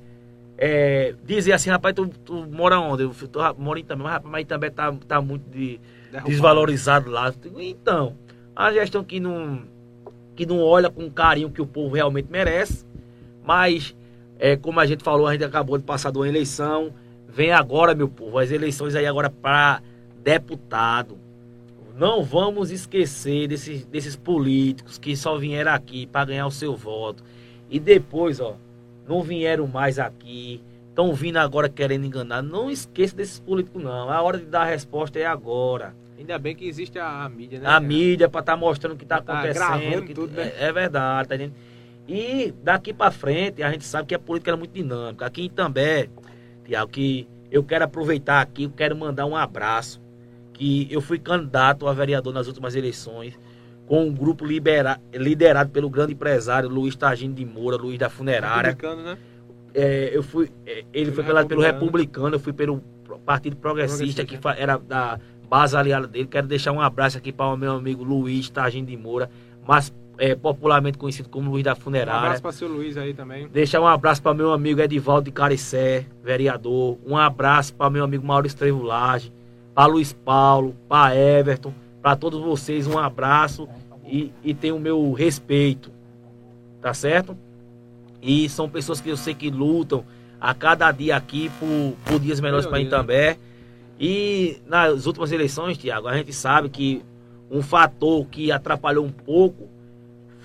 é, 0.57 1.13
dizer 1.23 1.53
assim, 1.53 1.69
rapaz, 1.69 1.93
tu, 1.93 2.07
tu 2.07 2.47
mora 2.51 2.79
onde? 2.79 3.03
Eu 3.03 3.13
tô, 3.27 3.39
moro 3.55 3.77
em 3.77 3.83
Itambé, 3.83 4.03
mas, 4.03 4.13
rapaz, 4.13 4.31
mas 4.31 4.41
Itambé 4.41 4.69
tá, 4.71 4.91
tá 5.07 5.21
muito 5.21 5.47
de, 5.49 5.79
desvalorizado 6.25 7.11
lá. 7.11 7.31
Então, 7.57 8.15
a 8.55 8.73
gestão 8.73 9.03
que 9.03 9.19
não, 9.19 9.61
que 10.35 10.45
não 10.45 10.59
olha 10.59 10.89
com 10.89 11.05
o 11.05 11.11
carinho 11.11 11.51
que 11.51 11.61
o 11.61 11.67
povo 11.67 11.95
realmente 11.95 12.27
merece, 12.31 12.85
mas, 13.45 13.95
é, 14.39 14.57
como 14.57 14.79
a 14.79 14.85
gente 14.85 15.03
falou, 15.03 15.27
a 15.27 15.33
gente 15.33 15.45
acabou 15.45 15.77
de 15.77 15.83
passar 15.83 16.11
de 16.11 16.17
uma 16.17 16.27
eleição, 16.27 16.91
vem 17.27 17.51
agora, 17.51 17.93
meu 17.93 18.09
povo, 18.09 18.39
as 18.39 18.49
eleições 18.49 18.95
aí 18.95 19.05
agora 19.05 19.29
para 19.29 19.81
deputado. 20.23 21.19
Não 21.95 22.23
vamos 22.23 22.71
esquecer 22.71 23.47
desses, 23.47 23.85
desses 23.85 24.15
políticos 24.15 24.97
que 24.97 25.15
só 25.15 25.37
vieram 25.37 25.71
aqui 25.71 26.05
para 26.05 26.25
ganhar 26.25 26.45
o 26.45 26.51
seu 26.51 26.75
voto. 26.75 27.23
E 27.69 27.79
depois, 27.79 28.39
ó, 28.39 28.55
não 29.07 29.21
vieram 29.21 29.67
mais 29.67 29.97
aqui. 29.99 30.61
Estão 30.89 31.13
vindo 31.13 31.37
agora 31.37 31.69
querendo 31.69 32.05
enganar. 32.05 32.41
Não 32.41 32.69
esqueça 32.71 33.15
desses 33.15 33.39
políticos, 33.39 33.81
não. 33.83 34.09
A 34.09 34.21
hora 34.21 34.37
de 34.39 34.45
dar 34.45 34.61
a 34.61 34.65
resposta 34.65 35.19
é 35.19 35.25
agora. 35.25 35.95
Ainda 36.17 36.39
bem 36.39 36.55
que 36.55 36.67
existe 36.67 36.97
a, 36.97 37.29
mídia, 37.29 37.59
né? 37.59 37.67
A 37.69 37.79
mídia 37.79 38.27
para 38.27 38.39
estar 38.39 38.57
mostrando 38.57 38.93
o 38.93 38.97
que 38.97 39.03
está 39.03 39.21
Tá 39.21 39.33
acontecendo. 39.33 39.67
gravando 39.79 40.03
que- 40.07 40.13
tudo, 40.15 40.31
né? 40.33 40.51
é, 40.59 40.65
é 40.65 40.71
verdade, 40.73 41.29
tá 41.29 41.35
entendendo? 41.35 41.55
E 42.07 42.53
daqui 42.63 42.91
para 42.93 43.11
frente, 43.11 43.61
a 43.61 43.71
gente 43.71 43.83
sabe 43.83 44.07
que 44.07 44.15
a 44.15 44.19
política 44.19 44.51
é 44.51 44.55
muito 44.55 44.71
dinâmica. 44.73 45.25
Aqui 45.27 45.43
em 45.45 45.49
També, 45.49 46.09
Tiago, 46.65 46.89
que 46.91 47.27
eu 47.51 47.63
quero 47.63 47.85
aproveitar 47.85 48.41
aqui, 48.41 48.63
eu 48.63 48.71
quero 48.71 48.95
mandar 48.95 49.25
um 49.27 49.35
abraço. 49.35 50.01
Que 50.53 50.87
eu 50.89 51.01
fui 51.01 51.19
candidato 51.19 51.87
a 51.87 51.93
vereador 51.93 52.33
nas 52.33 52.47
últimas 52.47 52.75
eleições, 52.75 53.37
com 53.87 54.05
um 54.05 54.13
grupo 54.13 54.45
libera- 54.45 54.99
liderado 55.13 55.71
pelo 55.71 55.89
grande 55.89 56.13
empresário 56.13 56.69
Luiz 56.69 56.95
Tagino 56.95 57.33
de 57.33 57.43
Moura, 57.45 57.75
Luiz 57.77 57.97
da 57.97 58.09
Funerária. 58.09 58.69
Republicano, 58.71 59.01
né? 59.03 59.17
É, 59.73 60.11
eu 60.13 60.21
fui, 60.21 60.49
é, 60.65 60.83
ele 60.93 61.11
foi 61.11 61.23
Pelo 61.23 61.35
candidato 61.35 61.47
pelo 61.47 61.61
Republicano. 61.61 62.35
Eu 62.35 62.39
fui 62.39 62.53
pelo 62.53 62.81
Partido 63.25 63.55
Progressista, 63.55 63.97
Progressista. 64.23 64.25
que 64.25 64.37
fa- 64.37 64.55
era 64.55 64.77
da 64.77 65.19
base 65.49 65.75
aliada 65.77 66.05
dele. 66.07 66.27
Quero 66.27 66.45
deixar 66.47 66.71
um 66.73 66.81
abraço 66.81 67.17
aqui 67.17 67.31
para 67.31 67.45
o 67.47 67.57
meu 67.57 67.71
amigo 67.73 68.03
Luiz 68.03 68.49
Tagino 68.49 68.85
de 68.87 68.97
Moura. 68.97 69.29
Mas 69.67 69.93
é, 70.17 70.33
popularmente 70.35 70.97
conhecido 70.97 71.29
como 71.29 71.51
Luiz 71.51 71.63
da 71.63 71.73
Um 71.73 71.75
Funerária. 71.75 72.19
abraço 72.21 72.41
para 72.41 72.51
seu 72.51 72.67
Luiz 72.67 72.97
aí 72.97 73.13
também. 73.13 73.47
Deixar 73.49 73.79
um 73.79 73.85
abraço 73.87 74.21
para 74.21 74.33
meu 74.33 74.51
amigo 74.51 74.81
Edivaldo 74.81 75.25
de 75.25 75.31
Caricé, 75.31 76.05
vereador. 76.23 76.97
Um 77.05 77.15
abraço 77.15 77.73
para 77.75 77.89
meu 77.89 78.03
amigo 78.03 78.25
Maurício 78.25 78.57
Trevulage, 78.57 79.31
para 79.75 79.85
Luiz 79.85 80.11
Paulo, 80.13 80.75
para 80.89 81.15
Everton, 81.15 81.71
para 82.07 82.15
todos 82.15 82.39
vocês 82.39 82.87
um 82.87 82.97
abraço 82.97 83.67
e, 84.05 84.31
e 84.41 84.53
tenho 84.53 84.77
o 84.77 84.79
meu 84.79 85.11
respeito, 85.11 85.91
tá 86.81 86.93
certo? 86.93 87.37
E 88.21 88.47
são 88.47 88.69
pessoas 88.69 89.01
que 89.01 89.09
eu 89.09 89.17
sei 89.17 89.33
que 89.33 89.49
lutam 89.51 90.05
a 90.39 90.53
cada 90.53 90.89
dia 90.93 91.17
aqui 91.17 91.51
por, 91.59 91.95
por 92.05 92.17
dias 92.17 92.39
melhores 92.39 92.65
para 92.65 92.79
Itambé. 92.79 93.37
E 93.99 94.55
nas 94.65 95.05
últimas 95.05 95.33
eleições, 95.33 95.77
Tiago, 95.77 96.07
a 96.07 96.15
gente 96.15 96.31
sabe 96.31 96.69
que 96.69 97.03
um 97.51 97.61
fator 97.61 98.25
que 98.27 98.53
atrapalhou 98.53 99.03
um 99.03 99.11
pouco 99.11 99.67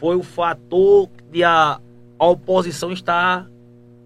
foi 0.01 0.17
o 0.17 0.23
fator 0.25 1.09
de 1.31 1.45
a, 1.45 1.81
a 2.19 2.27
oposição 2.27 2.91
estar 2.91 3.49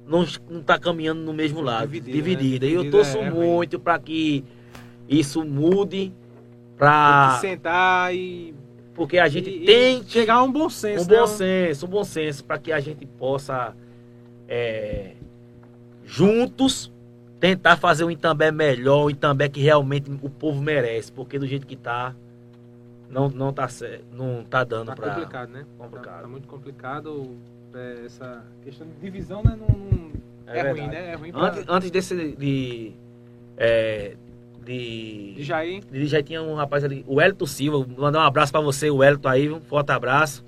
não 0.07 0.25
está 0.25 0.79
caminhando 0.79 1.23
no 1.23 1.33
mesmo 1.33 1.63
lado, 1.63 1.89
Dividida, 1.89 2.13
dividida. 2.13 2.67
né? 2.67 2.73
E 2.73 2.75
eu 2.75 2.83
Dividida 2.83 3.03
torço 3.03 3.17
é 3.17 3.31
ruim. 3.31 3.47
muito 3.47 3.81
para 3.81 3.99
que 3.99 4.45
isso 5.09 5.43
mude, 5.43 6.13
Para 6.79 7.39
sentar 7.41 8.15
e, 8.15 8.55
porque 8.95 9.19
a 9.19 9.29
gente 9.29 9.49
e- 9.51 9.63
e 9.63 9.67
tem 9.67 10.03
que 10.05 10.11
chegar 10.11 10.35
a 10.35 10.43
um 10.43 10.53
bom 10.53 10.69
senso. 10.69 11.05
um 11.05 11.09
né? 11.11 11.19
bom 11.21 11.27
senso, 11.27 11.87
um 11.87 11.89
bom 11.89 12.05
senso 12.05 12.45
para 12.45 12.59
que 12.59 12.71
a 12.73 12.81
gente 12.81 13.07
possa 13.07 13.75
é, 14.49 15.13
juntos 16.05 16.93
tentar 17.41 17.77
fazer 17.77 18.05
um 18.05 18.11
Itambé 18.11 18.51
melhor, 18.51 19.07
um 19.07 19.11
Itambé 19.11 19.49
que 19.49 19.61
realmente 19.61 20.11
o 20.23 20.31
povo 20.31 20.61
merece, 20.63 21.11
porque 21.13 21.39
do 21.39 21.47
jeito 21.47 21.67
que 21.67 21.77
tá 21.77 22.15
não 23.11 23.29
não 23.29 23.53
tá 23.53 23.69
cer- 23.69 24.03
não 24.13 24.43
tá 24.45 24.65
dando 24.65 24.89
Tá 24.89 24.97
para 24.97 25.15
complicado, 25.15 25.51
né? 25.51 25.65
complicado. 25.79 26.15
Tá, 26.17 26.23
tá 26.23 26.29
muito 26.29 26.49
complicado 26.49 27.37
é, 27.75 28.03
essa 28.07 28.43
questão 28.65 28.87
de 28.87 28.95
divisão, 29.01 29.43
né? 29.43 29.57
Não, 29.59 29.69
não- 29.79 30.11
é, 30.47 30.63
ruim, 30.63 30.75
verdade. 30.75 30.89
né? 30.91 31.13
É 31.13 31.15
ruim 31.17 31.33
pra... 31.33 31.43
Antes, 31.49 31.65
antes 31.69 31.91
desse 31.91 32.33
de 32.37 32.93
é, 33.57 34.17
de 34.67 35.35
De 35.35 35.45
Jair, 35.45 35.85
de 35.85 36.07
já 36.07 36.23
tinha 36.23 36.43
um 36.43 36.55
rapaz 36.55 36.85
ali, 36.85 37.05
o 37.07 37.21
Elton 37.21 37.47
Silva, 37.47 37.79
vou 37.79 38.05
mandar 38.05 38.19
um 38.19 38.23
abraço 38.23 38.53
para 38.53 38.61
você, 38.61 38.91
o 38.91 39.03
Elton 39.03 39.29
aí, 39.29 39.51
um 39.51 39.61
forte 39.61 39.93
abraço. 39.93 40.45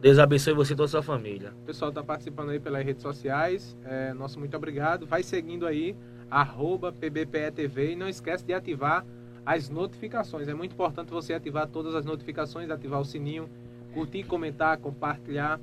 Deus 0.00 0.18
abençoe 0.18 0.54
você 0.54 0.72
e 0.72 0.76
toda 0.76 0.86
a 0.86 0.88
sua 0.88 1.02
família. 1.02 1.52
o 1.62 1.66
pessoal 1.66 1.92
tá 1.92 2.02
participando 2.02 2.48
aí 2.50 2.58
pelas 2.58 2.82
redes 2.82 3.02
sociais. 3.02 3.76
É, 3.84 4.14
nosso 4.14 4.38
muito 4.38 4.56
obrigado. 4.56 5.06
Vai 5.06 5.22
seguindo 5.22 5.66
aí, 5.66 5.94
arroba 6.30 6.90
PBPETV 6.90 7.92
e 7.92 7.96
não 7.96 8.08
esquece 8.08 8.42
de 8.42 8.54
ativar 8.54 9.04
as 9.44 9.68
notificações. 9.68 10.48
É 10.48 10.54
muito 10.54 10.72
importante 10.72 11.10
você 11.10 11.34
ativar 11.34 11.66
todas 11.68 11.94
as 11.94 12.06
notificações, 12.06 12.70
ativar 12.70 12.98
o 12.98 13.04
sininho, 13.04 13.46
curtir, 13.92 14.24
comentar, 14.24 14.78
compartilhar 14.78 15.60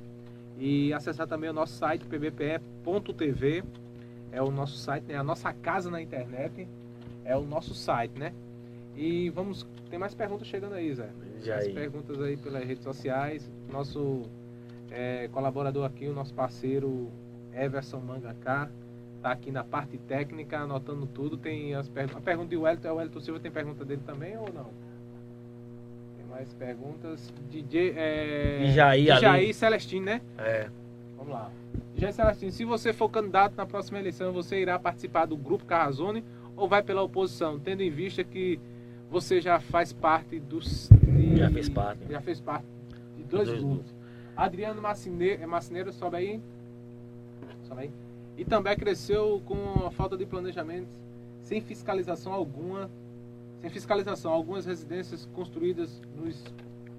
e 0.56 0.92
acessar 0.92 1.26
também 1.26 1.50
o 1.50 1.52
nosso 1.52 1.72
site 1.72 2.04
pbpe.tv. 2.04 3.64
É 4.30 4.40
o 4.40 4.52
nosso 4.52 4.76
site, 4.76 5.04
né? 5.04 5.16
A 5.16 5.24
nossa 5.24 5.52
casa 5.52 5.90
na 5.90 6.00
internet 6.00 6.68
é 7.28 7.36
o 7.36 7.42
nosso 7.42 7.74
site, 7.74 8.18
né? 8.18 8.32
E 8.96 9.28
vamos, 9.30 9.64
tem 9.90 9.98
mais 9.98 10.14
perguntas 10.14 10.48
chegando 10.48 10.74
aí, 10.74 10.92
Zé. 10.92 11.08
Já 11.44 11.56
aí. 11.56 11.72
perguntas 11.72 12.20
aí 12.20 12.36
pelas 12.36 12.64
redes 12.64 12.82
sociais. 12.82 13.48
Nosso 13.70 14.22
é, 14.90 15.28
colaborador 15.30 15.84
aqui, 15.84 16.08
o 16.08 16.14
nosso 16.14 16.34
parceiro 16.34 17.08
Everson 17.54 18.00
Mangaká, 18.00 18.70
tá 19.22 19.30
aqui 19.30 19.52
na 19.52 19.62
parte 19.62 19.98
técnica, 19.98 20.60
anotando 20.60 21.06
tudo. 21.06 21.36
Tem 21.36 21.74
as 21.74 21.86
perguntas. 21.86 22.16
A 22.16 22.24
pergunta 22.24 22.48
de 22.48 22.56
Wellington, 22.56 22.88
é 22.88 22.92
o 22.92 22.96
Wellington 22.96 23.20
Silva 23.20 23.38
tem 23.38 23.52
pergunta 23.52 23.84
dele 23.84 24.02
também 24.06 24.36
ou 24.36 24.50
não? 24.52 24.70
Tem 26.16 26.26
mais 26.30 26.52
perguntas. 26.54 27.32
DJ, 27.50 27.92
é, 27.94 28.72
Jair 28.74 29.12
ali. 29.12 29.20
Jair 29.20 29.54
Celestino, 29.54 30.06
né? 30.06 30.22
É. 30.38 30.68
Vamos 31.16 31.32
lá. 31.34 31.50
Jair 31.94 32.14
Celestino, 32.14 32.50
se 32.50 32.64
você 32.64 32.92
for 32.92 33.10
candidato 33.10 33.54
na 33.54 33.66
próxima 33.66 33.98
eleição, 33.98 34.32
você 34.32 34.60
irá 34.60 34.78
participar 34.78 35.26
do 35.26 35.36
Grupo 35.36 35.66
Carrazone 35.66 36.24
ou 36.58 36.68
vai 36.68 36.82
pela 36.82 37.02
oposição, 37.02 37.58
tendo 37.58 37.82
em 37.82 37.90
vista 37.90 38.22
que 38.24 38.58
você 39.10 39.40
já 39.40 39.58
faz 39.60 39.92
parte 39.92 40.38
dos. 40.40 40.88
de- 40.90 41.36
Já 41.38 41.50
fez 41.50 41.68
parte. 41.68 42.00
Já 42.10 42.20
fez 42.20 42.40
parte 42.40 42.66
de 43.16 43.22
dois, 43.24 43.48
Dois 43.48 43.62
grupos. 43.62 43.94
Adriano 44.36 44.82
Macineiro, 44.82 45.42
é 45.42 45.46
Macineiro, 45.46 45.92
sobe 45.92 46.16
aí. 46.16 46.40
Sobe 47.64 47.82
aí. 47.82 47.90
E 48.36 48.44
também 48.44 48.76
cresceu 48.76 49.40
com 49.46 49.86
a 49.86 49.90
falta 49.90 50.16
de 50.16 50.24
planejamento, 50.26 50.88
sem 51.42 51.60
fiscalização 51.60 52.32
alguma. 52.32 52.90
Sem 53.60 53.70
fiscalização, 53.70 54.30
algumas 54.32 54.64
residências 54.66 55.28
construídas 55.34 56.00
nos 56.16 56.44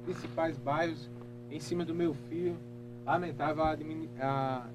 principais 0.04 0.58
bairros 0.58 1.10
em 1.50 1.60
cima 1.60 1.86
do 1.86 1.96
meu 1.96 2.14
filho. 2.14 2.58
Lamentável, 3.06 3.64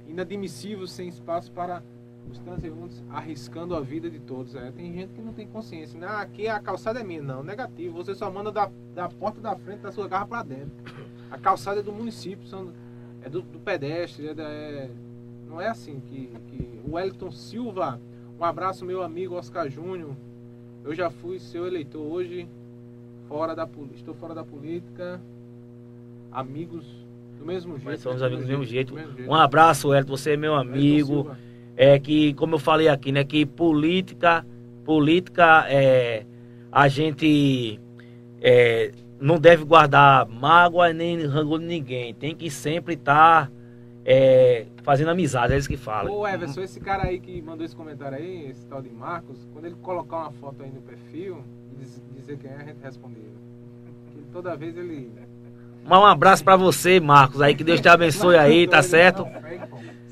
inadmissível, 0.08 0.86
sem 0.86 1.08
espaço 1.08 1.52
para 1.52 1.82
os 2.30 2.38
transeuntes, 2.38 3.02
arriscando 3.10 3.74
a 3.74 3.80
vida 3.80 4.10
de 4.10 4.18
todos. 4.18 4.54
É, 4.54 4.70
tem 4.72 4.92
gente 4.92 5.12
que 5.12 5.20
não 5.22 5.32
tem 5.32 5.46
consciência. 5.46 5.98
Né? 5.98 6.06
Ah, 6.08 6.20
aqui 6.20 6.48
a 6.48 6.58
calçada 6.58 7.00
é 7.00 7.04
minha. 7.04 7.22
Não, 7.22 7.42
negativo. 7.42 7.94
Você 7.96 8.14
só 8.14 8.30
manda 8.30 8.50
da, 8.50 8.70
da 8.94 9.08
porta 9.08 9.40
da 9.40 9.54
frente 9.56 9.80
da 9.80 9.92
sua 9.92 10.08
garra 10.08 10.26
para 10.26 10.42
dentro. 10.42 10.72
A 11.30 11.38
calçada 11.38 11.80
é 11.80 11.82
do 11.82 11.92
município, 11.92 12.46
são, 12.46 12.72
é 13.22 13.28
do, 13.28 13.42
do 13.42 13.58
pedestre. 13.58 14.28
É 14.28 14.34
da- 14.34 14.48
é- 14.48 14.90
não 15.48 15.60
é 15.60 15.68
assim 15.68 16.00
que, 16.08 16.30
que. 16.48 16.80
O 16.86 16.94
Wellington 16.94 17.30
Silva, 17.30 18.00
um 18.38 18.44
abraço, 18.44 18.84
meu 18.84 19.02
amigo 19.02 19.34
Oscar 19.36 19.68
Júnior. 19.70 20.10
Eu 20.84 20.94
já 20.94 21.10
fui 21.10 21.38
seu 21.38 21.66
eleitor 21.66 22.00
hoje, 22.02 22.46
fora 23.28 23.54
da, 23.54 23.66
estou 23.94 24.14
fora 24.14 24.34
da 24.34 24.44
política. 24.44 25.20
Amigos 26.32 26.84
do 27.38 27.46
mesmo 27.46 27.72
jeito. 27.74 27.84
Mas 27.86 28.00
somos 28.00 28.22
amigos 28.22 28.44
do 28.44 28.48
mesmo 28.48 28.64
jeito. 28.64 28.94
mesmo 28.94 29.12
jeito. 29.16 29.30
Um 29.30 29.34
abraço, 29.34 29.94
Elton, 29.94 30.16
você 30.16 30.32
é 30.32 30.36
meu 30.36 30.54
amigo. 30.54 31.30
É 31.76 31.98
que, 31.98 32.34
como 32.34 32.54
eu 32.54 32.58
falei 32.58 32.88
aqui, 32.88 33.10
né, 33.12 33.24
que 33.24 33.44
política, 33.44 34.46
política 34.84 35.64
é 35.68 36.24
a 36.70 36.88
gente 36.88 37.80
é, 38.40 38.90
não 39.20 39.38
deve 39.38 39.64
guardar 39.64 40.26
mágoa 40.28 40.92
nem 40.92 41.24
rancor 41.24 41.60
de 41.60 41.66
ninguém. 41.66 42.12
Tem 42.14 42.34
que 42.34 42.50
sempre 42.50 42.94
estar 42.94 43.50
fazendo 44.82 45.10
amizade, 45.10 45.54
é 45.54 45.56
isso 45.56 45.68
que 45.68 45.76
fala. 45.76 46.10
Ô 46.10 46.26
Everson, 46.26 46.60
esse 46.60 46.78
cara 46.78 47.04
aí 47.06 47.18
que 47.18 47.40
mandou 47.40 47.64
esse 47.64 47.74
comentário 47.74 48.18
aí, 48.18 48.50
esse 48.50 48.66
tal 48.66 48.82
de 48.82 48.90
Marcos, 48.90 49.48
quando 49.52 49.64
ele 49.64 49.76
colocar 49.76 50.16
uma 50.18 50.32
foto 50.32 50.62
aí 50.62 50.70
no 50.70 50.82
perfil 50.82 51.42
e 51.72 51.76
diz- 51.76 52.02
dizer 52.14 52.36
quem 52.38 52.50
é, 52.50 52.56
a 52.56 52.64
gente 52.64 52.78
responde 52.82 53.16
ele. 53.16 53.34
Porque 54.04 54.26
toda 54.32 54.54
vez 54.56 54.76
ele. 54.76 55.10
Mas 55.86 55.98
um 55.98 56.04
abraço 56.04 56.44
pra 56.44 56.56
você, 56.56 57.00
Marcos, 57.00 57.40
aí 57.40 57.54
que 57.54 57.64
Deus 57.64 57.80
te 57.80 57.88
abençoe 57.88 58.36
aí, 58.36 58.66
tá 58.66 58.82
certo? 58.82 59.26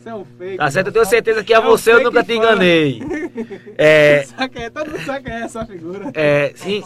Isso 0.03 0.09
é 0.09 0.14
um 0.16 0.24
fake. 0.24 0.57
Tá 0.57 0.68
certo, 0.68 0.88
eu 0.88 0.92
tenho 0.92 1.05
certeza 1.07 1.44
que 1.44 1.55
a 1.55 1.59
É 1.59 1.61
um 1.61 1.62
você 1.62 1.92
eu 1.92 2.03
nunca 2.03 2.24
te 2.24 2.32
enganei. 2.32 3.00
É, 3.78 4.24
quem 4.53 4.64
é? 4.64 4.70
Todo 4.70 4.90
mundo 4.90 5.00
sabe 5.05 5.24
quem 5.24 5.32
é 5.32 5.40
essa 5.42 5.64
figura. 5.64 6.11
é, 6.14 6.53
sim, 6.57 6.82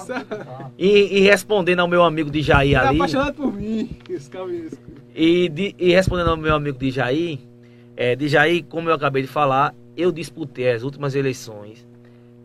e, 0.78 1.18
e 1.18 1.20
respondendo 1.22 1.80
ao 1.80 1.88
meu 1.88 2.02
amigo 2.04 2.30
de 2.30 2.42
Jair 2.42 2.76
é 2.76 2.80
ali. 2.86 2.96
apaixonado 2.96 3.34
por 3.34 3.52
mim. 3.52 3.90
Esse- 4.08 4.30
E, 5.14 5.48
de- 5.48 5.74
e 5.78 5.92
respondendo 5.92 6.28
ao 6.30 6.36
meu 6.36 6.54
amigo 6.54 6.78
de 6.78 6.90
Jair, 6.90 7.38
é, 7.96 8.14
de 8.14 8.28
Jair, 8.28 8.64
como 8.68 8.88
eu 8.90 8.94
acabei 8.94 9.22
de 9.22 9.28
falar, 9.28 9.74
eu 9.96 10.12
disputei 10.12 10.70
as 10.72 10.82
últimas 10.82 11.14
eleições 11.14 11.86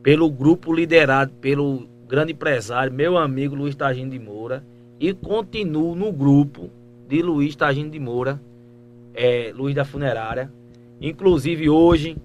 pelo 0.02 0.30
grupo 0.30 0.74
liderado 0.74 1.32
pelo 1.42 1.86
grande 2.08 2.32
empresário, 2.32 2.92
meu 2.94 3.18
amigo 3.18 3.56
Luiz 3.56 3.76
Tagino 3.76 4.10
de 4.12 4.20
Moura, 4.20 4.64
e 5.00 5.14
continuo 5.14 5.96
no 5.96 6.12
grupo 6.12 6.70
de 7.08 7.22
Luiz 7.22 7.56
Tagino 7.56 7.90
de 7.90 8.00
Moura, 8.00 8.42
é, 9.14 9.52
Luiz 9.56 9.76
da 9.76 9.84
Funerária. 9.86 10.52
Inclusive 11.02 11.68
hoje, 11.68 12.16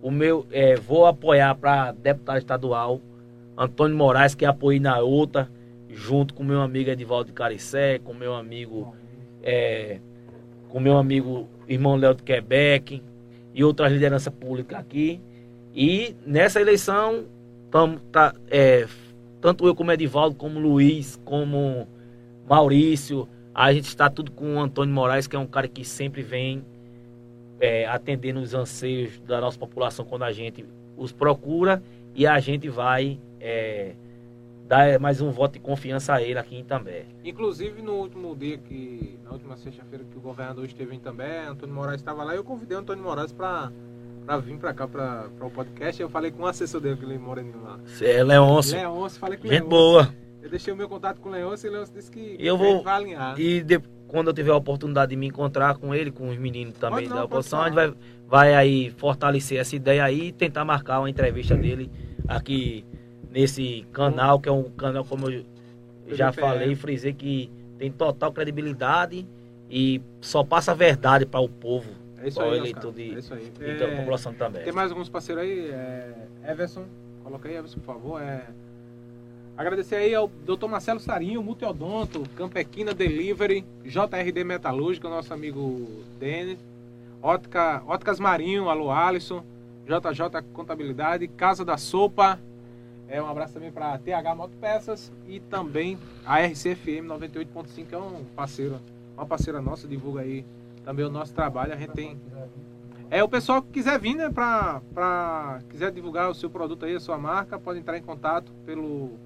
o 0.00 0.10
meu 0.10 0.46
é, 0.50 0.76
vou 0.76 1.04
apoiar 1.04 1.54
para 1.54 1.92
deputado 1.92 2.38
estadual 2.38 3.00
Antônio 3.56 3.96
Moraes, 3.96 4.34
que 4.34 4.46
apoiei 4.46 4.80
na 4.80 4.98
outra, 5.00 5.50
junto 5.90 6.32
com 6.32 6.42
meu 6.42 6.60
amigo 6.60 6.88
Edivaldo 6.88 7.32
Caricé, 7.32 7.98
com 7.98 8.14
meu 8.14 8.34
amigo 8.34 8.94
é, 9.42 9.98
com 10.68 10.80
meu 10.80 10.96
amigo 10.96 11.48
irmão 11.68 11.96
Léo 11.96 12.14
de 12.14 12.22
Quebec 12.22 13.02
e 13.54 13.64
outras 13.64 13.92
lideranças 13.92 14.32
públicas 14.32 14.78
aqui. 14.78 15.20
E 15.74 16.14
nessa 16.26 16.60
eleição, 16.60 17.26
tamo, 17.70 17.98
tá, 18.12 18.34
é, 18.48 18.86
tanto 19.40 19.66
eu 19.66 19.74
como 19.74 19.92
Edivaldo, 19.92 20.36
como 20.36 20.58
Luiz, 20.58 21.20
como 21.24 21.86
Maurício, 22.48 23.28
a 23.54 23.72
gente 23.72 23.86
está 23.86 24.08
tudo 24.08 24.30
com 24.30 24.54
o 24.54 24.60
Antônio 24.60 24.94
Moraes, 24.94 25.26
que 25.26 25.36
é 25.36 25.38
um 25.38 25.46
cara 25.46 25.66
que 25.68 25.84
sempre 25.84 26.22
vem 26.22 26.64
é, 27.60 27.86
atendendo 27.86 28.40
os 28.40 28.54
anseios 28.54 29.18
da 29.20 29.40
nossa 29.40 29.58
população 29.58 30.04
quando 30.04 30.22
a 30.22 30.32
gente 30.32 30.64
os 30.96 31.12
procura 31.12 31.82
e 32.14 32.26
a 32.26 32.38
gente 32.40 32.68
vai 32.68 33.18
é, 33.40 33.92
dar 34.66 34.98
mais 34.98 35.20
um 35.20 35.30
voto 35.30 35.52
de 35.54 35.60
confiança 35.60 36.14
a 36.14 36.22
ele 36.22 36.38
aqui 36.38 36.56
em 36.56 36.64
També. 36.64 37.06
Inclusive 37.24 37.80
no 37.82 37.92
último 37.94 38.34
dia 38.36 38.58
que. 38.58 39.18
Na 39.24 39.32
última 39.32 39.56
sexta-feira 39.56 40.04
que 40.10 40.16
o 40.16 40.20
governador 40.20 40.64
esteve 40.64 40.94
em 40.94 40.98
També, 40.98 41.46
Antônio 41.46 41.74
Moraes 41.74 42.00
estava 42.00 42.24
lá 42.24 42.34
e 42.34 42.36
eu 42.38 42.44
convidei 42.44 42.76
o 42.76 42.80
Antônio 42.80 43.02
Moraes 43.04 43.30
para 43.32 43.70
vir 44.42 44.56
para 44.58 44.72
cá, 44.74 44.88
para 44.88 45.28
o 45.40 45.50
podcast. 45.50 46.00
Eu 46.00 46.08
falei 46.08 46.30
com 46.30 46.42
o 46.42 46.46
assessor 46.46 46.80
dele, 46.80 46.94
aquele 46.94 47.18
moreninho 47.18 47.62
lá. 47.62 47.78
É, 48.00 48.22
Leôncio, 48.24 48.76
Leôncio, 48.76 49.18
falei 49.20 49.36
com 49.38 49.44
gente 49.44 49.52
Leôncio. 49.52 49.68
boa. 49.70 50.14
Eu 50.42 50.48
deixei 50.50 50.72
o 50.72 50.76
meu 50.76 50.88
contato 50.88 51.20
com 51.20 51.28
o 51.28 51.32
Leôncio 51.32 51.66
e 51.66 51.70
o 51.70 51.72
Leôncio 51.74 51.94
disse 51.94 52.10
que 52.10 52.36
Eu 52.38 52.56
que 52.58 52.64
vou- 52.64 52.82
vai 52.82 52.94
alinhar. 52.94 53.38
E 53.38 53.60
de- 53.62 53.80
quando 54.08 54.28
eu 54.28 54.34
tiver 54.34 54.50
a 54.50 54.56
oportunidade 54.56 55.10
de 55.10 55.16
me 55.16 55.26
encontrar 55.28 55.76
com 55.76 55.94
ele, 55.94 56.10
com 56.10 56.28
os 56.28 56.36
meninos 56.36 56.74
também 56.78 57.04
não, 57.06 57.14
da 57.16 57.22
pode 57.22 57.32
oposição, 57.34 57.60
a 57.60 57.64
gente 57.66 57.74
vai, 57.74 57.94
vai 58.26 58.54
aí 58.54 58.90
fortalecer 58.96 59.58
essa 59.60 59.76
ideia 59.76 60.02
aí 60.04 60.28
e 60.28 60.32
tentar 60.32 60.64
marcar 60.64 60.98
uma 61.00 61.08
entrevista 61.10 61.54
dele 61.56 61.90
aqui 62.26 62.84
nesse 63.30 63.86
canal, 63.92 64.40
que 64.40 64.48
é 64.48 64.52
um 64.52 64.64
canal, 64.70 65.04
como 65.04 65.30
eu 65.30 65.44
já 66.08 66.32
PVPE. 66.32 66.40
falei, 66.40 66.74
frisei 66.74 67.12
que 67.12 67.50
tem 67.78 67.92
total 67.92 68.32
credibilidade 68.32 69.26
e 69.70 70.00
só 70.20 70.42
passa 70.42 70.72
a 70.72 70.74
verdade 70.74 71.26
para 71.26 71.40
o 71.40 71.48
povo, 71.48 71.90
É 72.20 72.28
isso 72.28 72.40
aí, 72.40 72.56
eleitor 72.56 72.92
de, 72.92 73.14
É 73.14 73.18
isso 73.18 73.34
aí. 73.34 73.52
e 73.60 73.74
da 73.78 73.84
É, 73.86 73.96
população 73.98 74.32
também. 74.32 74.64
Tem 74.64 74.72
mais 74.72 74.90
alguns 74.90 75.08
parceiros 75.10 75.44
aí? 75.44 75.68
É, 75.68 76.14
Everson, 76.48 76.84
coloca 77.22 77.46
aí, 77.48 77.54
Everson, 77.56 77.78
por 77.80 77.86
favor. 77.86 78.22
É, 78.22 78.46
agradecer 79.58 79.96
aí 79.96 80.14
ao 80.14 80.28
Dr. 80.28 80.68
Marcelo 80.68 81.00
Sarinho, 81.00 81.42
Multiodonto, 81.42 82.22
Campequina 82.36 82.94
Delivery, 82.94 83.64
JRD 83.84 84.44
Metalúrgica, 84.44 85.08
nosso 85.08 85.34
amigo 85.34 86.04
Denis, 86.20 86.58
Ótica, 87.20 87.82
Óticas 87.84 88.20
Marinho, 88.20 88.68
alô 88.70 88.92
Alisson, 88.92 89.42
JJ 89.84 90.42
Contabilidade, 90.52 91.26
Casa 91.26 91.64
da 91.64 91.76
Sopa, 91.76 92.38
é, 93.08 93.20
um 93.20 93.26
abraço 93.26 93.54
também 93.54 93.72
para 93.72 93.98
TH 93.98 94.34
Motopeças 94.36 95.10
e 95.26 95.40
também 95.40 95.98
a 96.24 96.38
RCFM 96.38 97.08
98.5, 97.08 97.86
que 97.86 97.94
é 97.94 97.98
um 97.98 98.22
parceiro, 98.36 98.78
uma 99.16 99.26
parceira 99.26 99.60
nossa, 99.60 99.88
divulga 99.88 100.20
aí 100.20 100.44
também 100.84 101.04
o 101.04 101.10
nosso 101.10 101.34
trabalho. 101.34 101.72
A 101.72 101.76
gente 101.76 101.92
tem 101.92 102.16
é, 103.10 103.24
o 103.24 103.28
pessoal 103.28 103.60
que 103.60 103.70
quiser 103.72 103.98
vir, 103.98 104.14
né, 104.14 104.30
pra 104.30 105.60
quiser 105.68 105.90
divulgar 105.90 106.30
o 106.30 106.34
seu 106.34 106.48
produto 106.48 106.84
aí, 106.84 106.94
a 106.94 107.00
sua 107.00 107.18
marca, 107.18 107.58
pode 107.58 107.80
entrar 107.80 107.98
em 107.98 108.02
contato 108.02 108.52
pelo 108.64 109.18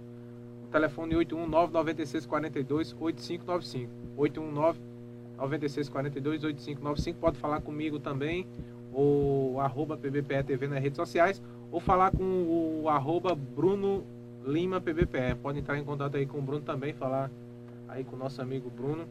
telefone 0.72 1.14
819 1.16 1.72
96 1.72 2.26
42 2.26 2.96
8595. 2.98 3.92
819 4.16 4.78
96 5.36 5.88
42 5.88 6.44
8595. 6.44 7.18
Pode 7.20 7.38
falar 7.38 7.60
comigo 7.60 7.98
também, 7.98 8.46
ou 8.92 9.60
arroba 9.60 9.96
PBPE 9.96 10.66
nas 10.68 10.82
redes 10.82 10.96
sociais, 10.96 11.42
ou 11.70 11.80
falar 11.80 12.10
com 12.10 12.24
o 12.82 12.88
arroba 12.88 13.34
Bruno 13.34 14.04
Lima 14.44 14.80
PBPE. 14.80 15.36
Pode 15.42 15.58
entrar 15.58 15.78
em 15.78 15.84
contato 15.84 16.16
aí 16.16 16.26
com 16.26 16.38
o 16.38 16.42
Bruno 16.42 16.62
também, 16.62 16.92
falar 16.92 17.30
aí 17.88 18.02
com 18.04 18.16
o 18.16 18.18
nosso 18.18 18.40
amigo 18.40 18.70
Bruno. 18.70 19.06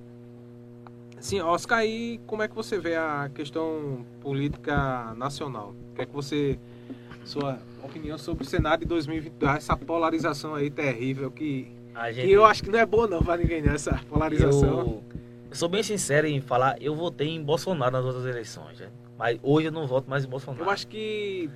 Sim, 1.20 1.40
Oscar, 1.42 1.80
aí 1.80 2.20
como 2.26 2.42
é 2.42 2.48
que 2.48 2.56
você 2.56 2.80
vê 2.80 2.96
a 2.96 3.30
questão 3.34 4.04
política 4.22 5.14
nacional? 5.16 5.76
O 5.92 5.96
que 5.96 6.02
é 6.02 6.06
que 6.06 6.14
você, 6.14 6.58
sua 7.24 7.60
opinião 7.86 8.18
sobre 8.18 8.44
o 8.44 8.48
Senado 8.48 8.82
de 8.82 8.86
2022, 8.86 9.56
essa 9.58 9.76
polarização 9.78 10.56
aí 10.56 10.70
terrível 10.70 11.30
que, 11.32 11.72
A 11.94 12.08
que 12.08 12.14
gente- 12.14 12.30
eu 12.32 12.46
acho 12.46 12.64
que 12.64 12.70
não 12.70 12.80
é 12.80 12.86
boa 12.86 13.08
não 13.08 13.22
pra 13.22 13.38
ninguém, 13.38 13.62
né, 13.62 13.74
essa 13.76 14.00
polarização. 14.10 14.80
Eu, 14.80 15.04
eu 15.50 15.56
sou 15.56 15.68
bem 15.70 15.84
sincero 15.84 16.28
em 16.28 16.40
falar, 16.42 16.82
eu 16.82 16.96
votei 16.96 17.28
em 17.30 17.44
Bolsonaro 17.44 17.92
nas 17.92 18.06
outras 18.06 18.26
eleições, 18.26 18.80
né? 18.80 18.90
mas 19.18 19.38
hoje 19.44 19.68
eu 19.68 19.72
não 19.72 19.86
voto 19.86 20.10
mais 20.10 20.26
em 20.26 20.28
Bolsonaro. 20.28 20.64
Eu 20.64 20.70
acho 20.70 20.88
que 20.88 21.50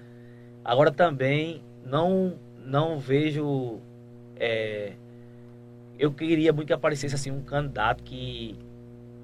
Agora 0.63 0.91
também 0.91 1.61
não 1.85 2.33
não 2.65 2.97
vejo. 2.99 3.79
é, 4.35 4.93
eu 5.99 6.11
queria 6.11 6.51
muito 6.51 6.67
que 6.67 6.73
aparecesse 6.73 7.13
assim 7.15 7.29
um 7.31 7.41
candidato 7.41 8.03
que 8.03 8.55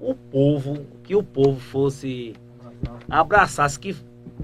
o 0.00 0.14
povo, 0.14 0.86
que 1.02 1.14
o 1.16 1.22
povo 1.22 1.58
fosse 1.60 2.34
abraçasse, 3.10 3.78
que 3.78 3.94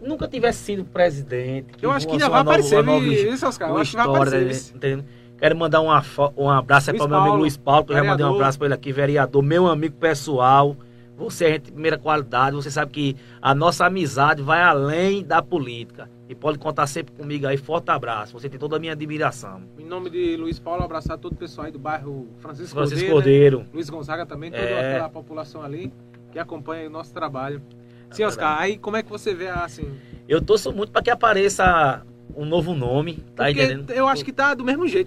nunca 0.03 0.27
tivesse 0.29 0.59
sido 0.65 0.85
presidente. 0.85 1.67
eu 1.83 1.91
acho 1.91 2.07
que 2.07 2.13
ainda 2.13 2.29
vai 2.29 2.41
aparecer, 2.41 2.85
isso, 3.33 3.47
Oscar, 3.47 3.71
eu 3.71 3.77
acho 3.79 3.91
que 3.93 3.97
vai 3.97 4.07
aparecer. 4.07 4.73
né? 4.73 4.77
Entendeu? 4.77 5.05
Quero 5.39 5.57
mandar 5.57 6.03
fo- 6.03 6.33
um 6.37 6.51
abraço 6.51 6.93
para 6.93 7.05
o 7.05 7.09
meu 7.09 7.19
amigo 7.19 7.37
Luiz 7.37 7.57
Paulo, 7.57 7.85
que 7.85 7.93
eu 7.93 7.97
já 7.97 8.05
mandei 8.05 8.27
um 8.27 8.35
abraço 8.35 8.59
para 8.59 8.67
ele 8.67 8.75
aqui, 8.75 8.93
vereador, 8.93 9.43
meu 9.43 9.67
amigo 9.69 9.95
pessoal. 9.97 10.77
Você 11.17 11.47
é 11.47 11.49
gente 11.55 11.65
de 11.67 11.73
primeira 11.73 11.99
qualidade, 11.99 12.55
você 12.55 12.71
sabe 12.71 12.93
que 12.93 13.17
a 13.43 13.53
nossa 13.53 13.85
amizade 13.87 14.41
vai 14.41 14.63
além 14.63 15.25
da 15.25 15.43
política. 15.43 16.09
E 16.29 16.35
pode 16.35 16.59
contar 16.59 16.87
sempre 16.87 17.13
comigo 17.15 17.47
aí. 17.47 17.57
Forte 17.57 17.91
abraço. 17.91 18.35
Você 18.39 18.49
tem 18.49 18.59
toda 18.59 18.77
a 18.77 18.79
minha 18.79 18.93
admiração. 18.93 19.63
Em 19.79 19.85
nome 19.85 20.11
de 20.11 20.37
Luiz 20.37 20.59
Paulo, 20.61 20.85
abraçar 20.85 21.19
todo 21.19 21.33
o 21.33 21.37
pessoal 21.37 21.67
aí 21.67 21.73
do 21.73 21.79
bairro 21.79 22.29
Francisco, 22.39 22.75
Francisco 22.77 23.11
Cordeiro, 23.11 23.59
né? 23.59 23.65
Cordeiro. 23.65 23.67
Luiz 23.75 23.91
Gonzaga 23.91 24.27
também, 24.27 24.51
toda 24.51 24.63
É. 24.63 24.91
aquela 24.93 25.09
população 25.09 25.63
ali 25.63 25.93
que 26.31 26.39
acompanha 26.39 26.87
o 26.87 26.91
nosso 26.91 27.13
trabalho. 27.15 27.63
Sim, 28.11 28.23
É 28.23 28.27
Oscar, 28.27 28.49
verdade. 28.49 28.73
aí 28.73 28.79
como 28.79 28.97
é 28.97 29.03
que 29.03 29.11
você 29.11 29.35
vê 29.35 29.49
assim? 29.49 29.89
Eu 30.29 30.41
torço 30.43 30.73
muito 30.73 30.93
para 30.93 31.03
que 31.03 31.11
apareça 31.11 32.03
um 32.37 32.45
novo 32.45 32.75
nome, 32.75 33.15
tá 33.35 33.45
Porque 33.47 33.63
entendendo? 33.63 33.91
eu 33.91 34.07
acho 34.07 34.25
que 34.25 34.33
tá 34.33 34.55
do 34.55 34.65
mesmo 34.65 34.87
jeito. 34.87 35.07